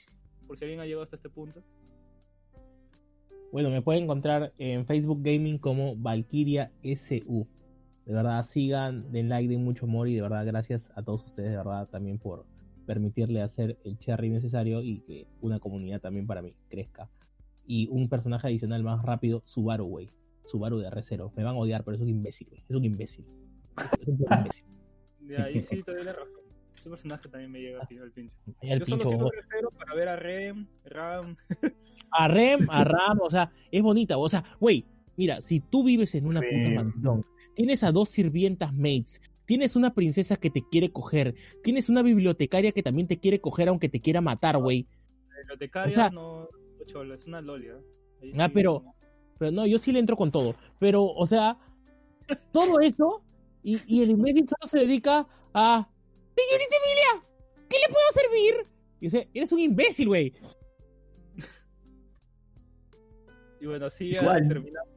por 0.48 0.58
si 0.58 0.64
alguien 0.64 0.80
ha 0.80 0.84
llegado 0.84 1.04
hasta 1.04 1.14
este 1.14 1.30
punto. 1.30 1.62
Bueno, 3.52 3.70
me 3.70 3.82
pueden 3.82 4.02
encontrar 4.02 4.52
en 4.58 4.84
Facebook 4.84 5.22
Gaming 5.22 5.58
como 5.58 5.94
Valkyria 5.94 6.72
SU. 6.82 7.46
De 8.04 8.12
verdad, 8.12 8.44
sigan, 8.44 9.12
den 9.12 9.28
like, 9.28 9.48
den 9.48 9.62
mucho 9.62 9.86
amor 9.86 10.08
y 10.08 10.16
de 10.16 10.22
verdad, 10.22 10.44
gracias 10.44 10.90
a 10.96 11.04
todos 11.04 11.24
ustedes, 11.24 11.50
de 11.50 11.56
verdad, 11.56 11.88
también 11.88 12.18
por 12.18 12.46
permitirle 12.86 13.42
hacer 13.42 13.78
el 13.84 13.98
cherry 13.98 14.30
necesario 14.30 14.82
y 14.82 15.00
que 15.00 15.26
una 15.40 15.58
comunidad 15.58 16.00
también 16.00 16.26
para 16.26 16.42
mí 16.42 16.54
crezca. 16.68 17.08
Y 17.66 17.88
un 17.88 18.08
personaje 18.08 18.48
adicional 18.48 18.82
más 18.82 19.02
rápido, 19.02 19.42
Subaru, 19.46 19.86
güey. 19.86 20.10
Subaru 20.44 20.78
de 20.78 20.88
R0. 20.88 21.32
Me 21.36 21.44
van 21.44 21.54
a 21.54 21.58
odiar, 21.58 21.84
pero 21.84 21.96
es 21.96 22.02
un 22.02 22.08
imbécil, 22.08 22.48
güey. 22.48 22.64
Es 22.68 22.76
un 22.76 22.84
imbécil. 22.84 23.24
Es 24.00 24.08
un 24.08 24.18
imbécil. 24.20 24.64
De 25.20 25.36
ahí 25.38 25.62
sí 25.62 25.82
te 25.82 25.94
doy 25.94 26.04
la 26.04 26.12
razón. 26.12 26.42
Ese 26.78 26.90
personaje 26.90 27.28
también 27.28 27.52
me 27.52 27.60
llega 27.60 27.80
al 27.80 27.86
pincho. 28.12 28.34
Yo 28.44 28.70
solo 28.80 28.84
pincho, 28.84 29.08
sigo 29.10 29.20
güey. 29.20 29.30
tercero 29.30 29.70
para 29.70 29.94
ver 29.94 30.08
a 30.08 30.16
Rem, 30.16 30.66
Ram. 30.84 31.36
a 32.10 32.28
Rem, 32.28 32.68
a 32.68 32.82
Ram, 32.84 33.20
o 33.22 33.30
sea, 33.30 33.52
es 33.70 33.82
bonita. 33.82 34.18
O 34.18 34.28
sea, 34.28 34.42
güey, 34.58 34.84
mira, 35.16 35.40
si 35.40 35.60
tú 35.60 35.84
vives 35.84 36.12
en 36.16 36.26
una 36.26 36.40
puta 36.40 36.70
mansión, 36.74 37.24
tienes 37.54 37.84
a 37.84 37.92
dos 37.92 38.08
sirvientas 38.08 38.74
mates, 38.74 39.20
tienes 39.52 39.76
una 39.76 39.92
princesa 39.92 40.38
que 40.38 40.48
te 40.48 40.62
quiere 40.66 40.90
coger, 40.90 41.34
tienes 41.62 41.90
una 41.90 42.00
bibliotecaria 42.02 42.72
que 42.72 42.82
también 42.82 43.06
te 43.06 43.18
quiere 43.18 43.38
coger 43.38 43.68
aunque 43.68 43.90
te 43.90 44.00
quiera 44.00 44.22
matar, 44.22 44.56
güey. 44.56 44.86
bibliotecaria 45.40 45.90
O 45.90 45.94
sea- 45.94 46.08
no, 46.08 46.48
no 46.78 46.84
chola, 46.86 47.16
es 47.16 47.26
una 47.26 47.42
lolia. 47.42 47.74
Ahí 48.22 48.32
Ah, 48.38 48.46
sí, 48.46 48.52
pero- 48.54 48.82
Pero 49.38 49.50
no, 49.52 49.66
yo 49.66 49.76
sí 49.76 49.92
le 49.92 49.98
entro 49.98 50.16
con 50.16 50.30
todo. 50.32 50.54
Pero, 50.78 51.04
o 51.04 51.26
sea, 51.26 51.58
todo 52.52 52.80
eso 52.80 53.22
y, 53.62 53.78
y 53.86 54.02
el 54.02 54.10
imbécil 54.12 54.48
solo 54.48 54.66
se 54.70 54.78
dedica 54.78 55.26
a... 55.52 55.86
Señorita 56.34 56.76
Emilia, 56.86 57.28
¿qué 57.68 57.76
le 57.76 57.92
puedo 57.92 58.06
servir? 58.14 58.66
Y 59.00 59.04
dice, 59.06 59.28
eres 59.34 59.52
un 59.52 59.58
imbécil, 59.58 60.08
güey. 60.08 60.32
Y 63.60 63.66
bueno, 63.66 63.84
así 63.86 64.08
ya 64.12 64.22
terminamos 64.48 64.88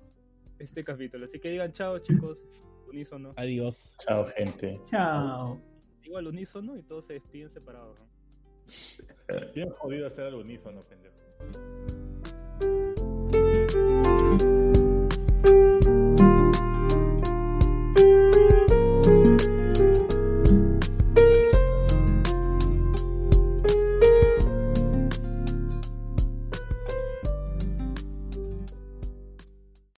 este 0.60 0.82
capítulo. 0.86 1.26
Así 1.26 1.40
que 1.42 1.50
digan 1.52 1.74
chao, 1.74 2.00
chicos. 2.00 2.42
Unísono. 2.88 3.34
Adiós. 3.36 3.96
Chao, 4.00 4.26
gente. 4.26 4.80
Chao. 4.86 5.62
Igual 6.04 6.28
unísono 6.28 6.78
y 6.78 6.84
todos 6.84 7.06
se 7.06 7.14
despiden 7.14 7.50
separados. 7.50 8.00
Bien 9.54 9.70
jodido 9.72 10.08
hacer 10.08 10.26
al 10.26 10.36
unísono, 10.36 10.84
pendejo. 10.84 11.16